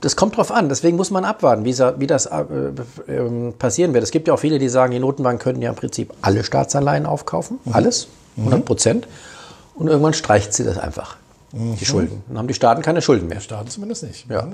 das 0.00 0.16
kommt 0.16 0.36
drauf 0.36 0.50
an, 0.50 0.68
deswegen 0.68 0.96
muss 0.96 1.10
man 1.10 1.24
abwarten, 1.24 1.64
wie, 1.64 1.78
wie 1.78 2.06
das 2.06 2.26
äh, 2.26 2.40
äh, 3.06 3.52
passieren 3.52 3.94
wird. 3.94 4.02
Es 4.02 4.10
gibt 4.10 4.26
ja 4.26 4.34
auch 4.34 4.40
viele, 4.40 4.58
die 4.58 4.68
sagen, 4.68 4.92
die 4.92 4.98
Notenbank 4.98 5.40
könnten 5.40 5.62
ja 5.62 5.70
im 5.70 5.76
Prinzip 5.76 6.12
alle 6.22 6.42
Staatsanleihen 6.42 7.06
aufkaufen, 7.06 7.60
mhm. 7.64 7.74
alles, 7.74 8.08
100 8.36 8.64
Prozent. 8.64 9.06
Und 9.76 9.86
irgendwann 9.86 10.14
streicht 10.14 10.54
sie 10.54 10.64
das 10.64 10.76
einfach 10.76 11.16
mhm. 11.52 11.76
die 11.76 11.84
Schulden. 11.84 12.22
Dann 12.28 12.38
haben 12.38 12.48
die 12.48 12.54
Staaten 12.54 12.82
keine 12.82 13.02
Schulden 13.02 13.28
mehr. 13.28 13.38
Die 13.38 13.44
Staaten 13.44 13.68
zumindest 13.68 14.02
nicht. 14.02 14.28
Ja. 14.30 14.48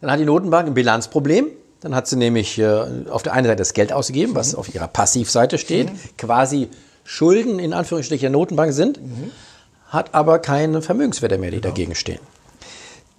Dann 0.00 0.10
hat 0.10 0.20
die 0.20 0.24
Notenbank 0.24 0.68
ein 0.68 0.74
Bilanzproblem. 0.74 1.46
Dann 1.80 1.94
hat 1.94 2.06
sie 2.06 2.16
nämlich 2.16 2.58
äh, 2.58 2.84
auf 3.10 3.22
der 3.22 3.34
einen 3.34 3.46
Seite 3.46 3.56
das 3.56 3.74
Geld 3.74 3.92
ausgegeben, 3.92 4.34
was 4.34 4.52
mhm. 4.52 4.58
auf 4.58 4.74
ihrer 4.74 4.88
Passivseite 4.88 5.58
steht, 5.58 5.92
mhm. 5.92 5.98
quasi 6.16 6.68
Schulden 7.04 7.58
in 7.58 7.74
Anführungsstrichen 7.74 8.22
der 8.22 8.30
Notenbank 8.30 8.72
sind, 8.72 9.02
mhm. 9.02 9.30
hat 9.88 10.14
aber 10.14 10.38
keine 10.38 10.80
Vermögenswerte 10.80 11.36
mehr, 11.36 11.50
die 11.50 11.60
genau. 11.60 11.68
dagegen 11.68 11.94
stehen. 11.94 12.20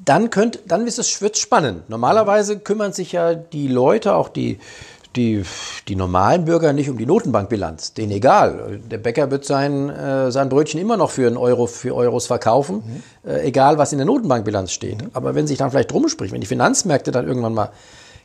Dann, 0.04 0.30
könnt, 0.30 0.60
dann 0.68 0.88
ist 0.88 1.00
es, 1.00 1.22
wird 1.22 1.38
spannend. 1.38 1.90
Normalerweise 1.90 2.60
kümmern 2.60 2.92
sich 2.92 3.12
ja 3.12 3.34
die 3.34 3.68
Leute, 3.68 4.16
auch 4.16 4.30
die, 4.30 4.60
die, 5.16 5.44
die 5.88 5.96
normalen 5.96 6.46
Bürger 6.46 6.74
nicht 6.74 6.90
um 6.90 6.98
die 6.98 7.06
Notenbankbilanz. 7.06 7.94
Denen 7.94 8.12
egal. 8.12 8.80
Der 8.90 8.98
Bäcker 8.98 9.32
wird 9.32 9.46
sein, 9.46 9.90
äh, 9.90 10.32
sein 10.32 10.50
Brötchen 10.50 10.80
immer 10.80 10.98
noch 10.98 11.12
für 11.12 11.28
einen 11.28 11.38
Euro, 11.38 11.68
für 11.68 11.96
Euros 11.96 12.28
verkaufen, 12.28 13.04
mhm. 13.24 13.30
äh, 13.30 13.42
egal 13.42 13.78
was 13.78 13.92
in 13.92 13.98
der 13.98 14.06
Notenbankbilanz 14.06 14.72
steht. 14.72 15.04
Mhm. 15.04 15.10
Aber 15.14 15.36
wenn 15.36 15.48
sich 15.48 15.58
dann 15.58 15.72
vielleicht 15.72 15.94
rumspricht, 15.94 16.34
wenn 16.34 16.42
die 16.42 16.48
Finanzmärkte 16.48 17.12
dann 17.12 17.28
irgendwann 17.28 17.54
mal 17.54 17.70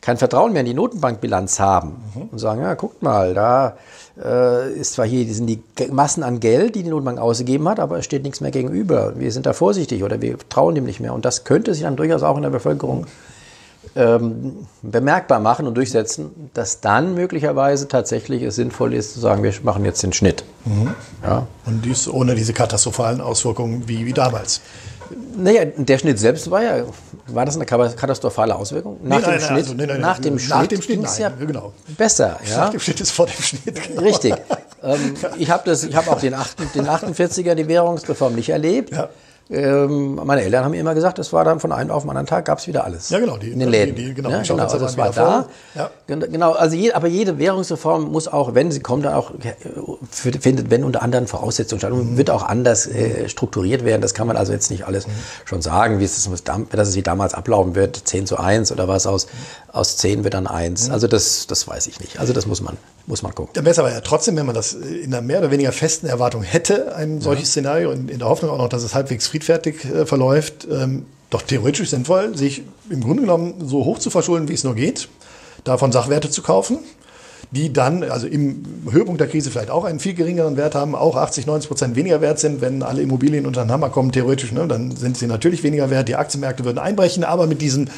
kein 0.00 0.16
Vertrauen 0.16 0.52
mehr 0.52 0.60
in 0.60 0.66
die 0.66 0.74
Notenbankbilanz 0.74 1.60
haben 1.60 2.02
mhm. 2.14 2.22
und 2.32 2.38
sagen, 2.38 2.62
ja, 2.62 2.74
guckt 2.74 3.02
mal, 3.02 3.34
da 3.34 3.76
äh, 4.22 4.72
ist 4.72 4.94
zwar 4.94 5.06
hier, 5.06 5.26
sind 5.32 5.46
die 5.46 5.62
Massen 5.90 6.22
an 6.22 6.40
Geld, 6.40 6.74
die 6.74 6.82
die 6.82 6.90
Notenbank 6.90 7.18
ausgegeben 7.18 7.68
hat, 7.68 7.80
aber 7.80 7.98
es 7.98 8.06
steht 8.06 8.22
nichts 8.22 8.40
mehr 8.40 8.50
gegenüber. 8.50 9.14
Wir 9.18 9.30
sind 9.32 9.46
da 9.46 9.52
vorsichtig 9.52 10.02
oder 10.02 10.20
wir 10.22 10.36
trauen 10.48 10.74
dem 10.74 10.84
nicht 10.84 11.00
mehr. 11.00 11.12
Und 11.12 11.24
das 11.24 11.44
könnte 11.44 11.74
sich 11.74 11.82
dann 11.82 11.96
durchaus 11.96 12.22
auch 12.22 12.36
in 12.36 12.42
der 12.42 12.50
Bevölkerung 12.50 13.06
ähm, 13.96 14.66
bemerkbar 14.82 15.40
machen 15.40 15.66
und 15.66 15.74
durchsetzen, 15.74 16.50
dass 16.54 16.80
dann 16.80 17.14
möglicherweise 17.14 17.88
tatsächlich 17.88 18.42
es 18.42 18.54
sinnvoll 18.54 18.94
ist 18.94 19.14
zu 19.14 19.20
sagen, 19.20 19.42
wir 19.42 19.52
machen 19.62 19.84
jetzt 19.84 20.02
den 20.02 20.12
Schnitt. 20.12 20.44
Mhm. 20.64 20.94
Ja. 21.22 21.46
Und 21.66 21.84
dies 21.84 22.08
ohne 22.08 22.34
diese 22.34 22.52
katastrophalen 22.52 23.20
Auswirkungen 23.20 23.88
wie, 23.88 24.06
wie 24.06 24.12
damals. 24.12 24.60
Naja, 25.36 25.64
der 25.64 25.98
Schnitt 25.98 26.20
selbst 26.20 26.50
war 26.50 26.62
ja, 26.62 26.84
war 27.26 27.44
das 27.44 27.56
eine 27.56 27.66
katastrophale 27.66 28.54
Auswirkung? 28.54 28.98
Nach 29.02 29.18
nee, 29.18 29.22
dem 29.22 29.30
nein, 29.30 29.40
Schnitt, 29.40 29.58
also, 29.58 29.74
nee, 29.74 29.86
nein, 29.86 30.00
nach 30.00 30.18
dem 30.18 30.38
Schnitt, 30.38 30.50
nach 30.50 30.66
dem 30.66 30.82
Schnitt 30.82 31.02
nein, 31.02 31.20
ja 31.20 31.28
genau. 31.30 31.72
besser. 31.96 32.38
Ja? 32.48 32.58
Nach 32.58 32.70
dem 32.70 32.80
Schnitt 32.80 33.00
ist 33.00 33.10
vor 33.10 33.26
dem 33.26 33.42
Schnitt. 33.42 33.88
Genau. 33.88 34.02
Richtig. 34.02 34.34
Ähm, 34.82 35.12
ich 35.36 35.50
habe 35.50 35.70
hab 35.70 36.08
auch 36.08 36.20
den, 36.20 36.32
8, 36.32 36.74
den 36.74 36.86
48er, 36.86 37.54
die 37.54 37.68
Währungsreform 37.68 38.34
nicht 38.34 38.48
erlebt. 38.48 38.90
Ja. 38.90 39.10
Ähm, 39.50 40.14
meine 40.14 40.42
Eltern 40.42 40.64
haben 40.64 40.70
mir 40.70 40.80
immer 40.80 40.94
gesagt, 40.94 41.18
es 41.18 41.32
war 41.32 41.44
dann 41.44 41.58
von 41.58 41.72
einem 41.72 41.90
auf 41.90 42.02
den 42.02 42.10
anderen 42.10 42.26
Tag 42.26 42.44
gab 42.44 42.58
es 42.58 42.68
wieder 42.68 42.84
alles. 42.84 43.10
Ja, 43.10 43.18
genau. 43.18 43.36
Die, 43.36 43.50
in 43.50 43.58
den 43.58 43.68
Läden. 43.68 43.96
Die, 43.96 44.06
die, 44.06 44.14
genau, 44.14 44.30
ja, 44.30 44.42
genau 44.42 44.62
also 44.62 44.78
das 44.78 44.96
war 44.96 45.10
da. 45.10 45.46
Ja. 45.74 45.90
Genau, 46.06 46.52
also 46.52 46.76
je, 46.76 46.92
aber 46.92 47.08
jede 47.08 47.38
Währungsreform 47.38 48.12
muss 48.12 48.28
auch, 48.28 48.54
wenn 48.54 48.70
sie 48.70 48.78
kommt, 48.80 49.04
dann 49.04 49.14
auch 49.14 49.32
findet, 50.10 50.70
wenn 50.70 50.84
unter 50.84 51.02
anderen 51.02 51.26
Voraussetzungen 51.26 51.80
statt, 51.80 51.92
mhm. 51.92 52.16
wird 52.16 52.30
auch 52.30 52.44
anders 52.44 52.86
äh, 52.86 53.28
strukturiert 53.28 53.84
werden. 53.84 54.02
Das 54.02 54.14
kann 54.14 54.28
man 54.28 54.36
also 54.36 54.52
jetzt 54.52 54.70
nicht 54.70 54.86
alles 54.86 55.08
mhm. 55.08 55.12
schon 55.44 55.62
sagen, 55.62 55.98
wie 55.98 56.04
es, 56.04 56.30
dass 56.30 56.88
es 56.88 56.96
wie 56.96 57.02
damals 57.02 57.34
ablaufen 57.34 57.74
wird, 57.74 57.96
10 57.96 58.26
zu 58.26 58.38
1 58.38 58.70
oder 58.70 58.86
was 58.86 59.08
aus, 59.08 59.26
aus 59.72 59.96
10 59.98 60.24
wird 60.24 60.34
dann 60.34 60.46
1. 60.46 60.88
Mhm. 60.88 60.92
Also 60.92 61.06
das, 61.06 61.46
das 61.46 61.66
weiß 61.66 61.86
ich 61.86 62.00
nicht. 62.00 62.18
Also 62.18 62.32
das 62.32 62.46
muss 62.46 62.60
man 62.60 62.76
muss 63.06 63.22
man 63.22 63.34
gucken. 63.34 63.52
Dann 63.54 63.64
wäre 63.64 63.72
es 63.72 63.78
aber 63.78 63.92
ja 63.92 64.00
trotzdem, 64.00 64.36
wenn 64.36 64.46
man 64.46 64.54
das 64.54 64.72
in 64.72 65.12
einer 65.12 65.20
mehr 65.20 65.40
oder 65.40 65.50
weniger 65.50 65.72
festen 65.72 66.06
Erwartung 66.06 66.42
hätte, 66.42 66.94
ein 66.94 67.20
solches 67.20 67.48
ja. 67.48 67.62
Szenario, 67.62 67.90
und 67.90 68.10
in 68.10 68.18
der 68.18 68.28
Hoffnung 68.28 68.50
auch 68.50 68.58
noch, 68.58 68.68
dass 68.68 68.82
es 68.82 68.94
halbwegs 68.94 69.26
friedfertig 69.26 69.84
äh, 69.84 70.06
verläuft, 70.06 70.66
ähm, 70.70 71.06
doch 71.28 71.42
theoretisch 71.42 71.90
sinnvoll, 71.90 72.36
sich 72.36 72.62
im 72.88 73.02
Grunde 73.02 73.22
genommen 73.22 73.54
so 73.66 73.84
hoch 73.84 73.98
zu 73.98 74.10
verschulden, 74.10 74.48
wie 74.48 74.54
es 74.54 74.64
nur 74.64 74.74
geht, 74.74 75.08
davon 75.64 75.92
Sachwerte 75.92 76.30
zu 76.30 76.42
kaufen, 76.42 76.78
die 77.52 77.72
dann, 77.72 78.02
also 78.04 78.26
im 78.26 78.64
Höhepunkt 78.90 79.20
der 79.20 79.28
Krise 79.28 79.50
vielleicht 79.50 79.70
auch 79.70 79.84
einen 79.84 80.00
viel 80.00 80.14
geringeren 80.14 80.56
Wert 80.56 80.74
haben, 80.74 80.94
auch 80.94 81.16
80, 81.16 81.46
90 81.46 81.68
Prozent 81.68 81.96
weniger 81.96 82.20
wert 82.20 82.38
sind, 82.38 82.60
wenn 82.60 82.82
alle 82.82 83.02
Immobilien 83.02 83.46
unter 83.46 83.64
den 83.64 83.70
Hammer 83.70 83.90
kommen, 83.90 84.12
theoretisch, 84.12 84.52
ne, 84.52 84.66
dann 84.66 84.96
sind 84.96 85.16
sie 85.16 85.26
natürlich 85.26 85.62
weniger 85.62 85.90
wert, 85.90 86.08
die 86.08 86.16
Aktienmärkte 86.16 86.64
würden 86.64 86.78
einbrechen, 86.78 87.24
aber 87.24 87.46
mit 87.46 87.60
diesen 87.60 87.90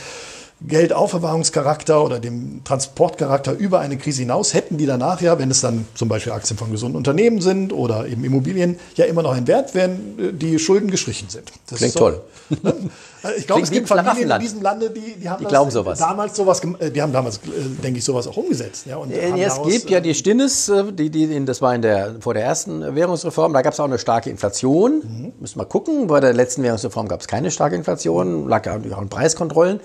Geldaufbewahrungscharakter 0.67 2.05
oder 2.05 2.21
dem 2.21 2.63
Transportcharakter 2.65 3.53
über 3.53 3.81
eine 3.81 3.97
Krise 3.97 4.23
hinaus 4.23 4.55
hätten 4.55 4.79
die 4.79 4.87
danach 4.87 5.21
ja, 5.21 5.39
wenn 5.39 5.51
es 5.51 5.61
dann 5.61 5.87
zum 5.95 6.09
Beispiel 6.09 6.33
Aktien 6.33 6.57
von 6.57 6.71
gesunden 6.71 6.97
Unternehmen 6.97 7.41
sind 7.41 7.73
oder 7.73 8.07
eben 8.07 8.25
Immobilien, 8.25 8.79
ja 8.97 9.07
immer 9.07 9.23
noch 9.23 9.33
einen 9.33 9.47
Wert, 9.47 9.75
wenn 9.75 10.19
äh, 10.19 10.33
die 10.33 10.59
Schulden 10.59 10.91
gestrichen 10.91 11.29
sind. 11.29 11.51
Das 11.69 11.79
Klingt 11.79 11.93
so, 11.93 11.99
toll. 11.99 12.21
Ne? 12.63 12.75
Also 13.23 13.39
ich 13.39 13.47
glaube, 13.47 13.63
es 13.63 13.71
gibt 13.71 13.89
Familien 13.89 14.31
in 14.31 14.41
diesem 14.41 14.63
Lande, 14.63 14.91
die, 14.91 15.17
die 15.21 15.29
haben 15.29 15.41
die 15.41 15.47
glauben 15.47 15.71
sowas. 15.71 15.99
damals 15.99 16.37
sowas, 16.37 16.61
äh, 16.79 16.91
die 16.91 17.03
haben 17.03 17.13
damals, 17.13 17.39
äh, 17.39 17.41
denke 17.83 17.99
ich, 17.99 18.05
sowas 18.05 18.27
auch 18.27 18.37
umgesetzt. 18.37 18.87
Ja, 18.87 18.97
und 18.97 19.11
ja, 19.11 19.37
es 19.37 19.61
gibt 19.63 19.91
ja 19.91 20.01
die 20.01 20.15
Stinnes, 20.15 20.71
die, 20.93 21.11
die, 21.11 21.45
das 21.45 21.61
war 21.61 21.75
in 21.75 21.83
der, 21.83 22.17
vor 22.21 22.35
der 22.35 22.45
ersten 22.45 22.95
Währungsreform, 22.95 23.53
da 23.53 23.63
gab 23.63 23.73
es 23.73 23.81
auch 23.81 23.85
eine 23.85 23.99
starke 23.99 24.31
Inflation. 24.31 25.03
Mhm. 25.03 25.33
Müssen 25.41 25.59
wir 25.59 25.67
gucken, 25.67 26.07
bei 26.07 26.21
der 26.21 26.33
letzten 26.33 26.63
Währungsreform 26.63 27.09
gab 27.09 27.21
es 27.21 27.27
keine 27.27 27.51
starke 27.51 27.75
Inflation, 27.75 28.49
lag 28.49 28.67
ja 28.67 28.77
auch 28.77 29.03
in 29.03 29.09
Preiskontrollen. 29.09 29.81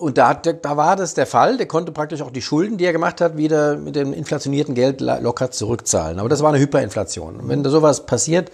Und 0.00 0.16
da, 0.16 0.32
da 0.32 0.76
war 0.76 0.96
das 0.96 1.12
der 1.12 1.26
Fall. 1.26 1.58
Der 1.58 1.66
konnte 1.66 1.92
praktisch 1.92 2.22
auch 2.22 2.30
die 2.30 2.40
Schulden, 2.40 2.78
die 2.78 2.86
er 2.86 2.92
gemacht 2.92 3.20
hat, 3.20 3.36
wieder 3.36 3.76
mit 3.76 3.96
dem 3.96 4.14
inflationierten 4.14 4.74
Geld 4.74 5.00
locker 5.00 5.50
zurückzahlen. 5.50 6.18
Aber 6.18 6.30
das 6.30 6.42
war 6.42 6.48
eine 6.48 6.58
Hyperinflation. 6.58 7.36
Und 7.36 7.48
wenn 7.48 7.62
da 7.62 7.68
sowas 7.68 8.06
passiert, 8.06 8.50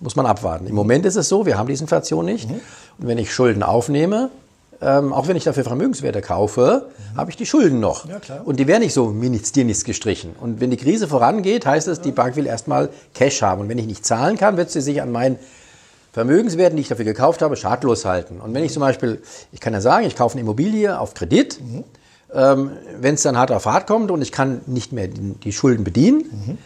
muss 0.00 0.16
man 0.16 0.26
abwarten. 0.26 0.66
Im 0.66 0.74
Moment 0.74 1.06
ist 1.06 1.16
es 1.16 1.28
so, 1.28 1.46
wir 1.46 1.56
haben 1.58 1.68
diese 1.68 1.84
Inflation 1.84 2.24
nicht. 2.24 2.50
Mhm. 2.50 2.60
Und 2.98 3.06
wenn 3.06 3.18
ich 3.18 3.32
Schulden 3.32 3.62
aufnehme, 3.62 4.30
ähm, 4.82 5.12
auch 5.12 5.28
wenn 5.28 5.36
ich 5.36 5.44
dafür 5.44 5.62
Vermögenswerte 5.62 6.22
kaufe, 6.22 6.86
mhm. 7.12 7.16
habe 7.16 7.30
ich 7.30 7.36
die 7.36 7.46
Schulden 7.46 7.78
noch. 7.78 8.08
Ja, 8.08 8.18
und 8.44 8.58
die 8.58 8.66
werden 8.66 8.82
nicht 8.82 8.94
so 8.94 9.06
mir 9.06 9.30
nichts, 9.30 9.52
dir 9.52 9.64
nichts 9.64 9.84
gestrichen. 9.84 10.34
Und 10.40 10.60
wenn 10.60 10.70
die 10.70 10.76
Krise 10.76 11.06
vorangeht, 11.06 11.66
heißt 11.66 11.86
es, 11.86 12.00
die 12.00 12.12
Bank 12.12 12.34
will 12.34 12.46
erstmal 12.46 12.88
Cash 13.14 13.42
haben. 13.42 13.60
Und 13.60 13.68
wenn 13.68 13.78
ich 13.78 13.86
nicht 13.86 14.04
zahlen 14.04 14.36
kann, 14.36 14.56
wird 14.56 14.70
sie 14.70 14.80
sich 14.80 15.02
an 15.02 15.12
meinen 15.12 15.38
Vermögenswerten, 16.12 16.76
die 16.76 16.82
ich 16.82 16.88
dafür 16.88 17.04
gekauft 17.04 17.42
habe, 17.42 17.56
schadlos 17.56 18.04
halten. 18.04 18.40
Und 18.40 18.54
wenn 18.54 18.64
ich 18.64 18.72
zum 18.72 18.80
Beispiel, 18.80 19.22
ich 19.52 19.60
kann 19.60 19.72
ja 19.72 19.80
sagen, 19.80 20.06
ich 20.06 20.16
kaufe 20.16 20.34
eine 20.34 20.42
Immobilie 20.42 20.98
auf 20.98 21.14
Kredit, 21.14 21.60
mhm. 21.60 21.84
ähm, 22.32 22.70
wenn 23.00 23.14
es 23.14 23.22
dann 23.22 23.36
hart 23.36 23.52
auf 23.52 23.66
hart 23.66 23.86
kommt 23.86 24.10
und 24.10 24.22
ich 24.22 24.32
kann 24.32 24.62
nicht 24.66 24.92
mehr 24.92 25.08
die, 25.08 25.34
die 25.34 25.52
Schulden 25.52 25.84
bedienen, 25.84 26.18
mhm 26.18 26.58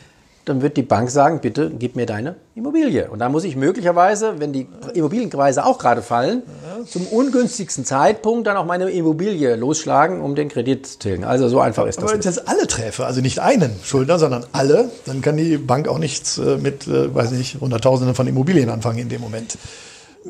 dann 0.44 0.60
wird 0.62 0.76
die 0.76 0.82
Bank 0.82 1.10
sagen, 1.10 1.40
bitte 1.40 1.70
gib 1.78 1.96
mir 1.96 2.06
deine 2.06 2.36
Immobilie. 2.54 3.10
Und 3.10 3.18
da 3.20 3.28
muss 3.28 3.44
ich 3.44 3.56
möglicherweise, 3.56 4.40
wenn 4.40 4.52
die 4.52 4.68
Immobilienpreise 4.92 5.64
auch 5.64 5.78
gerade 5.78 6.02
fallen, 6.02 6.42
zum 6.86 7.06
ungünstigsten 7.06 7.84
Zeitpunkt 7.84 8.46
dann 8.46 8.56
auch 8.56 8.66
meine 8.66 8.90
Immobilie 8.90 9.56
losschlagen, 9.56 10.20
um 10.20 10.34
den 10.34 10.48
Kredit 10.48 10.86
zu 10.86 10.98
tilgen. 10.98 11.24
Also 11.24 11.48
so 11.48 11.60
einfach 11.60 11.86
ist 11.86 11.96
das. 11.96 12.04
Aber 12.04 12.12
wenn 12.12 12.20
ich 12.20 12.26
jetzt 12.26 12.46
alle 12.46 12.66
treffe, 12.66 13.06
also 13.06 13.20
nicht 13.20 13.40
einen 13.40 13.74
Schuldner, 13.82 14.18
sondern 14.18 14.44
alle, 14.52 14.90
dann 15.06 15.22
kann 15.22 15.36
die 15.36 15.56
Bank 15.56 15.88
auch 15.88 15.98
nichts 15.98 16.38
äh, 16.38 16.58
mit, 16.58 16.86
äh, 16.86 17.14
weiß 17.14 17.30
nicht, 17.32 17.60
Hunderttausenden 17.60 18.14
von 18.14 18.26
Immobilien 18.26 18.68
anfangen 18.68 18.98
in 18.98 19.08
dem 19.08 19.22
Moment. 19.22 19.56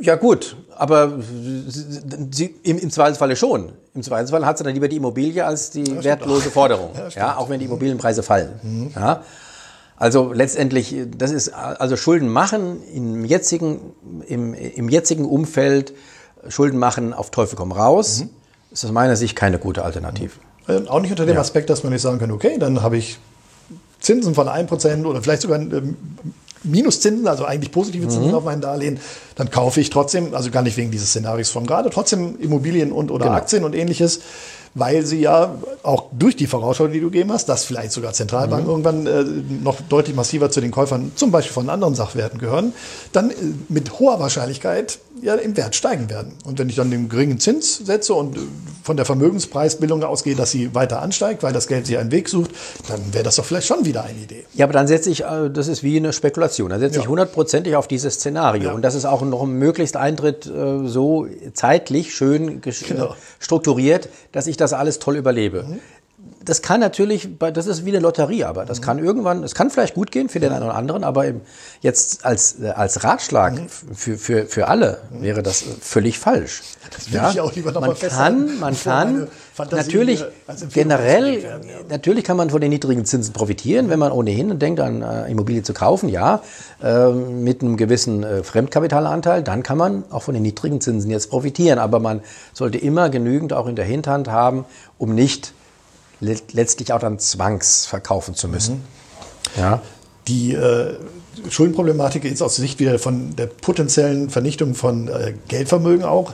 Ja 0.00 0.16
gut, 0.16 0.56
aber 0.76 1.20
sie, 1.68 2.54
im, 2.64 2.78
im 2.78 2.90
Zweifelsfalle 2.90 3.36
schon. 3.36 3.72
Im 3.94 4.02
Zweifelsfall 4.02 4.44
hat 4.44 4.58
sie 4.58 4.64
dann 4.64 4.74
lieber 4.74 4.88
die 4.88 4.96
Immobilie 4.96 5.44
als 5.44 5.70
die 5.70 6.02
wertlose 6.02 6.50
Forderung. 6.50 6.90
Ja, 6.96 7.08
ja, 7.08 7.36
auch 7.36 7.48
wenn 7.48 7.60
die 7.60 7.66
Immobilienpreise 7.66 8.24
fallen. 8.24 8.60
Mhm. 8.62 8.90
Ja. 8.94 9.22
Also 9.96 10.32
letztendlich, 10.32 10.96
das 11.16 11.30
ist 11.30 11.50
also 11.50 11.96
Schulden 11.96 12.28
machen 12.28 12.82
im 12.92 13.24
jetzigen, 13.24 13.92
im, 14.26 14.54
im 14.54 14.88
jetzigen 14.88 15.24
Umfeld, 15.24 15.94
Schulden 16.48 16.78
machen 16.78 17.12
auf 17.12 17.30
Teufel 17.30 17.56
komm 17.56 17.72
raus, 17.72 18.20
mhm. 18.20 18.30
ist 18.72 18.84
aus 18.84 18.92
meiner 18.92 19.16
Sicht 19.16 19.36
keine 19.36 19.58
gute 19.58 19.84
Alternative. 19.84 20.32
Mhm. 20.66 20.88
Auch 20.88 21.00
nicht 21.00 21.10
unter 21.10 21.26
dem 21.26 21.36
ja. 21.36 21.40
Aspekt, 21.40 21.70
dass 21.70 21.84
man 21.84 21.92
nicht 21.92 22.02
sagen 22.02 22.18
kann, 22.18 22.30
okay, 22.30 22.58
dann 22.58 22.82
habe 22.82 22.96
ich 22.96 23.18
Zinsen 24.00 24.34
von 24.34 24.48
1% 24.48 25.04
oder 25.04 25.22
vielleicht 25.22 25.42
sogar 25.42 25.60
ähm, 25.60 25.96
Minuszinsen, 26.64 27.26
also 27.28 27.44
eigentlich 27.44 27.70
positive 27.70 28.08
Zinsen 28.08 28.28
mhm. 28.28 28.34
auf 28.34 28.44
mein 28.44 28.60
Darlehen, 28.60 28.98
dann 29.36 29.50
kaufe 29.50 29.80
ich 29.80 29.90
trotzdem, 29.90 30.34
also 30.34 30.50
gar 30.50 30.62
nicht 30.62 30.76
wegen 30.76 30.90
dieses 30.90 31.10
Szenarios 31.10 31.50
von 31.50 31.66
gerade, 31.66 31.90
trotzdem 31.90 32.38
Immobilien 32.40 32.90
und 32.90 33.10
oder 33.10 33.26
genau. 33.26 33.36
Aktien 33.36 33.64
und 33.64 33.74
ähnliches 33.74 34.20
weil 34.74 35.06
sie 35.06 35.20
ja 35.20 35.54
auch 35.82 36.06
durch 36.12 36.36
die 36.36 36.46
Vorausschau, 36.46 36.88
die 36.88 37.00
du 37.00 37.10
gegeben 37.10 37.32
hast, 37.32 37.48
dass 37.48 37.64
vielleicht 37.64 37.92
sogar 37.92 38.12
Zentralbanken 38.12 38.66
mhm. 38.66 38.84
irgendwann 38.84 39.06
äh, 39.06 39.24
noch 39.62 39.80
deutlich 39.82 40.16
massiver 40.16 40.50
zu 40.50 40.60
den 40.60 40.70
Käufern 40.70 41.12
zum 41.14 41.30
Beispiel 41.30 41.52
von 41.52 41.70
anderen 41.70 41.94
Sachwerten 41.94 42.38
gehören, 42.38 42.72
dann 43.12 43.30
äh, 43.30 43.34
mit 43.68 43.98
hoher 43.98 44.18
Wahrscheinlichkeit 44.18 44.98
ja 45.22 45.34
im 45.34 45.56
Wert 45.56 45.76
steigen 45.76 46.10
werden. 46.10 46.32
Und 46.44 46.58
wenn 46.58 46.68
ich 46.68 46.76
dann 46.76 46.90
den 46.90 47.08
geringen 47.08 47.38
Zins 47.38 47.76
setze 47.76 48.14
und 48.14 48.36
äh, 48.36 48.40
von 48.84 48.98
der 48.98 49.06
Vermögenspreisbildung 49.06 50.04
ausgehe, 50.04 50.36
dass 50.36 50.50
sie 50.50 50.74
weiter 50.74 51.00
ansteigt, 51.00 51.42
weil 51.42 51.54
das 51.54 51.66
Geld 51.66 51.86
sich 51.86 51.96
einen 51.96 52.12
Weg 52.12 52.28
sucht, 52.28 52.50
dann 52.86 53.14
wäre 53.14 53.24
das 53.24 53.36
doch 53.36 53.44
vielleicht 53.44 53.66
schon 53.66 53.86
wieder 53.86 54.04
eine 54.04 54.18
Idee. 54.18 54.44
Ja, 54.52 54.66
aber 54.66 54.74
dann 54.74 54.86
setze 54.86 55.10
ich, 55.10 55.24
äh, 55.24 55.48
das 55.50 55.68
ist 55.68 55.82
wie 55.82 55.96
eine 55.96 56.12
Spekulation, 56.12 56.68
dann 56.68 56.80
setze 56.80 56.96
ja. 56.96 57.02
ich 57.02 57.08
hundertprozentig 57.08 57.76
auf 57.76 57.88
dieses 57.88 58.14
Szenario. 58.14 58.64
Ja. 58.64 58.72
Und 58.74 58.82
das 58.82 58.94
ist 58.94 59.06
auch 59.06 59.22
noch 59.22 59.42
ein 59.42 59.52
möglichst 59.52 59.96
Eintritt 59.96 60.46
äh, 60.46 60.86
so 60.86 61.26
zeitlich 61.54 62.14
schön 62.14 62.60
genau. 62.60 63.16
strukturiert, 63.40 64.10
dass 64.32 64.46
ich 64.46 64.58
das 64.58 64.74
alles 64.74 64.98
toll 64.98 65.16
überlebe. 65.16 65.62
Mhm 65.62 65.80
das 66.44 66.62
kann 66.62 66.80
natürlich, 66.80 67.28
das 67.38 67.66
ist 67.66 67.84
wie 67.84 67.90
eine 67.90 68.00
Lotterie, 68.00 68.44
aber 68.44 68.64
das 68.64 68.80
mhm. 68.80 68.84
kann 68.84 68.98
irgendwann, 68.98 69.42
es 69.42 69.54
kann 69.54 69.70
vielleicht 69.70 69.94
gut 69.94 70.10
gehen 70.10 70.28
für 70.28 70.40
den 70.40 70.52
einen 70.52 70.64
oder 70.64 70.74
anderen, 70.74 71.04
aber 71.04 71.24
jetzt 71.80 72.24
als, 72.24 72.56
als 72.62 73.04
Ratschlag 73.04 73.54
mhm. 73.54 73.68
für, 73.94 74.18
für, 74.18 74.46
für 74.46 74.68
alle 74.68 74.98
wäre 75.10 75.42
das 75.42 75.64
völlig 75.80 76.18
falsch. 76.18 76.62
Das 76.90 77.10
will 77.10 77.16
ja? 77.16 77.30
ich 77.30 77.40
auch 77.40 77.52
lieber 77.54 77.72
noch 77.72 77.80
man 77.80 77.98
kann, 77.98 78.58
man 78.58 78.76
kann 78.78 79.28
natürlich 79.70 80.22
äh, 80.22 80.26
generell, 80.72 81.42
werden, 81.42 81.68
ja. 81.68 81.74
natürlich 81.88 82.24
kann 82.24 82.36
man 82.36 82.50
von 82.50 82.60
den 82.60 82.70
niedrigen 82.70 83.04
Zinsen 83.04 83.32
profitieren, 83.32 83.88
wenn 83.88 83.98
man 83.98 84.12
ohnehin 84.12 84.58
denkt, 84.58 84.80
an 84.80 85.02
äh, 85.02 85.30
Immobilie 85.30 85.62
zu 85.62 85.72
kaufen, 85.72 86.08
ja, 86.08 86.42
äh, 86.82 87.10
mit 87.10 87.62
einem 87.62 87.76
gewissen 87.76 88.22
äh, 88.22 88.42
Fremdkapitalanteil, 88.42 89.42
dann 89.42 89.62
kann 89.62 89.78
man 89.78 90.04
auch 90.10 90.22
von 90.22 90.34
den 90.34 90.42
niedrigen 90.42 90.80
Zinsen 90.80 91.10
jetzt 91.10 91.30
profitieren, 91.30 91.78
aber 91.78 92.00
man 92.00 92.20
sollte 92.52 92.78
immer 92.78 93.10
genügend 93.10 93.52
auch 93.52 93.66
in 93.66 93.76
der 93.76 93.84
Hinterhand 93.84 94.28
haben, 94.28 94.64
um 94.98 95.14
nicht 95.14 95.52
letztlich 96.20 96.92
auch 96.92 97.00
dann 97.00 97.18
zwangsverkaufen 97.18 98.34
zu 98.34 98.48
müssen. 98.48 98.74
Mhm. 98.74 99.60
Ja. 99.60 99.82
Die 100.28 100.52
äh, 100.54 100.96
Schuldenproblematik 101.50 102.24
ist 102.24 102.42
aus 102.42 102.56
Sicht 102.56 102.80
wieder 102.80 102.98
von 102.98 103.36
der 103.36 103.46
potenziellen 103.46 104.30
Vernichtung 104.30 104.74
von 104.74 105.08
äh, 105.08 105.34
Geldvermögen 105.48 106.04
auch. 106.04 106.32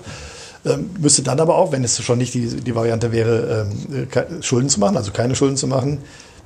Ähm, 0.64 0.90
müsste 0.99 1.23
dann 1.23 1.40
aber 1.40 1.57
auch, 1.57 1.73
wenn 1.73 1.83
es 1.85 2.03
schon 2.03 2.19
nicht 2.19 2.35
die, 2.35 2.47
die 2.47 2.75
Variante 2.75 3.12
wäre, 3.12 3.66
ähm, 4.12 4.43
Schulden 4.43 4.69
zu 4.69 4.79
machen, 4.79 4.97
also 4.97 5.11
keine 5.11 5.35
Schulden 5.35 5.57
zu 5.57 5.66
machen, 5.66 5.99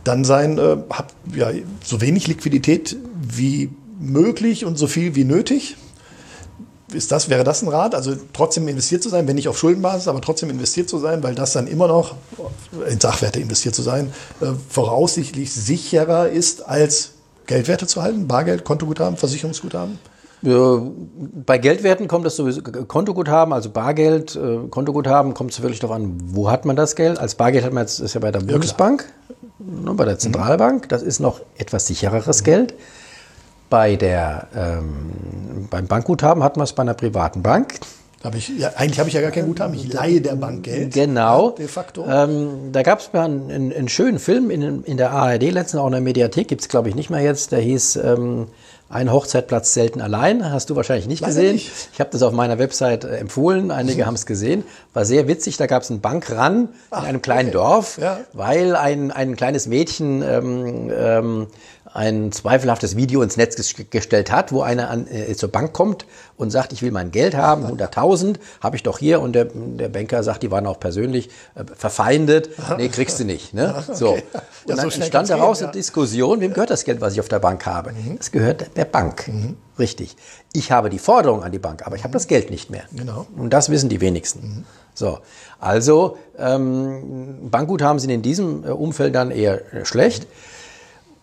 dann 0.05 0.25
sein, 0.25 0.59
äh, 0.59 0.77
hab 0.91 1.13
ja, 1.35 1.51
so 1.83 2.01
wenig 2.01 2.27
Liquidität 2.29 2.97
wie 3.21 3.71
möglich 3.99 4.65
und 4.65 4.77
so 4.77 4.87
viel 4.87 5.15
wie 5.15 5.25
nötig 5.25 5.77
ist 6.95 7.13
das, 7.13 7.29
wäre 7.29 7.45
das 7.45 7.63
ein 7.63 7.69
Rat? 7.69 7.95
Also 7.95 8.15
trotzdem 8.33 8.67
investiert 8.69 9.03
zu 9.03 9.09
sein, 9.09 9.27
wenn 9.27 9.37
nicht 9.37 9.49
auf 9.49 9.59
Schuldenbasis, 9.59 10.09
aber 10.09 10.21
trotzdem 10.21 10.51
investiert 10.51 10.89
zu 10.89 10.99
sein, 10.99 11.23
weil 11.23 11.35
das 11.35 11.53
dann 11.53 11.67
immer 11.67 11.89
noch 11.89 12.15
in 12.89 13.01
Sachwerte 13.01 13.41
investiert 13.41 13.75
zu 13.75 13.83
sein, 13.83 14.13
äh, 14.41 14.47
voraussichtlich 14.69 15.53
sicherer 15.53 16.29
ist, 16.29 16.67
als 16.67 17.11
Geldwerte 17.47 17.87
zu 17.87 18.03
halten, 18.03 18.27
Bargeld, 18.27 18.65
Kontoguthaben, 18.65 19.17
Versicherungsguthaben? 19.17 19.99
Bei 21.47 21.57
Geldwerten 21.57 22.07
kommt 22.07 22.27
das 22.27 22.37
sowieso, 22.37 22.61
Kontoguthaben, 22.61 23.55
also 23.55 23.71
Bargeld, 23.71 24.37
äh, 24.37 24.69
Kontoguthaben, 24.69 25.33
kommt 25.33 25.53
es 25.53 25.63
wirklich 25.63 25.81
darauf 25.81 25.97
an, 25.97 26.19
wo 26.27 26.51
hat 26.51 26.67
man 26.67 26.77
das 26.77 26.97
Geld? 26.97 27.19
Als 27.19 27.35
Bargeld 27.35 27.65
hat 27.65 27.73
man 27.73 27.85
jetzt, 27.85 27.99
ist 27.99 28.15
ja 28.15 28.21
bei 28.21 28.31
der 28.31 28.41
Bundesbank, 28.41 29.11
ja, 29.59 29.91
ne, 29.91 29.95
bei 29.95 30.05
der 30.05 30.19
Zentralbank, 30.19 30.91
das 30.91 31.03
ist 31.03 31.19
noch 31.19 31.41
etwas 31.57 31.87
sichereres 31.87 32.43
mhm. 32.43 32.45
Geld. 32.45 32.75
Bei 33.71 33.97
der, 33.97 34.49
ähm, 34.57 35.67
beim 35.71 35.87
Bankguthaben 35.87 36.43
hat 36.43 36.57
man 36.57 36.65
es 36.65 36.73
bei 36.73 36.83
einer 36.83 36.95
privaten 36.95 37.43
Bank. 37.43 37.75
Hab 38.23 38.35
ich, 38.35 38.49
ja, 38.59 38.71
eigentlich 38.77 38.99
habe 38.99 39.09
ich 39.11 39.15
ja 39.15 39.21
gar 39.21 39.33
kein 39.33 39.45
Guthaben, 39.47 39.75
ich 39.75 39.93
leihe 39.93 40.21
der 40.23 40.37
Bank 40.37 40.63
Geld. 40.63 40.95
Genau. 40.95 41.51
De 41.51 41.69
facto. 41.69 42.07
Ähm, 42.09 42.73
da 42.73 42.83
gab 42.83 43.01
es 43.01 43.13
mal 43.13 43.25
einen, 43.25 43.51
einen, 43.51 43.73
einen 43.73 43.89
schönen 43.89 44.19
Film 44.19 44.51
in, 44.51 44.83
in 44.85 44.97
der 44.97 45.11
ARD, 45.11 45.43
letztens 45.51 45.83
auch 45.83 45.87
in 45.87 45.93
der 45.93 46.01
Mediathek, 46.01 46.49
gibt 46.49 46.63
es 46.63 46.69
glaube 46.69 46.89
ich 46.89 46.95
nicht 46.95 47.11
mehr 47.11 47.21
jetzt, 47.21 47.53
der 47.53 47.61
hieß 47.61 47.97
ähm, 47.97 48.47
Ein 48.89 49.13
Hochzeitplatz 49.13 49.75
selten 49.75 50.01
allein. 50.01 50.51
Hast 50.51 50.71
du 50.71 50.77
wahrscheinlich 50.77 51.07
nicht 51.07 51.21
Leider 51.21 51.35
gesehen. 51.35 51.53
nicht. 51.55 51.71
Ich 51.93 52.01
habe 52.01 52.09
das 52.13 52.23
auf 52.23 52.33
meiner 52.33 52.59
Website 52.59 53.05
äh, 53.05 53.17
empfohlen, 53.19 53.71
einige 53.71 54.07
haben 54.07 54.15
es 54.15 54.25
gesehen. 54.25 54.65
War 54.95 55.05
sehr 55.05 55.29
witzig, 55.29 55.59
da 55.59 55.67
gab 55.67 55.83
es 55.83 55.91
einen 55.91 56.01
Bankran 56.01 56.71
in 56.93 56.99
einem 56.99 57.21
kleinen 57.21 57.49
okay. 57.51 57.59
Dorf, 57.59 57.99
Ja. 58.01 58.21
weil 58.33 58.75
ein, 58.75 59.11
ein 59.11 59.37
kleines 59.37 59.67
Mädchen 59.67 60.23
ähm, 60.23 60.91
ähm, 60.97 61.47
ein 61.95 62.33
zweifelhaftes 62.33 62.97
Video 62.97 63.23
ins 63.23 63.37
Netz 63.37 63.57
ges- 63.57 63.87
gestellt 63.89 64.33
hat, 64.33 64.51
wo 64.51 64.63
einer 64.63 64.91
an, 64.91 65.07
äh, 65.07 65.33
zur 65.37 65.49
Bank 65.49 65.73
kommt 65.73 66.07
und 66.37 66.51
sagt, 66.51 66.73
ich 66.73 66.83
will 66.83 66.91
mein 66.91 67.13
Geld 67.13 67.37
haben, 67.37 67.65
100.000 67.67 68.35
habe 68.61 68.75
ich 68.75 68.83
doch 68.83 68.99
hier 68.99 69.21
und 69.21 69.33
der, 69.33 69.45
der 69.55 69.89
Banker 69.89 70.25
sagt, 70.25 70.43
die 70.43 70.51
waren 70.51 70.67
auch 70.67 70.81
persönlich 70.81 71.31
äh, 71.55 71.63
verfeindet, 71.77 72.51
nee, 72.79 72.89
kriegst 72.89 73.21
du 73.21 73.25
nicht. 73.25 73.55
Ne? 73.55 73.85
So. 73.93 74.17
Ja, 74.17 74.23
Und 74.23 74.23
so 74.67 74.75
dann 74.75 74.91
schnell 74.91 75.03
entstand 75.05 75.31
daraus 75.31 75.59
gehen, 75.59 75.67
eine 75.69 75.77
ja. 75.77 75.81
Diskussion, 75.81 76.41
wem 76.41 76.53
gehört 76.53 76.71
das 76.71 76.85
Geld, 76.85 77.01
was 77.01 77.13
ich 77.13 77.21
auf 77.21 77.29
der 77.29 77.39
Bank 77.39 77.65
habe? 77.65 77.93
Es 78.19 78.33
gehört 78.33 78.77
der 78.77 78.87
Bank. 78.87 79.31
Richtig. 79.79 80.17
Ich 80.53 80.73
habe 80.73 80.91
die 80.91 80.99
Forderung 80.99 81.45
an 81.45 81.53
die 81.53 81.59
Bank, 81.61 81.87
aber 81.87 81.95
ich 81.95 82.03
habe 82.03 82.13
das 82.13 82.27
Geld 82.27 82.51
nicht 82.51 82.71
mehr. 82.71 82.83
Genau. 82.93 83.27
Und 83.37 83.51
das 83.53 83.71
wissen 83.71 83.89
die 83.89 84.01
wenigsten. 84.01 84.67
So, 84.95 85.19
also 85.61 86.19
ähm, 86.39 87.51
Bankguthaben 87.51 87.99
sind 88.01 88.11
in 88.11 88.23
diesem 88.23 88.65
äh, 88.65 88.69
Umfeld 88.69 89.15
dann 89.15 89.31
eher 89.31 89.73
äh, 89.75 89.85
schlecht. 89.85 90.27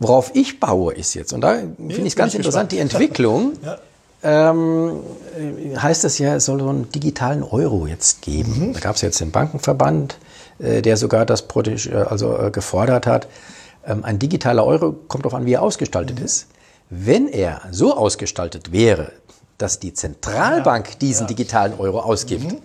Worauf 0.02 0.32
ich 0.34 0.60
baue, 0.60 0.94
ist 0.96 1.14
jetzt, 1.14 1.32
und 1.32 1.42
da 1.42 1.54
finde 1.60 1.94
ich 2.02 2.08
es 2.08 2.16
ganz 2.16 2.34
interessant, 2.34 2.72
die. 2.72 2.80
Entwicklung. 2.80 3.54
Ja. 3.64 3.78
Ähm, 4.24 5.00
äh, 5.36 5.76
heißt 5.78 6.04
es 6.06 6.20
ja, 6.20 6.36
es 6.36 6.46
soll 6.46 6.60
so 6.60 6.70
einen 6.70 6.92
digitalen 6.92 7.42
Euro 7.42 7.88
jetzt 7.88 8.22
geben. 8.22 8.68
Mhm. 8.70 8.74
Da 8.74 8.80
gab 8.80 8.96
es 8.96 9.02
jetzt 9.02 9.20
den 9.20 9.32
Bankenverband, 9.32 10.16
äh, 10.60 10.84
der 10.84 10.96
sogar 10.98 11.26
das 11.26 11.48
protege- 11.50 11.90
äh, 11.92 12.04
also, 12.04 12.38
äh, 12.38 12.52
gefordert 12.52 13.08
hat. 13.08 13.28
Ähm, 13.84 14.04
ein 14.06 14.20
digitaler 14.20 14.64
Euro 14.64 14.92
kommt 15.08 15.26
darauf 15.26 15.34
an, 15.40 15.48
wie 15.48 15.54
er 15.54 15.64
ausgestaltet 15.64 16.20
Mhm. 16.20 16.26
ist. 16.26 16.46
Wenn 16.92 17.28
er 17.30 17.62
so 17.72 17.98
ausgestaltet 17.98 18.72
wäre, 18.72 19.12
dass 19.58 19.80
die 19.80 19.94
Zentralbank 19.96 21.00
diesen 21.00 21.26
digitalen 21.26 21.74
Euro 21.80 22.02
ausgibt, 22.02 22.44
Mhm. 22.44 22.58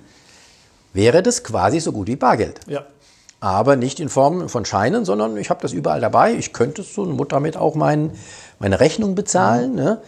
wäre 0.92 1.22
das 1.22 1.42
quasi 1.42 1.80
so 1.80 1.92
gut 1.92 2.06
wie 2.08 2.16
Bargeld. 2.16 2.60
Ja. 2.66 2.84
Aber 3.46 3.76
nicht 3.76 4.00
in 4.00 4.08
Form 4.08 4.48
von 4.48 4.64
Scheinen, 4.64 5.04
sondern 5.04 5.36
ich 5.36 5.50
habe 5.50 5.62
das 5.62 5.72
überall 5.72 6.00
dabei. 6.00 6.34
Ich 6.34 6.52
könnte 6.52 6.82
so 6.82 7.02
und 7.02 7.30
damit 7.30 7.56
auch 7.56 7.76
mein, 7.76 8.10
meine 8.58 8.80
Rechnung 8.80 9.14
bezahlen. 9.14 9.76
Ne? 9.76 10.02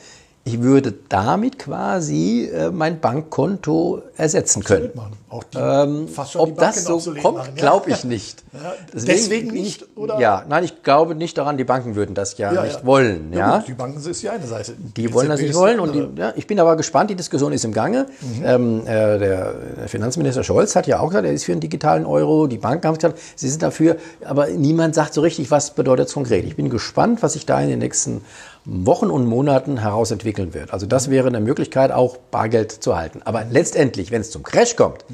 Ich 0.49 0.62
würde 0.62 0.94
damit 1.11 1.59
quasi 1.59 2.49
äh, 2.51 2.70
mein 2.70 3.01
Bankkonto 3.01 4.01
ersetzen 4.16 4.64
können. 4.64 4.90
Die, 4.92 5.59
Ähm, 5.59 6.07
die 6.07 6.38
ob 6.38 6.57
das 6.57 6.84
so 6.84 7.14
kommt, 7.20 7.55
glaube 7.57 7.90
ich 7.90 8.05
nicht. 8.14 8.42
Ja, 8.55 8.72
Deswegen 8.94 9.07
deswegen 9.07 9.51
nicht, 9.51 9.82
ich, 9.82 9.96
oder? 9.96 10.18
Ja, 10.18 10.44
nein, 10.49 10.64
ich 10.64 10.82
glaube 10.82 11.14
nicht 11.14 11.36
daran, 11.36 11.59
die 11.59 11.64
Banken 11.64 11.96
würden 11.96 12.14
das 12.14 12.38
ja, 12.38 12.51
Ja, 12.51 12.64
nicht 12.64 12.80
ja. 12.80 12.86
wollen. 12.86 13.30
Ja, 13.34 13.59
gut, 13.59 13.68
die 13.68 13.74
Banken 13.74 13.99
ist 13.99 14.22
die 14.22 14.28
eine 14.30 14.46
Seite. 14.46 14.72
die 14.96 15.12
wollen 15.12 15.28
das 15.28 15.40
nicht 15.42 15.55
wollen. 15.55 15.80
Und 15.80 15.94
die, 15.94 16.09
ich 16.36 16.46
bin 16.46 16.59
aber 16.59 16.76
gespannt, 16.76 17.11
die 17.11 17.14
Diskussion 17.14 17.53
ist 17.53 17.66
im 17.66 17.74
Gange. 17.74 18.07
Mhm. 18.20 18.42
Ähm, 18.44 18.80
äh, 18.86 19.18
der 19.18 19.55
Finanzminister 19.86 20.44
Scholz 20.44 20.74
hat 20.74 20.86
ja 20.86 21.01
auch 21.01 21.09
gesagt, 21.09 21.26
er 21.26 21.32
ist 21.34 21.44
für 21.44 21.53
einen 21.53 21.61
digitalen 21.61 22.07
Euro. 22.07 22.46
Die 22.46 22.57
Banken 22.57 22.86
haben 22.86 22.94
gesagt, 22.94 23.18
sie 23.36 23.51
sind 23.51 23.62
dafür. 23.62 23.96
Aber 24.24 24.46
niemand 24.46 24.94
sagt 24.94 25.12
so 25.12 25.20
richtig, 25.20 25.51
was 25.51 25.74
bedeutet 25.74 26.09
es 26.09 26.14
konkret. 26.14 26.46
Ich 26.46 26.57
bin 26.57 26.70
gespannt, 26.70 27.22
was 27.22 27.34
sich 27.34 27.44
da 27.44 27.61
in 27.61 27.68
den 27.68 27.80
nächsten 27.80 28.22
Wochen 28.71 29.07
und 29.07 29.25
Monaten 29.25 29.79
herausentwickeln 29.79 30.53
wird. 30.53 30.75
Also 30.75 30.85
das 30.85 31.09
wäre 31.11 31.29
eine 31.29 31.41
Möglichkeit, 31.41 31.91
auch 31.91 32.19
Bargeld 32.19 32.71
zu 32.71 32.97
halten. 32.97 33.23
Aber 33.25 33.45
letztendlich, 33.45 34.11
wenn 34.11 34.21
es 34.21 34.31
zum 34.31 34.43
Crash 34.43 34.77
kommt, 34.77 35.07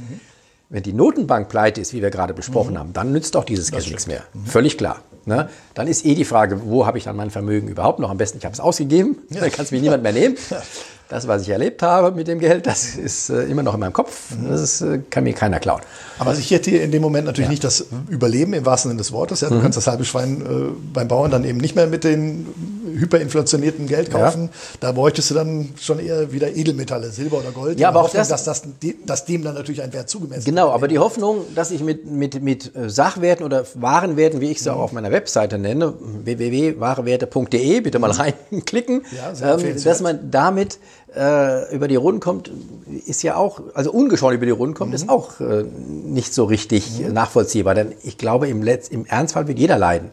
wenn 0.71 0.83
die 0.83 0.93
Notenbank 0.93 1.49
pleite 1.49 1.81
ist, 1.81 1.93
wie 1.93 2.03
wir 2.03 2.11
gerade 2.11 2.35
besprochen 2.35 2.77
haben, 2.77 2.93
dann 2.93 3.13
nützt 3.13 3.37
auch 3.37 3.45
dieses 3.45 3.71
Geld 3.71 3.87
nichts 3.87 4.09
mehr. 4.09 4.25
Völlig 4.45 4.77
klar. 4.77 5.03
Ne? 5.25 5.49
Dann 5.75 5.87
ist 5.87 6.05
eh 6.05 6.17
die 6.17 6.25
Frage, 6.25 6.63
wo 6.65 6.85
habe 6.85 6.99
ich 6.99 7.05
dann 7.05 7.15
mein 7.15 7.31
Vermögen 7.31 7.69
überhaupt 7.69 8.01
noch? 8.01 8.11
Am 8.11 8.19
besten, 8.19 8.39
ich 8.39 8.45
habe 8.45 8.55
es 8.55 8.61
ausgegeben, 8.61 9.19
dann 9.31 9.53
kann 9.53 9.65
es 9.65 9.71
mir 9.71 9.81
niemand 9.81 10.03
mehr 10.03 10.13
nehmen. 10.13 10.37
Das, 11.15 11.29
was 11.29 11.43
ich 11.43 11.49
erlebt 11.51 11.81
habe 11.81 12.11
mit 12.11 12.27
dem 12.27 12.41
Geld, 12.41 12.67
das 12.67 12.97
ist 12.97 13.31
äh, 13.31 13.45
immer 13.45 13.62
noch 13.62 13.75
in 13.75 13.79
meinem 13.81 13.93
Kopf. 13.93 14.33
Das 14.51 14.61
ist, 14.61 14.81
äh, 14.81 14.99
kann 15.11 15.23
mir 15.23 15.33
keiner 15.33 15.61
klauen. 15.61 15.81
Aber 16.19 16.35
ich 16.37 16.51
hätte 16.51 16.71
hier 16.71 16.83
in 16.83 16.91
dem 16.91 17.03
Moment 17.03 17.25
natürlich 17.27 17.51
nicht 17.51 17.62
das 17.62 17.87
Überleben 18.09 18.53
im 18.53 18.67
wahrsten 18.67 18.91
Sinne 18.91 18.99
des 18.99 19.12
Wortes. 19.12 19.41
Ja, 19.41 19.49
du 19.49 19.61
kannst 19.61 19.77
das 19.77 19.87
halbe 19.87 20.05
Schwein 20.05 20.41
äh, 20.41 20.73
beim 20.93 21.07
Bauern 21.07 21.31
dann 21.31 21.45
eben 21.45 21.59
nicht 21.59 21.77
mehr 21.77 21.87
mit 21.87 22.03
den 22.03 22.47
hyperinflationierten 22.99 23.87
Geld 23.87 24.11
kaufen. 24.11 24.51
Da 24.81 24.91
bräuchtest 24.93 25.31
du 25.31 25.35
dann 25.35 25.71
schon 25.81 26.01
eher 26.01 26.33
wieder 26.33 26.55
Edelmetalle, 26.55 27.11
Silber 27.11 27.39
oder 27.39 27.51
Gold. 27.53 27.79
Ja, 27.79 27.89
aber 27.91 28.01
auch 28.01 28.05
Hoffnung, 28.05 28.19
das- 28.29 28.29
dass, 28.45 28.62
das, 28.62 28.62
dass 29.07 29.25
dem 29.25 29.43
dann 29.45 29.55
natürlich 29.55 29.83
ein 29.83 29.93
Wert 29.93 30.09
zugemessen 30.09 30.45
Genau, 30.45 30.67
wird. 30.67 30.75
aber 30.75 30.89
die 30.89 30.99
Hoffnung, 30.99 31.39
dass 31.55 31.71
ich 31.71 31.83
mit, 31.83 32.11
mit, 32.11 32.43
mit 32.43 32.73
Sachwerten 32.89 33.45
oder 33.47 33.65
Warenwerten, 33.75 34.41
wie 34.41 34.51
ich 34.51 34.61
sie 34.62 34.73
auch 34.73 34.81
auf 34.81 34.93
meiner 34.93 35.12
Webseite 35.12 35.59
nenne, 35.59 35.93
www.warewerte.de, 36.25 37.81
bitte 37.81 37.99
mal 38.01 38.11
reinklicken, 38.11 39.03
Ja, 39.41 39.55
ähm, 39.57 39.83
dass 39.83 40.01
man 40.01 40.31
damit 40.31 40.79
äh, 41.17 41.75
über 41.75 41.89
die 41.89 41.97
Runden 41.97 42.21
kommt, 42.21 42.51
ist 43.07 43.23
ja 43.23 43.37
auch, 43.37 43.62
also 43.75 43.93
ungeschoren 43.93 44.35
über 44.35 44.47
die 44.47 44.53
Runden 44.53 44.75
kommt, 44.75 44.95
ist 44.95 45.09
auch 45.09 45.41
äh, 45.41 45.65
nicht 45.65 46.35
so 46.35 46.45
richtig 46.45 47.01
äh, 47.01 47.09
nachvollziehbar. 47.09 47.75
Denn 47.75 47.93
ich 48.03 48.19
glaube, 48.19 48.49
im, 48.49 48.62
Letz-, 48.62 48.91
im 48.91 49.07
Ernstfall 49.07 49.49
wird 49.49 49.59
jeder 49.59 49.79
leiden. 49.79 50.11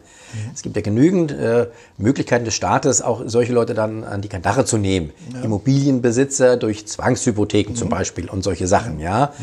Es 0.54 0.62
gibt 0.62 0.76
ja 0.76 0.82
genügend 0.82 1.30
äh, 1.32 1.66
Möglichkeiten 1.98 2.46
des 2.46 2.54
Staates, 2.54 3.02
auch 3.02 3.22
solche 3.26 3.52
Leute 3.52 3.74
dann 3.74 4.02
an 4.02 4.22
die 4.22 4.28
Kandare 4.28 4.64
zu 4.64 4.78
nehmen. 4.78 5.10
Immobilienbesitzer 5.42 6.56
durch 6.56 6.86
Zwangshypotheken 6.86 7.74
zum 7.74 7.90
Beispiel 7.90 8.30
und 8.30 8.42
solche 8.42 8.66
Sachen, 8.66 8.98
ja. 8.98 9.34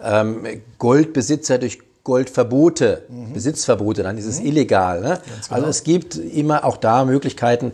Ähm, 0.00 0.46
Goldbesitzer 0.78 1.58
durch 1.58 1.80
Goldverbote, 2.06 3.02
Besitzverbote, 3.34 4.04
dann 4.04 4.16
ist 4.16 4.26
es 4.26 4.38
illegal. 4.38 5.00
Ne? 5.00 5.18
Also 5.50 5.66
es 5.66 5.82
gibt 5.82 6.14
immer 6.14 6.64
auch 6.64 6.76
da 6.76 7.04
Möglichkeiten. 7.04 7.72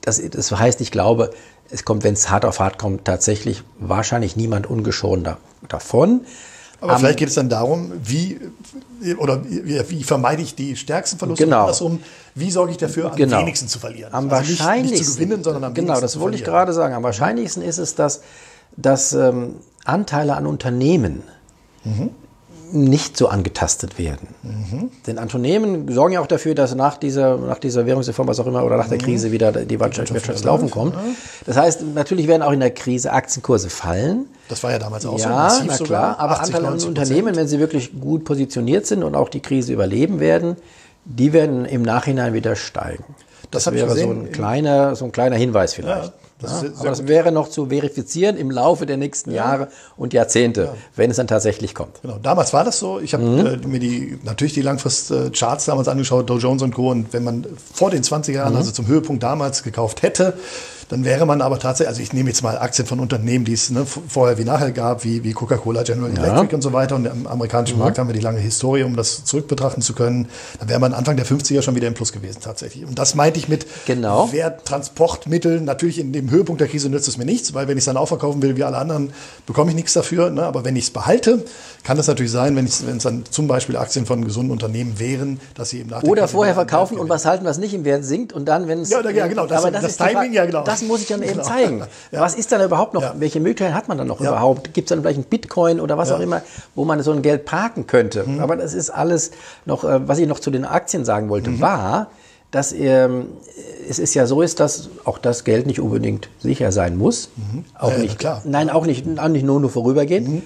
Das, 0.00 0.22
das 0.30 0.50
heißt, 0.50 0.80
ich 0.80 0.90
glaube, 0.90 1.32
es 1.70 1.84
kommt, 1.84 2.04
wenn 2.04 2.14
es 2.14 2.30
hart 2.30 2.44
auf 2.44 2.60
hart 2.60 2.78
kommt, 2.78 3.04
tatsächlich 3.04 3.62
wahrscheinlich 3.78 4.36
niemand 4.36 4.66
ungeschoren 4.68 5.24
da, 5.24 5.38
davon. 5.68 6.22
Aber 6.80 6.98
vielleicht 6.98 7.18
geht 7.18 7.28
es 7.28 7.34
dann 7.34 7.48
darum, 7.48 7.92
wie 8.02 8.38
oder 9.18 9.40
wie, 9.48 10.02
vermeide 10.04 10.42
ich 10.42 10.54
die 10.54 10.76
stärksten 10.76 11.18
Verluste 11.18 11.44
Genau. 11.44 11.60
andersrum, 11.62 12.00
wie 12.34 12.50
sorge 12.50 12.72
ich 12.72 12.76
dafür, 12.76 13.10
am 13.10 13.16
Genau. 13.16 13.38
wenigsten 13.40 13.68
zu 13.68 13.78
verlieren. 13.78 14.12
Am 14.12 14.30
Also 14.30 14.50
nicht- 14.50 14.60
wahrscheinlichsten. 14.60 14.98
Nicht, 14.98 15.10
zu 15.12 15.18
gewinnen, 15.18 15.42
sondern 15.44 15.64
am 15.64 15.74
Genau, 15.74 15.86
wenigsten 15.88 16.02
das 16.04 16.12
zu 16.12 16.20
wollte 16.20 16.36
ich 16.36 16.44
gerade 16.44 16.72
sagen. 16.74 16.94
Am 16.94 17.02
wahrscheinlichsten 17.02 17.62
ist 17.62 17.78
es, 17.78 17.94
dass, 17.94 18.20
dass 18.76 19.12
ähm, 19.14 19.56
Anteile 19.84 20.36
an 20.36 20.46
Unternehmen 20.46 21.22
Mhm. 21.84 22.10
Nicht 22.74 23.16
so 23.16 23.28
angetastet 23.28 23.98
werden. 23.98 24.28
Denn 25.06 25.18
Unternehmen 25.18 25.90
sorgen 25.92 26.14
ja 26.14 26.20
auch 26.20 26.26
dafür, 26.26 26.54
dass 26.54 26.74
nach 26.74 26.96
dieser, 26.98 27.36
nach 27.38 27.58
dieser 27.58 27.86
Währungsreform, 27.86 28.26
was 28.28 28.40
auch 28.40 28.46
immer, 28.46 28.64
oder 28.64 28.76
nach 28.76 28.86
Mhm. 28.86 28.90
der 28.90 28.98
Krise 28.98 29.32
wieder 29.32 29.52
die 29.52 29.78
Wirtschaft, 29.80 30.12
Wirtschaft 30.12 30.36
ins 30.38 30.44
Laufen 30.44 30.70
kommt. 30.70 30.94
Das 31.46 31.56
heißt, 31.56 31.82
natürlich 31.94 32.26
werden 32.28 32.42
auch 32.42 32.52
in 32.52 32.60
der 32.60 32.72
Krise 32.72 33.12
Aktienkurse 33.12 33.70
fallen. 33.70 34.26
Das 34.48 34.62
war 34.62 34.72
ja 34.72 34.78
damals 34.78 35.06
auch 35.06 35.18
so. 35.18 35.24
Ja, 35.28 35.34
massiv 35.34 35.66
na 35.68 35.76
klar, 35.78 36.18
aber 36.18 36.32
80, 36.40 36.54
Anteile 36.56 36.68
an 36.72 36.78
90%. 36.78 36.88
Unternehmen, 36.88 37.36
wenn 37.36 37.48
sie 37.48 37.58
wirklich 37.60 37.98
gut 38.00 38.24
positioniert 38.24 38.86
sind 38.86 39.02
und 39.04 39.14
auch 39.14 39.28
die 39.28 39.40
Krise 39.40 39.72
überleben 39.72 40.20
werden, 40.20 40.56
die 41.04 41.32
werden 41.32 41.64
im 41.64 41.82
Nachhinein 41.82 42.32
wieder 42.34 42.56
steigen. 42.56 43.04
Das 43.50 43.64
Das, 43.64 43.74
wäre 43.74 43.94
so 43.94 44.10
ein 44.10 44.26
in- 44.26 44.32
kleiner, 44.32 44.96
so 44.96 45.04
ein 45.04 45.12
kleiner 45.12 45.36
Hinweis 45.36 45.74
vielleicht. 45.74 46.06
Ja, 46.06 46.12
das 46.40 46.62
Ja, 46.62 46.68
aber 46.78 46.88
das 46.90 46.98
gut. 47.00 47.08
wäre 47.08 47.32
noch 47.32 47.48
zu 47.48 47.66
verifizieren 47.66 48.36
im 48.36 48.50
Laufe 48.50 48.86
der 48.86 48.96
nächsten 48.96 49.30
Jahre 49.32 49.68
und 49.96 50.12
Jahrzehnte, 50.12 50.74
wenn 50.96 51.10
es 51.10 51.16
dann 51.16 51.26
tatsächlich 51.26 51.74
kommt. 51.74 52.02
Genau, 52.02 52.18
damals 52.22 52.52
war 52.52 52.64
das 52.64 52.78
so. 52.78 52.98
Ich 53.00 53.14
habe 53.14 53.22
Mhm. 53.24 53.46
äh, 53.46 53.56
mir 53.66 53.78
die 53.78 54.18
natürlich 54.24 54.52
die 54.54 54.62
Langfrist-Charts 54.62 55.64
damals 55.66 55.88
angeschaut, 55.88 56.28
Dow 56.28 56.38
Jones 56.38 56.62
und 56.62 56.74
Co. 56.74 56.90
Und 56.90 57.12
wenn 57.12 57.24
man 57.24 57.46
vor 57.72 57.90
den 57.90 58.02
20er 58.02 58.32
Jahren, 58.38 58.52
Mhm. 58.52 58.58
also 58.58 58.70
zum 58.72 58.86
Höhepunkt 58.86 59.22
damals 59.22 59.62
gekauft 59.62 60.02
hätte, 60.02 60.34
dann 60.88 61.04
wäre 61.04 61.26
man 61.26 61.40
aber 61.42 61.58
tatsächlich, 61.58 61.88
also 61.88 62.00
ich 62.02 62.12
nehme 62.12 62.28
jetzt 62.30 62.42
mal 62.42 62.58
Aktien 62.58 62.86
von 62.86 63.00
Unternehmen, 63.00 63.44
die 63.44 63.52
es 63.54 63.70
ne, 63.70 63.86
vorher 63.86 64.38
wie 64.38 64.44
nachher 64.44 64.70
gab, 64.72 65.04
wie, 65.04 65.24
wie 65.24 65.32
Coca-Cola, 65.32 65.82
General 65.82 66.10
Electric 66.10 66.54
und 66.54 66.62
so 66.62 66.72
weiter. 66.72 66.94
Und 66.96 67.06
im 67.06 67.20
Mhm. 67.20 67.26
amerikanischen 67.26 67.78
Markt 67.78 67.98
haben 67.98 68.08
wir 68.08 68.14
die 68.14 68.20
lange 68.20 68.40
Historie, 68.40 68.82
um 68.82 68.96
das 68.96 69.24
zurück 69.24 69.48
betrachten 69.48 69.80
zu 69.82 69.94
können. 69.94 70.28
Dann 70.58 70.68
wäre 70.68 70.80
man 70.80 70.92
Anfang 70.94 71.16
der 71.16 71.26
50er 71.26 71.62
schon 71.62 71.74
wieder 71.74 71.88
im 71.88 71.94
Plus 71.94 72.12
gewesen 72.12 72.40
tatsächlich. 72.42 72.84
Und 72.86 72.98
das 72.98 73.14
meinte 73.14 73.38
ich 73.38 73.48
mit 73.48 73.66
Genau. 73.86 74.30
Werttransportmittel. 74.32 75.60
Natürlich 75.60 75.98
in 75.98 76.12
dem 76.12 76.30
Höhepunkt 76.30 76.60
der 76.60 76.68
Krise 76.68 76.88
nützt 76.88 77.08
es 77.08 77.16
mir 77.16 77.24
nichts, 77.24 77.54
weil 77.54 77.68
wenn 77.68 77.76
ich 77.76 77.82
es 77.82 77.86
dann 77.86 77.96
auch 77.96 78.08
verkaufen 78.08 78.42
will 78.42 78.56
wie 78.56 78.64
alle 78.64 78.76
anderen, 78.76 79.12
bekomme 79.46 79.70
ich 79.70 79.76
nichts 79.76 79.92
dafür. 79.92 80.30
Ne? 80.30 80.42
Aber 80.44 80.64
wenn 80.64 80.76
ich 80.76 80.84
es 80.84 80.90
behalte, 80.90 81.44
kann 81.82 81.98
es 81.98 82.06
natürlich 82.06 82.32
sein, 82.32 82.56
wenn 82.56 82.66
es 82.66 82.82
dann 83.02 83.24
zum 83.30 83.46
Beispiel 83.46 83.76
Aktien 83.76 84.06
von 84.06 84.24
gesunden 84.24 84.50
Unternehmen 84.52 84.98
wären, 84.98 85.40
dass 85.54 85.70
sie 85.70 85.80
eben 85.80 85.90
nach 85.90 86.00
der 86.02 86.10
Oder 86.10 86.28
vorher 86.28 86.54
verkaufen 86.54 86.98
und 86.98 87.08
was 87.08 87.24
halten, 87.24 87.44
was 87.44 87.58
nicht 87.58 87.74
im 87.74 87.84
Wert 87.84 88.04
sinkt 88.04 88.32
und 88.32 88.46
dann, 88.46 88.68
wenn 88.68 88.80
es. 88.80 88.90
Ja, 88.90 89.00
ja, 89.10 89.26
genau, 89.26 89.46
das- 89.46 89.58
aber 89.64 89.70
das 89.70 89.96
Frage- 89.96 90.14
Timing, 90.14 90.32
ja, 90.32 90.46
genau. 90.46 90.64
Das 90.80 90.88
muss 90.88 91.00
ich 91.02 91.08
dann 91.08 91.22
eben 91.22 91.32
Genau. 91.32 91.42
zeigen. 91.44 91.82
Ja. 92.12 92.20
Was 92.20 92.34
ist 92.34 92.52
dann 92.52 92.62
überhaupt 92.62 92.94
noch, 92.94 93.02
Ja. 93.02 93.14
welche 93.18 93.40
Möglichkeiten 93.40 93.74
hat 93.74 93.88
man 93.88 93.98
dann 93.98 94.06
noch 94.06 94.20
Ja. 94.20 94.30
überhaupt? 94.30 94.74
Gibt 94.74 94.86
es 94.86 94.90
dann 94.90 95.00
vielleicht 95.00 95.18
einen 95.18 95.24
Bitcoin 95.26 95.80
oder 95.80 95.96
was 95.98 96.10
auch 96.12 96.20
immer, 96.20 96.42
wo 96.74 96.84
man 96.84 97.02
so 97.02 97.12
ein 97.12 97.22
Geld 97.22 97.44
parken 97.44 97.86
könnte? 97.86 98.24
Mhm. 98.26 98.40
Aber 98.40 98.56
das 98.56 98.74
ist 98.74 98.90
alles 98.90 99.30
noch, 99.64 99.84
äh, 99.84 100.06
was 100.08 100.18
ich 100.18 100.26
noch 100.28 100.40
zu 100.40 100.50
den 100.50 100.64
Aktien 100.64 101.04
sagen 101.04 101.28
wollte, 101.28 101.50
Mhm. 101.50 101.60
war, 101.60 102.08
dass 102.50 102.72
ähm, 102.72 103.26
es 103.88 103.98
ist 103.98 104.14
ja 104.14 104.26
so 104.26 104.40
ist, 104.42 104.60
dass 104.60 104.88
auch 105.04 105.18
das 105.18 105.42
Geld 105.44 105.66
nicht 105.66 105.80
unbedingt 105.80 106.28
sicher 106.38 106.70
sein 106.70 106.96
muss. 106.96 107.30
Auch 107.78 107.88
Mhm. 107.90 107.96
Ja, 107.96 108.02
nicht, 108.02 108.18
klar. 108.18 108.42
Mhm. 108.44 108.50
Nein, 108.52 108.70
auch 108.70 108.86
nicht, 108.86 109.04
auch 109.18 109.28
nicht 109.28 109.44
nur, 109.44 109.58
nur 109.60 109.70
vorübergehend. 109.70 110.42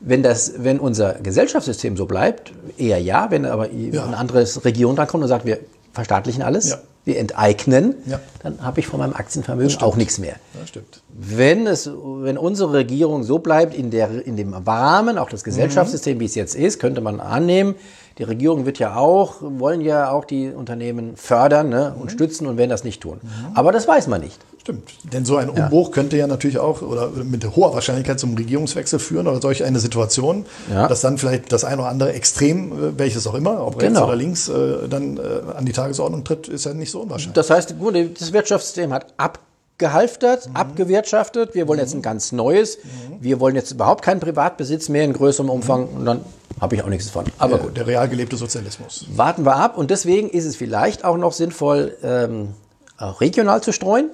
Wenn, 0.00 0.22
das, 0.22 0.54
wenn 0.58 0.78
unser 0.78 1.14
Gesellschaftssystem 1.14 1.96
so 1.96 2.04
bleibt, 2.06 2.52
eher 2.76 2.98
ja. 3.00 3.30
Wenn 3.30 3.46
aber 3.46 3.70
Ja. 3.72 4.04
eine 4.04 4.16
andere 4.18 4.44
Regierung 4.64 4.94
dran 4.96 5.06
kommt 5.06 5.22
und 5.22 5.28
sagt, 5.28 5.46
wir 5.46 5.58
verstaatlichen 5.92 6.42
alles, 6.42 6.70
Ja. 6.70 6.78
Wir 7.06 7.18
enteignen, 7.18 7.94
Ja. 8.06 8.20
dann 8.42 8.62
habe 8.62 8.80
ich 8.80 8.86
von 8.88 8.98
meinem 8.98 9.14
Aktienvermögen 9.14 9.80
auch 9.80 9.96
nichts 9.96 10.18
mehr. 10.18 10.34
Ja, 10.60 10.66
stimmt. 10.66 11.02
Wenn, 11.08 11.66
es, 11.66 11.88
wenn 11.88 12.36
unsere 12.36 12.72
Regierung 12.72 13.22
so 13.22 13.38
bleibt 13.38 13.74
in, 13.74 13.90
der, 13.90 14.26
in 14.26 14.36
dem 14.36 14.52
Rahmen, 14.52 15.16
auch 15.16 15.30
das 15.30 15.44
Gesellschaftssystem, 15.44 16.20
wie 16.20 16.24
es 16.26 16.34
jetzt 16.34 16.54
ist, 16.56 16.78
könnte 16.80 17.00
man 17.00 17.20
annehmen, 17.20 17.76
die 18.18 18.22
Regierung 18.22 18.64
wird 18.64 18.78
ja 18.78 18.96
auch, 18.96 19.36
wollen 19.40 19.80
ja 19.82 20.10
auch 20.10 20.24
die 20.24 20.48
Unternehmen 20.48 21.16
fördern 21.16 21.68
ne, 21.68 21.94
und 22.00 22.10
stützen 22.10 22.46
und 22.46 22.56
werden 22.56 22.70
das 22.70 22.82
nicht 22.82 23.02
tun. 23.02 23.20
Aber 23.54 23.72
das 23.72 23.86
weiß 23.86 24.06
man 24.06 24.22
nicht. 24.22 24.38
Stimmt. 24.62 24.90
Denn 25.12 25.24
so 25.24 25.36
ein 25.36 25.48
Umbruch 25.48 25.92
könnte 25.92 26.16
ja 26.16 26.26
natürlich 26.26 26.58
auch 26.58 26.82
oder 26.82 27.10
mit 27.10 27.44
hoher 27.54 27.72
Wahrscheinlichkeit 27.74 28.18
zum 28.18 28.34
Regierungswechsel 28.34 28.98
führen 28.98 29.28
oder 29.28 29.40
solch 29.40 29.62
eine 29.62 29.78
Situation, 29.78 30.44
Ja. 30.72 30.88
dass 30.88 31.02
dann 31.02 31.18
vielleicht 31.18 31.52
das 31.52 31.64
ein 31.64 31.78
oder 31.78 31.88
andere 31.88 32.14
Extrem, 32.14 32.72
äh, 32.72 32.98
welches 32.98 33.26
auch 33.28 33.34
immer, 33.34 33.64
ob 33.64 33.76
rechts 33.80 33.94
Genau. 33.94 34.06
oder 34.06 34.16
links, 34.16 34.48
äh, 34.48 34.88
dann 34.88 35.18
äh, 35.18 35.20
an 35.56 35.66
die 35.66 35.72
Tagesordnung 35.72 36.24
tritt, 36.24 36.48
ist 36.48 36.64
ja 36.64 36.74
nicht 36.74 36.90
so 36.90 37.02
unwahrscheinlich. 37.02 37.34
Das 37.34 37.50
heißt, 37.50 37.78
gut, 37.78 37.94
das 38.18 38.32
Wirtschaftssystem 38.32 38.92
hat 38.92 39.06
abgehalftert, 39.18 40.48
abgewirtschaftet. 40.54 41.54
Wir 41.54 41.68
wollen 41.68 41.78
jetzt 41.78 41.94
ein 41.94 42.02
ganz 42.02 42.32
neues. 42.32 42.78
Wir 43.20 43.38
wollen 43.40 43.54
jetzt 43.54 43.70
überhaupt 43.72 44.02
keinen 44.02 44.20
Privatbesitz 44.20 44.88
mehr 44.88 45.04
in 45.04 45.12
größerem 45.12 45.50
Umfang. 45.50 45.86
Und 45.96 46.06
dann 46.06 46.20
habe 46.60 46.74
ich 46.74 46.82
auch 46.82 46.88
nichts 46.88 47.06
davon. 47.06 47.24
Aber 47.38 47.58
gut. 47.58 47.76
der 47.76 47.86
real 47.86 48.08
gelebte 48.08 48.36
Sozialismus. 48.36 49.06
Warten 49.14 49.44
wir 49.44 49.56
ab 49.56 49.76
und 49.76 49.90
deswegen 49.90 50.30
ist 50.30 50.44
es 50.44 50.56
vielleicht 50.56 51.04
auch 51.04 51.16
noch 51.16 51.32
sinnvoll, 51.32 51.96
ähm, 52.02 52.54
auch 52.98 53.20
regional 53.20 53.62
zu 53.62 53.72
streuen, 53.72 54.10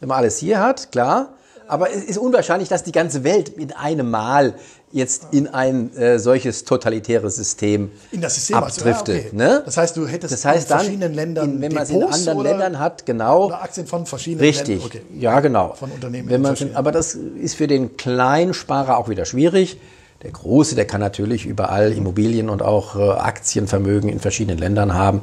wenn 0.00 0.08
man 0.08 0.18
alles 0.18 0.38
hier 0.38 0.60
hat, 0.60 0.90
klar. 0.92 1.30
Aber 1.66 1.90
es 1.90 2.04
ist 2.04 2.18
unwahrscheinlich, 2.18 2.68
dass 2.68 2.82
die 2.82 2.92
ganze 2.92 3.24
Welt 3.24 3.56
mit 3.56 3.76
einem 3.76 4.10
Mal 4.10 4.54
jetzt 4.92 5.28
in 5.32 5.48
ein 5.48 5.96
äh, 5.96 6.18
solches 6.18 6.64
totalitäres 6.64 7.36
System 7.36 7.90
In 8.12 8.20
das 8.20 8.34
System 8.36 8.56
also, 8.56 8.84
ja, 8.84 8.92
abdriftet. 8.92 9.26
okay. 9.26 9.36
ne? 9.36 9.62
Das 9.64 9.76
heißt, 9.76 9.96
du 9.96 10.06
hättest 10.06 10.32
das 10.32 10.44
heißt 10.44 10.64
in 10.64 10.68
dann, 10.68 10.78
verschiedenen 10.78 11.14
Ländern 11.14 11.54
in, 11.54 11.60
wenn 11.62 11.72
man 11.72 11.82
es 11.82 11.90
in 11.90 12.02
anderen 12.02 12.42
Ländern 12.42 12.78
hat, 12.78 13.04
genau, 13.06 13.46
Oder 13.46 13.62
Aktien 13.62 13.86
von 13.86 14.06
verschiedenen 14.06 14.44
Richtig, 14.44 14.82
Ländern. 14.82 14.86
Okay. 14.86 15.02
ja 15.18 15.40
genau. 15.40 15.74
Von 15.74 15.90
Unternehmen 15.90 16.28
Wenn 16.28 16.42
man, 16.42 16.56
aber 16.74 16.92
das 16.92 17.14
ist 17.14 17.56
für 17.56 17.66
den 17.66 17.96
Kleinsparer 17.96 18.96
auch 18.98 19.08
wieder 19.08 19.24
schwierig. 19.24 19.78
Der 20.24 20.32
Große, 20.32 20.74
der 20.74 20.86
kann 20.86 21.02
natürlich 21.02 21.44
überall 21.44 21.92
Immobilien 21.92 22.48
und 22.48 22.62
auch 22.62 22.96
äh, 22.96 23.10
Aktienvermögen 23.10 24.08
in 24.08 24.20
verschiedenen 24.20 24.56
Ländern 24.56 24.94
haben. 24.94 25.20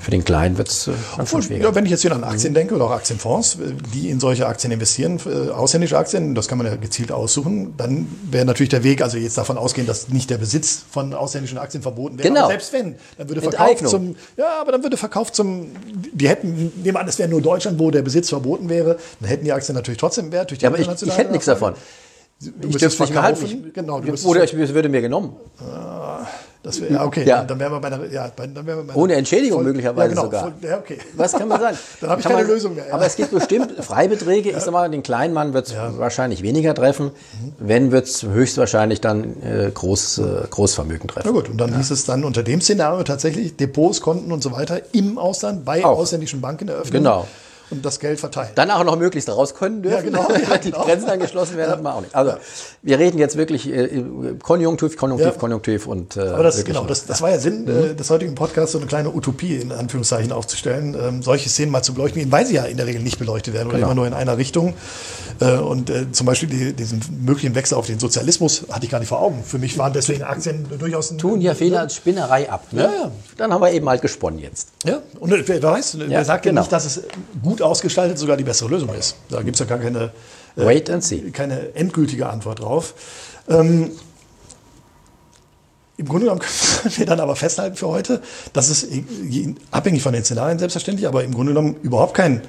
Für 0.00 0.10
den 0.10 0.24
Kleinen 0.24 0.56
wird 0.56 0.68
es 0.68 0.88
äh, 0.88 0.92
schwieriger. 1.26 1.68
ja, 1.68 1.74
wenn 1.74 1.84
ich 1.84 1.90
jetzt 1.90 2.02
wieder 2.02 2.14
an 2.14 2.24
Aktien 2.24 2.54
denke 2.54 2.74
oder 2.74 2.86
auch 2.86 2.92
Aktienfonds, 2.92 3.56
äh, 3.56 3.74
die 3.92 4.08
in 4.08 4.20
solche 4.20 4.46
Aktien 4.46 4.72
investieren, 4.72 5.20
äh, 5.26 5.50
ausländische 5.50 5.98
Aktien, 5.98 6.34
das 6.34 6.48
kann 6.48 6.56
man 6.56 6.66
ja 6.66 6.76
gezielt 6.76 7.12
aussuchen, 7.12 7.74
dann 7.76 8.08
wäre 8.30 8.46
natürlich 8.46 8.70
der 8.70 8.82
Weg, 8.82 9.02
also 9.02 9.18
jetzt 9.18 9.36
davon 9.36 9.58
ausgehen, 9.58 9.86
dass 9.86 10.08
nicht 10.08 10.30
der 10.30 10.38
Besitz 10.38 10.82
von 10.90 11.12
ausländischen 11.12 11.58
Aktien 11.58 11.82
verboten 11.82 12.16
wäre. 12.16 12.26
Genau. 12.26 12.40
Aber 12.40 12.52
selbst 12.52 12.72
wenn, 12.72 12.94
dann 13.18 13.28
würde 13.28 13.42
Verkauf 13.42 13.68
Enteignung. 13.68 13.90
zum, 13.90 14.16
ja, 14.38 14.60
aber 14.62 14.72
dann 14.72 14.82
würde 14.82 14.96
Verkauf 14.96 15.30
zum, 15.30 15.72
die 16.14 16.26
hätten, 16.26 16.48
nehmen 16.54 16.94
wir 16.94 17.00
an, 17.00 17.06
es 17.06 17.18
wäre 17.18 17.28
nur 17.28 17.42
Deutschland, 17.42 17.78
wo 17.78 17.90
der 17.90 18.00
Besitz 18.00 18.30
verboten 18.30 18.70
wäre, 18.70 18.96
dann 19.20 19.28
hätten 19.28 19.44
die 19.44 19.52
Aktien 19.52 19.74
natürlich 19.74 20.00
trotzdem 20.00 20.32
Wert 20.32 20.50
durch 20.50 20.58
die 20.58 20.64
Ja, 20.64 20.70
aber 20.70 20.78
ich, 20.78 20.88
ich 20.88 21.18
hätte 21.18 21.32
nichts 21.32 21.44
davon. 21.44 21.74
Du 22.60 22.68
Ich 22.68 22.76
dürfte 22.76 23.02
nicht 23.02 23.14
mehr. 23.14 23.30
Ich, 23.32 23.72
Genau, 23.74 24.00
du 24.00 24.10
müsstest 24.10 24.26
oder 24.26 24.44
ich, 24.44 24.52
es 24.54 24.74
würde 24.74 24.88
mir 24.88 25.00
genommen. 25.00 25.36
Das 26.64 26.80
wär, 26.80 26.92
ja, 26.92 27.04
okay, 27.04 27.24
Ja. 27.26 27.42
dann 27.42 27.58
wären 27.58 27.72
wir 27.72 27.80
bei 27.80 27.88
einer, 27.88 28.06
ja, 28.08 28.30
dann 28.36 28.54
wären 28.54 28.66
wir 28.78 28.84
bei 28.84 28.94
Ohne 28.94 29.14
Entschädigung 29.14 29.58
voll- 29.58 29.64
möglicherweise 29.64 30.02
ja, 30.02 30.08
genau, 30.10 30.22
sogar. 30.22 30.42
Voll, 30.42 30.52
ja, 30.62 30.78
okay. 30.78 30.98
Was 31.16 31.32
kann 31.32 31.48
man 31.48 31.60
sagen? 31.60 31.76
Dann 32.00 32.10
habe 32.10 32.20
ich 32.20 32.24
Kann 32.24 32.36
keine 32.36 32.46
man- 32.46 32.54
Lösung 32.54 32.74
mehr. 32.76 32.86
Ja. 32.86 32.94
Aber 32.94 33.04
es 33.04 33.16
gibt 33.16 33.32
bestimmt 33.32 33.72
Freibeträge. 33.84 34.50
Ich 34.50 34.58
sag 34.58 34.70
mal, 34.70 34.88
den 34.88 35.02
kleinen 35.02 35.34
Mann 35.34 35.54
wird 35.54 35.66
es 35.66 35.74
wahrscheinlich 35.76 36.42
weniger 36.44 36.72
treffen. 36.72 37.10
Wenn, 37.58 37.90
wird 37.90 38.06
es 38.06 38.22
höchstwahrscheinlich 38.22 39.00
dann 39.00 39.42
äh, 39.42 39.72
Groß, 39.74 40.18
äh, 40.18 40.22
Großvermögen 40.50 41.08
treffen. 41.08 41.26
Na 41.26 41.32
gut, 41.32 41.48
und 41.48 41.58
dann 41.60 41.76
hieß 41.76 41.90
es 41.90 42.04
dann 42.04 42.22
unter 42.22 42.44
dem 42.44 42.60
Szenario 42.60 43.02
tatsächlich 43.02 43.56
Depots, 43.56 44.00
Konten 44.00 44.30
und 44.30 44.44
so 44.44 44.52
weiter 44.52 44.82
im 44.92 45.18
Ausland 45.18 45.64
bei 45.64 45.84
Auch. 45.84 45.98
ausländischen 45.98 46.40
Banken 46.40 46.68
eröffnen 46.68 46.92
Genau. 46.92 47.26
Und 47.72 47.84
das 47.84 47.98
Geld 47.98 48.20
verteilen. 48.20 48.50
Dann 48.54 48.70
auch 48.70 48.84
noch 48.84 48.96
möglichst 48.96 49.28
raus 49.28 49.54
können 49.54 49.82
dürfen. 49.82 49.96
Ja, 49.96 50.02
genau, 50.02 50.28
ja, 50.50 50.58
die 50.58 50.70
genau. 50.70 50.84
Grenzen 50.84 51.06
dann 51.08 51.18
geschlossen 51.20 51.56
werden, 51.56 51.70
hat 51.72 51.82
man 51.82 51.94
auch 51.94 52.00
nicht. 52.02 52.14
Also, 52.14 52.34
wir 52.82 52.98
reden 52.98 53.18
jetzt 53.18 53.36
wirklich 53.36 53.68
äh, 53.68 54.04
konjunktiv, 54.42 54.96
konjunktiv, 54.96 55.26
Ja. 55.32 55.38
konjunktiv 55.38 55.86
und. 55.86 56.16
Äh, 56.16 56.20
Aber 56.20 56.42
das, 56.44 56.64
genau, 56.64 56.84
das, 56.84 57.06
das 57.06 57.20
war 57.22 57.30
ja 57.30 57.38
Sinn 57.38 57.66
äh, 57.66 57.94
des 57.94 58.10
heutigen 58.10 58.34
Podcasts, 58.34 58.72
so 58.72 58.78
eine 58.78 58.86
kleine 58.86 59.10
Utopie 59.12 59.56
in 59.56 59.72
Anführungszeichen 59.72 60.30
aufzustellen, 60.32 60.94
ähm, 61.00 61.22
solche 61.22 61.48
Szenen 61.48 61.72
mal 61.72 61.82
zu 61.82 61.94
beleuchten, 61.94 62.30
weil 62.30 62.46
sie 62.46 62.54
ja 62.54 62.64
in 62.64 62.76
der 62.76 62.86
Regel 62.86 63.02
nicht 63.02 63.18
beleuchtet 63.18 63.54
werden 63.54 63.68
oder 63.68 63.78
Genau. 63.78 63.86
immer 63.88 63.94
nur 63.94 64.06
in 64.06 64.12
einer 64.14 64.36
Richtung. 64.38 64.74
Äh, 65.40 65.56
und 65.56 65.88
äh, 65.90 66.12
zum 66.12 66.26
Beispiel 66.26 66.48
die, 66.48 66.72
diesen 66.74 67.00
möglichen 67.24 67.54
Wechsel 67.54 67.74
auf 67.76 67.86
den 67.86 67.98
Sozialismus 67.98 68.64
hatte 68.70 68.84
ich 68.84 68.90
gar 68.90 68.98
nicht 68.98 69.08
vor 69.08 69.20
Augen. 69.22 69.42
Für 69.44 69.58
mich 69.58 69.78
waren 69.78 69.92
deswegen 69.92 70.22
Aktien 70.22 70.66
durchaus 70.78 71.10
ein, 71.10 71.18
tun 71.18 71.40
ja 71.40 71.54
Fehler 71.54 71.80
als 71.80 71.94
Spinnerei 71.96 72.50
ab. 72.50 72.66
Ne? 72.72 72.82
Ja, 72.82 72.90
ja. 73.04 73.10
Dann 73.38 73.52
haben 73.52 73.62
wir 73.62 73.72
eben 73.72 73.88
halt 73.88 74.02
gesponnen 74.02 74.38
jetzt. 74.38 74.68
Ja, 74.84 75.00
und 75.18 75.30
wer, 75.30 75.46
wer 75.48 75.62
weiß, 75.62 75.96
wer 75.98 76.24
sagt 76.24 76.42
genau. 76.44 76.56
ja 76.56 76.60
nicht, 76.62 76.72
dass 76.72 76.84
es 76.84 77.02
gut 77.42 77.61
ausgestaltet 77.62 78.18
sogar 78.18 78.36
die 78.36 78.44
bessere 78.44 78.68
Lösung 78.70 78.94
ist. 78.94 79.16
Da 79.28 79.42
gibt 79.42 79.56
es 79.56 79.60
ja 79.60 79.66
gar 79.66 79.78
keine, 79.78 80.12
äh, 80.56 80.64
Wait 80.64 80.90
and 80.90 81.02
see. 81.02 81.30
keine 81.30 81.74
endgültige 81.74 82.28
Antwort 82.28 82.60
drauf. 82.60 82.94
Ähm, 83.48 83.90
Im 85.96 86.06
Grunde 86.06 86.26
genommen 86.26 86.40
können 86.82 86.96
wir 86.96 87.06
dann 87.06 87.20
aber 87.20 87.36
festhalten 87.36 87.76
für 87.76 87.88
heute, 87.88 88.22
dass 88.52 88.68
es 88.68 88.86
abhängig 89.70 90.02
von 90.02 90.12
den 90.12 90.24
Szenarien 90.24 90.58
selbstverständlich, 90.58 91.06
aber 91.06 91.24
im 91.24 91.34
Grunde 91.34 91.52
genommen 91.52 91.76
überhaupt 91.82 92.14
kein, 92.14 92.42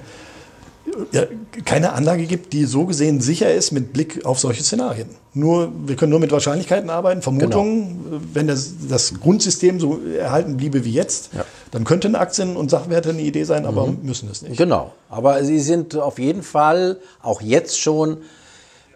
ja, 1.11 1.24
keine 1.66 1.93
Anlage 1.93 2.26
gibt, 2.26 2.53
die 2.53 2.66
so 2.66 2.86
gesehen 2.86 3.22
sicher 3.22 3.53
ist 3.53 3.72
mit 3.72 3.93
Blick 3.93 4.26
auf 4.26 4.39
solche 4.39 4.64
Szenarien. 4.64 5.09
Nur, 5.34 5.72
wir 5.86 5.95
können 5.95 6.11
nur 6.11 6.20
mit 6.20 6.32
Wahrscheinlichkeiten 6.32 6.89
arbeiten, 6.89 7.22
Vermutungen. 7.22 8.22
Wenn 8.34 8.47
das, 8.47 8.74
das 8.88 9.20
Grundsystem 9.20 9.80
so 9.80 9.99
erhalten 10.18 10.57
bliebe 10.57 10.86
wie 10.86 10.91
jetzt, 10.91 11.30
Ja. 11.34 11.45
Dann 11.74 11.86
könnten 11.86 12.14
Aktien 12.16 12.56
und 12.56 12.70
Sachwerte 12.70 13.10
eine 13.10 13.22
Idee 13.22 13.46
sein, 13.46 13.66
aber 13.66 13.88
müssen 13.88 14.30
es 14.30 14.44
nicht. 14.44 14.58
Genau. 14.58 14.94
Aber 15.10 15.44
sie 15.44 15.60
sind 15.60 15.96
auf 15.96 16.20
jeden 16.20 16.44
Fall 16.44 17.00
auch 17.24 17.42
jetzt 17.42 17.80
schon 17.80 18.18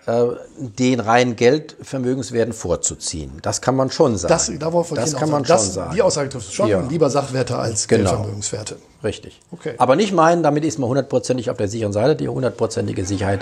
äh, 0.06 0.26
den 0.58 1.00
reinen 1.00 1.36
Geldvermögenswerten 1.36 2.54
vorzuziehen. 2.54 3.32
Das 3.42 3.62
kann 3.62 3.76
man 3.76 3.90
schon 3.90 4.16
sagen. 4.16 4.32
Das, 4.32 4.52
darauf 4.60 4.94
das 4.94 5.16
kann 5.16 5.32
man 5.32 5.44
sagen. 5.44 5.60
schon 5.60 5.68
das, 5.68 5.74
sagen. 5.74 5.96
Die 5.96 6.04
Aussage 6.04 6.30
trifft 6.30 6.54
schon. 6.54 6.70
Ja. 6.70 6.82
Lieber 6.82 7.10
Sachwerte 7.10 7.58
als 7.58 7.88
Genau. 7.88 8.12
Geldvermögenswerte. 8.12 8.76
Richtig. 9.04 9.42
Okay. 9.52 9.74
Aber 9.80 9.96
nicht 9.96 10.14
meinen, 10.14 10.44
damit 10.44 10.64
ist 10.64 10.78
man 10.78 10.88
hundertprozentig 10.88 11.50
auf 11.50 11.58
der 11.58 11.70
sicheren 11.70 11.94
Seite. 11.94 12.16
Die 12.16 12.28
hundertprozentige 12.28 13.06
Sicherheit 13.06 13.40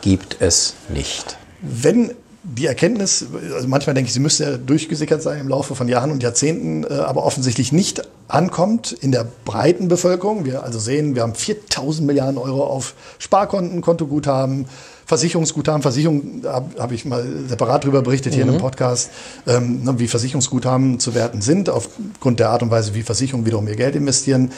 gibt 0.00 0.38
es 0.40 0.72
nicht. 0.88 1.36
Wenn 1.60 2.14
die 2.42 2.66
Erkenntnis, 2.66 3.26
also 3.54 3.68
manchmal 3.68 3.94
denke 3.94 4.08
ich, 4.08 4.14
sie 4.14 4.20
müsste 4.20 4.44
ja 4.44 4.56
durchgesickert 4.56 5.22
sein 5.22 5.40
im 5.40 5.48
Laufe 5.48 5.74
von 5.74 5.88
Jahren 5.88 6.10
und 6.10 6.22
Jahrzehnten, 6.22 6.84
äh, 6.84 6.94
aber 6.94 7.24
offensichtlich 7.24 7.70
nicht 7.70 8.02
ankommt 8.28 8.92
in 8.92 9.12
der 9.12 9.26
breiten 9.44 9.88
Bevölkerung. 9.88 10.46
Wir 10.46 10.62
also 10.62 10.78
sehen, 10.78 11.14
wir 11.14 11.22
haben 11.22 11.34
4000 11.34 12.06
Milliarden 12.06 12.38
Euro 12.38 12.64
auf 12.64 12.94
Sparkonten, 13.18 13.82
Kontoguthaben, 13.82 14.66
Versicherungsguthaben. 15.04 15.82
Versicherung 15.82 16.42
habe 16.46 16.80
hab 16.80 16.92
ich 16.92 17.04
mal 17.04 17.26
separat 17.46 17.84
darüber 17.84 18.00
berichtet 18.00 18.32
hier 18.32 18.44
in 18.44 18.50
einem 18.50 18.60
Podcast, 18.60 19.10
ähm, 19.46 19.84
ne, 19.84 19.98
wie 19.98 20.08
Versicherungsguthaben 20.08 20.98
zu 20.98 21.14
werten 21.14 21.42
sind, 21.42 21.68
aufgrund 21.68 22.40
der 22.40 22.50
Art 22.50 22.62
und 22.62 22.70
Weise, 22.70 22.94
wie 22.94 23.02
Versicherungen 23.02 23.44
wiederum 23.44 23.68
ihr 23.68 23.76
Geld 23.76 23.96
investieren. 23.96 24.50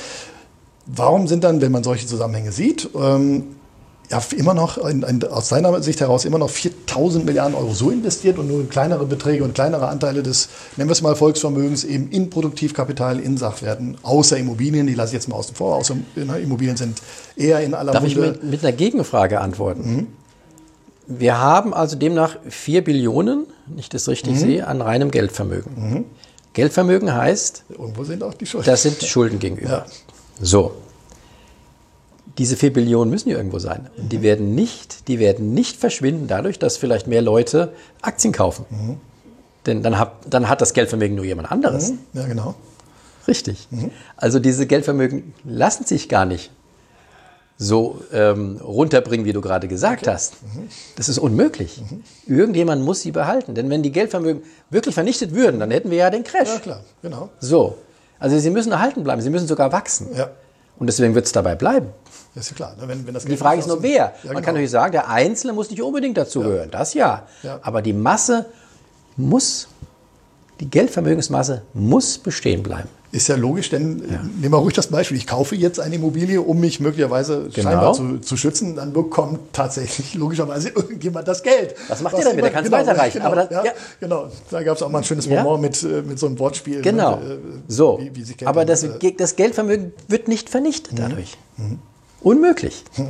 Warum 0.87 1.27
sind 1.27 1.43
dann, 1.43 1.61
wenn 1.61 1.73
man 1.73 1.83
solche 1.83 2.07
Zusammenhänge 2.07 2.53
sieht, 2.53 2.91
ähm, 2.95 3.45
ja, 4.13 4.23
immer 4.37 4.55
noch, 4.55 4.79
in, 4.79 5.03
in, 5.03 5.25
aus 5.25 5.49
seiner 5.49 5.83
Sicht 5.83 6.01
heraus, 6.01 6.25
immer 6.25 6.39
noch 6.39 6.51
4000 6.51 7.25
Milliarden 7.25 7.55
Euro 7.57 7.73
so 7.73 7.91
investiert 7.91 8.39
und 8.39 8.47
nur 8.47 8.69
kleinere 8.69 9.07
Beträge 9.07 9.43
und 9.43 9.55
kleinere 9.55 9.89
Anteile 9.89 10.23
des, 10.23 10.49
nennen 10.77 10.89
wir 10.91 10.93
es 10.93 11.03
mal, 11.03 11.17
Volksvermögens 11.17 11.83
eben 11.85 12.11
in 12.11 12.29
Produktivkapital, 12.31 13.19
in 13.19 13.37
Sachwerten, 13.39 13.97
außer 14.03 14.37
Immobilien, 14.37 14.87
die 14.87 14.95
lasse 14.95 15.09
ich 15.11 15.15
jetzt 15.15 15.29
mal 15.29 15.37
außen 15.37 15.55
vor, 15.57 15.77
außer 15.77 15.97
ne, 16.15 16.39
Immobilien 16.39 16.77
sind 16.77 17.01
eher 17.37 17.61
in 17.61 17.75
aller 17.75 17.93
Darf 17.93 18.05
ich 18.05 18.15
Munde. 18.15 18.33
mit, 18.33 18.45
mit 18.45 18.63
einer 18.63 18.73
Gegenfrage 18.73 19.41
antworten? 19.41 19.97
Mhm. 19.97 20.07
Wir 21.07 21.39
haben 21.39 21.75
also 21.75 21.97
demnach 21.97 22.37
4 22.49 22.85
Billionen, 22.85 23.47
wenn 23.67 23.79
ich 23.79 23.89
das 23.89 24.07
Mhm. 24.07 24.11
richtig 24.13 24.39
sehe, 24.39 24.67
an 24.67 24.81
reinem 24.83 25.11
Geldvermögen. 25.11 26.05
Geldvermögen 26.53 27.13
heißt, 27.15 27.65
Irgendwo 27.71 28.05
sind 28.05 28.23
auch 28.23 28.35
die 28.35 28.45
Schulden. 28.47 28.67
das 28.67 28.83
sind 28.83 29.03
Schulden 29.03 29.39
gegenüber. 29.39 29.71
Ja. 29.71 29.87
So. 30.41 30.73
Diese 32.39 32.57
4 32.57 32.73
Billionen 32.73 33.11
müssen 33.11 33.29
ja 33.29 33.37
irgendwo 33.37 33.59
sein. 33.59 33.89
Und 33.97 34.05
Mhm. 34.05 34.09
die 34.09 34.23
werden 34.23 34.55
nicht, 34.55 35.09
die 35.09 35.19
werden 35.19 35.53
nicht 35.55 35.77
verschwinden 35.79 36.27
dadurch, 36.29 36.59
dass 36.59 36.77
vielleicht 36.79 37.07
mehr 37.07 37.23
Leute 37.23 37.73
Aktien 38.01 38.33
kaufen. 38.33 38.65
Mhm. 38.71 38.97
Denn 39.67 39.83
dann 39.83 39.99
hat, 39.99 40.13
dann 40.29 40.49
hat 40.49 40.61
das 40.61 40.73
Geldvermögen 40.73 41.15
nur 41.15 41.25
jemand 41.25 41.51
anderes. 41.53 41.93
ja, 42.15 42.27
genau. 42.27 42.55
Richtig. 43.29 43.69
Also 44.17 44.41
diese 44.41 44.67
Geldvermögen 44.67 45.33
lassen 45.45 45.85
sich 45.85 46.09
gar 46.09 46.25
nicht 46.25 46.51
so 47.57 48.01
ähm, 48.13 48.57
runterbringen, 48.61 49.25
wie 49.25 49.33
du 49.33 49.41
gerade 49.41 49.69
gesagt 49.69 50.09
hast. 50.09 50.35
Das 50.97 51.09
ist 51.09 51.19
unmöglich. 51.19 51.81
Irgendjemand 52.27 52.83
muss 52.85 53.03
sie 53.03 53.13
behalten. 53.13 53.55
Denn 53.55 53.71
wenn 53.71 53.85
die 53.85 53.93
Geldvermögen 53.93 54.43
wirklich 54.71 54.95
vernichtet 54.97 55.33
würden, 55.33 55.61
dann 55.61 55.71
hätten 55.71 55.91
wir 55.93 55.99
ja 55.99 56.11
den 56.11 56.25
Crash. 56.25 56.49
Ja, 56.49 56.59
klar, 56.59 56.81
genau. 57.03 57.29
So. 57.39 57.77
Also 58.19 58.37
sie 58.41 58.51
müssen 58.51 58.73
erhalten 58.73 59.05
bleiben, 59.05 59.21
sie 59.23 59.31
müssen 59.31 59.47
sogar 59.47 59.71
wachsen. 59.71 60.09
Ja, 60.17 60.31
Und 60.79 60.87
deswegen 60.87 61.15
wird 61.15 61.27
es 61.27 61.33
dabei 61.33 61.55
bleiben. 61.55 61.89
das 62.35 62.45
ist 62.45 62.51
ja 62.51 62.57
klar. 62.57 62.77
ne, 62.81 62.89
Wenn, 62.89 63.07
wenn 63.07 63.15
das 63.15 63.25
Die 63.25 63.37
Frage 63.37 63.61
ist 63.61 63.69
nur 63.69 63.83
wer. 63.83 63.91
Ja, 63.91 64.09
Man 64.09 64.13
genau. 64.23 64.35
kann 64.41 64.55
natürlich 64.55 64.71
sagen, 64.71 64.93
der 64.93 65.09
Einzelne 65.09 65.53
muss 65.53 65.71
nicht 65.71 65.83
unbedingt 65.83 66.17
dazugehören. 66.17 66.71
Das 66.71 66.95
ja. 66.95 67.27
Ja. 67.43 67.61
Aber 67.63 67.83
die 67.83 67.93
Masse 67.93 68.47
muss, 69.17 69.69
die 70.61 70.69
Geldvermögensmasse 70.69 71.63
muss 71.75 72.19
bestehen 72.19 72.63
bleiben. 72.63 72.89
Ist 73.13 73.29
ja 73.29 73.37
logisch, 73.37 73.69
denn 73.69 73.99
ja. 74.11 74.23
nehmen 74.23 74.55
wir 74.55 74.57
ruhig 74.57 74.73
das 74.73 74.87
Beispiel. 74.87 75.19
Ich 75.19 75.27
kaufe 75.27 75.55
jetzt 75.55 75.79
eine 75.79 75.97
Immobilie, 75.97 76.41
um 76.41 76.59
mich 76.59 76.81
möglicherweise 76.81 77.51
genau. 77.53 77.69
scheinbar 77.69 77.93
zu, 77.93 78.19
zu, 78.21 78.39
schützen. 78.39 78.75
Dann 78.75 78.95
bekommt 78.95 79.53
tatsächlich 79.53 80.15
logischerweise 80.19 80.71
irgendjemand 80.71 81.29
das 81.29 81.43
Geld. 81.43 81.75
Was 81.89 82.01
macht 82.01 82.17
ihr 82.17 82.25
damit? 82.25 82.43
Der 82.43 82.51
kann 82.51 82.65
es 82.65 82.71
genau, 82.71 82.83
weiterreichen. 82.83 83.19
Genau, 83.19 83.27
Aber 83.27 83.37
das, 83.37 83.51
ja, 83.51 83.65
ja. 83.67 83.73
genau. 84.01 84.31
Da 84.51 84.63
gab 84.63 84.77
es 84.79 84.83
auch 84.83 84.89
mal 84.89 84.99
ein 85.01 85.05
schönes 85.05 85.29
Moment 85.29 85.61
mit, 85.61 85.83
äh, 85.83 86.01
mit 86.01 86.19
so 86.19 86.27
einem 86.27 86.39
Wortspiel. 86.39 86.81
Genau. 86.81 87.17
Ne, 87.17 87.39
so. 87.69 87.99
Wie, 88.01 88.17
wie 88.17 88.47
Aber 88.47 88.65
das, 88.65 88.83
äh, 88.83 89.13
das 89.13 89.37
Geldvermögen 89.37 89.93
wird 90.09 90.29
nicht 90.29 90.49
vernichtet 90.49 90.95
mhm. 90.95 90.97
dadurch. 90.97 91.37
Mhm. 91.59 91.81
Unmöglich. 92.23 92.83
Mhm. 92.97 93.09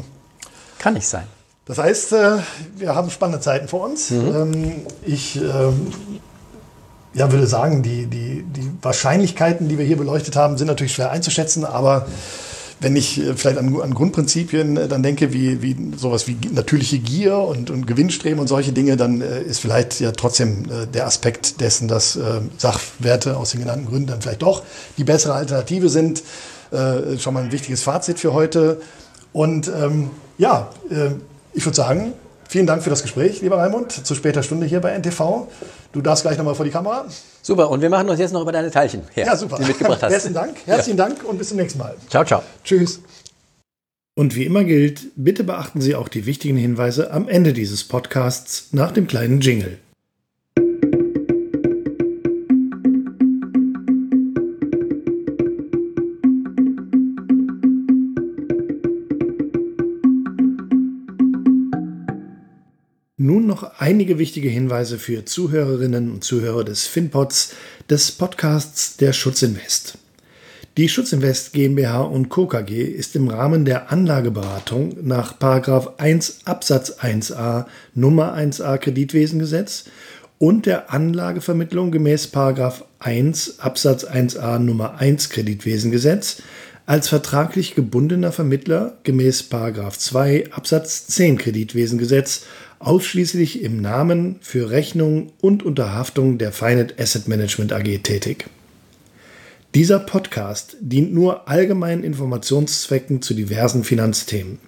Kann 0.80 0.94
nicht 0.94 1.06
sein. 1.06 1.28
Das 1.64 1.78
heißt, 1.78 2.12
äh, 2.14 2.38
wir 2.76 2.96
haben 2.96 3.08
spannende 3.08 3.40
Zeiten 3.40 3.68
vor 3.68 3.84
uns. 3.84 4.10
Mhm. 4.10 4.34
Ähm, 4.34 4.72
ich 5.06 5.36
ähm, 5.36 5.92
ja, 7.14 7.30
würde 7.30 7.46
sagen, 7.46 7.82
die, 7.82 8.06
die, 8.06 8.42
die 8.42 8.70
Wahrscheinlichkeiten, 8.80 9.68
die 9.68 9.78
wir 9.78 9.84
hier 9.84 9.96
beleuchtet 9.96 10.36
haben, 10.36 10.56
sind 10.56 10.66
natürlich 10.66 10.94
schwer 10.94 11.10
einzuschätzen, 11.10 11.64
aber 11.64 12.06
wenn 12.82 12.96
ich 12.96 13.20
äh, 13.20 13.34
vielleicht 13.34 13.58
an, 13.58 13.80
an 13.80 13.94
Grundprinzipien 13.94 14.76
äh, 14.76 14.88
dann 14.88 15.02
denke, 15.02 15.32
wie, 15.32 15.62
wie 15.62 15.76
sowas 15.96 16.26
wie 16.26 16.36
natürliche 16.52 16.98
Gier 16.98 17.38
und, 17.38 17.70
und 17.70 17.86
Gewinnstreben 17.86 18.40
und 18.40 18.48
solche 18.48 18.72
Dinge, 18.72 18.96
dann 18.96 19.20
äh, 19.20 19.42
ist 19.42 19.60
vielleicht 19.60 20.00
ja 20.00 20.12
trotzdem 20.12 20.66
der 20.92 21.06
Aspekt 21.06 21.60
dessen, 21.60 21.88
dass 21.88 22.18
Sachwerte 22.58 23.36
aus 23.36 23.52
den 23.52 23.60
genannten 23.60 23.86
Gründen 23.86 24.08
dann 24.08 24.22
vielleicht 24.22 24.42
doch 24.42 24.62
die 24.98 25.04
bessere 25.04 25.34
Alternative 25.34 25.88
sind, 25.88 26.22
schon 27.18 27.34
mal 27.34 27.44
ein 27.44 27.52
wichtiges 27.52 27.82
Fazit 27.82 28.18
für 28.18 28.32
heute. 28.32 28.80
Und 29.32 29.68
ähm, 29.68 30.10
ja, 30.38 30.70
ich 31.52 31.64
würde 31.64 31.76
sagen, 31.76 32.14
Vielen 32.52 32.66
Dank 32.66 32.82
für 32.82 32.90
das 32.90 33.00
Gespräch, 33.00 33.40
lieber 33.40 33.56
Raimund, 33.56 33.90
zu 33.90 34.14
später 34.14 34.42
Stunde 34.42 34.66
hier 34.66 34.82
bei 34.82 34.90
NTV. 34.90 35.48
Du 35.90 36.02
darfst 36.02 36.22
gleich 36.22 36.36
nochmal 36.36 36.54
vor 36.54 36.66
die 36.66 36.70
Kamera. 36.70 37.06
Super, 37.40 37.70
und 37.70 37.80
wir 37.80 37.88
machen 37.88 38.10
uns 38.10 38.20
jetzt 38.20 38.32
noch 38.32 38.42
über 38.42 38.52
deine 38.52 38.70
Teilchen 38.70 39.00
her, 39.14 39.24
ja, 39.24 39.34
super. 39.34 39.56
die 39.56 39.62
du 39.62 39.68
mitgebracht 39.68 40.02
hast. 40.02 40.12
Besten 40.12 40.34
Dank, 40.34 40.58
herzlichen 40.66 40.98
ja. 40.98 41.08
Dank 41.08 41.24
und 41.24 41.38
bis 41.38 41.48
zum 41.48 41.56
nächsten 41.56 41.78
Mal. 41.78 41.96
Ciao, 42.10 42.26
ciao. 42.26 42.42
Tschüss. 42.62 43.00
Und 44.16 44.36
wie 44.36 44.44
immer 44.44 44.64
gilt, 44.64 45.00
bitte 45.16 45.44
beachten 45.44 45.80
Sie 45.80 45.94
auch 45.94 46.10
die 46.10 46.26
wichtigen 46.26 46.58
Hinweise 46.58 47.10
am 47.10 47.26
Ende 47.26 47.54
dieses 47.54 47.84
Podcasts 47.84 48.68
nach 48.72 48.92
dem 48.92 49.06
kleinen 49.06 49.40
Jingle. 49.40 49.78
Einige 63.82 64.20
wichtige 64.20 64.48
Hinweise 64.48 64.96
für 64.96 65.24
Zuhörerinnen 65.24 66.12
und 66.12 66.22
Zuhörer 66.22 66.62
des 66.62 66.86
FinPods, 66.86 67.52
des 67.90 68.12
Podcasts 68.12 68.96
der 68.96 69.12
Schutzinvest. 69.12 69.98
Die 70.76 70.88
Schutzinvest 70.88 71.52
GmbH 71.52 72.02
und 72.02 72.28
Co. 72.28 72.46
KG 72.46 72.84
ist 72.84 73.16
im 73.16 73.26
Rahmen 73.26 73.64
der 73.64 73.90
Anlageberatung 73.90 74.96
nach 75.02 75.32
1 75.98 76.42
Absatz 76.44 77.00
1a 77.00 77.66
Nummer 77.92 78.36
1a 78.36 78.78
Kreditwesengesetz 78.78 79.86
und 80.38 80.66
der 80.66 80.92
Anlagevermittlung 80.92 81.90
gemäß 81.90 82.30
1 83.00 83.58
Absatz 83.58 84.04
1a 84.04 84.60
Nummer 84.60 85.00
1 85.00 85.28
Kreditwesengesetz 85.30 86.40
als 86.86 87.08
vertraglich 87.08 87.74
gebundener 87.74 88.32
Vermittler 88.32 88.98
gemäß 89.04 89.48
2 89.98 90.52
Absatz 90.52 91.06
10 91.06 91.38
Kreditwesengesetz 91.38 92.44
ausschließlich 92.86 93.62
im 93.62 93.80
Namen 93.80 94.36
für 94.40 94.70
Rechnung 94.70 95.32
und 95.40 95.62
Unterhaftung 95.62 96.38
der 96.38 96.52
Finet 96.52 97.00
Asset 97.00 97.28
Management 97.28 97.72
AG 97.72 98.02
tätig. 98.02 98.46
Dieser 99.74 99.98
Podcast 99.98 100.76
dient 100.80 101.14
nur 101.14 101.48
allgemeinen 101.48 102.04
Informationszwecken 102.04 103.22
zu 103.22 103.34
diversen 103.34 103.84
Finanzthemen. 103.84 104.58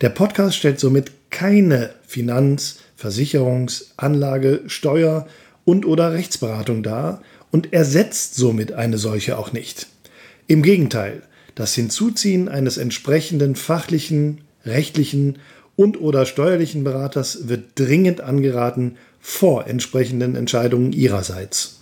Der 0.00 0.08
Podcast 0.08 0.56
stellt 0.56 0.80
somit 0.80 1.12
keine 1.30 1.90
Finanz-, 2.06 2.78
Versicherungs-, 3.00 3.92
Anlage-, 3.96 4.62
Steuer- 4.66 5.28
und/oder 5.64 6.12
Rechtsberatung 6.12 6.82
dar 6.82 7.22
und 7.52 7.72
ersetzt 7.72 8.34
somit 8.34 8.72
eine 8.72 8.98
solche 8.98 9.38
auch 9.38 9.52
nicht. 9.52 9.86
Im 10.48 10.62
Gegenteil, 10.62 11.22
das 11.54 11.74
Hinzuziehen 11.74 12.48
eines 12.48 12.78
entsprechenden 12.78 13.54
fachlichen, 13.54 14.40
rechtlichen 14.64 15.38
und 15.76 16.00
oder 16.00 16.26
steuerlichen 16.26 16.84
Beraters 16.84 17.48
wird 17.48 17.78
dringend 17.78 18.20
angeraten 18.20 18.96
vor 19.20 19.66
entsprechenden 19.66 20.36
Entscheidungen 20.36 20.92
ihrerseits. 20.92 21.80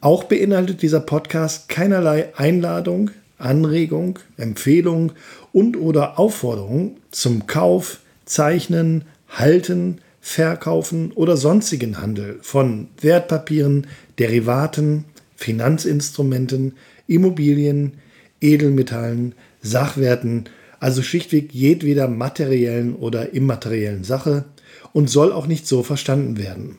Auch 0.00 0.24
beinhaltet 0.24 0.82
dieser 0.82 1.00
Podcast 1.00 1.68
keinerlei 1.68 2.32
Einladung, 2.36 3.10
Anregung, 3.38 4.18
Empfehlung 4.36 5.12
und 5.52 5.76
oder 5.76 6.18
Aufforderung 6.18 6.96
zum 7.10 7.46
Kauf, 7.46 8.00
Zeichnen, 8.24 9.04
Halten, 9.28 10.00
Verkaufen 10.20 11.12
oder 11.12 11.36
sonstigen 11.36 12.00
Handel 12.00 12.38
von 12.42 12.88
Wertpapieren, 13.00 13.86
Derivaten, 14.18 15.04
Finanzinstrumenten, 15.36 16.74
Immobilien, 17.06 17.94
Edelmetallen, 18.40 19.34
Sachwerten 19.62 20.48
also 20.80 21.02
schlichtweg 21.02 21.52
jedweder 21.52 22.08
materiellen 22.08 22.96
oder 22.96 23.32
immateriellen 23.32 24.02
Sache 24.02 24.46
und 24.92 25.08
soll 25.08 25.30
auch 25.32 25.46
nicht 25.46 25.66
so 25.66 25.82
verstanden 25.82 26.38
werden. 26.38 26.78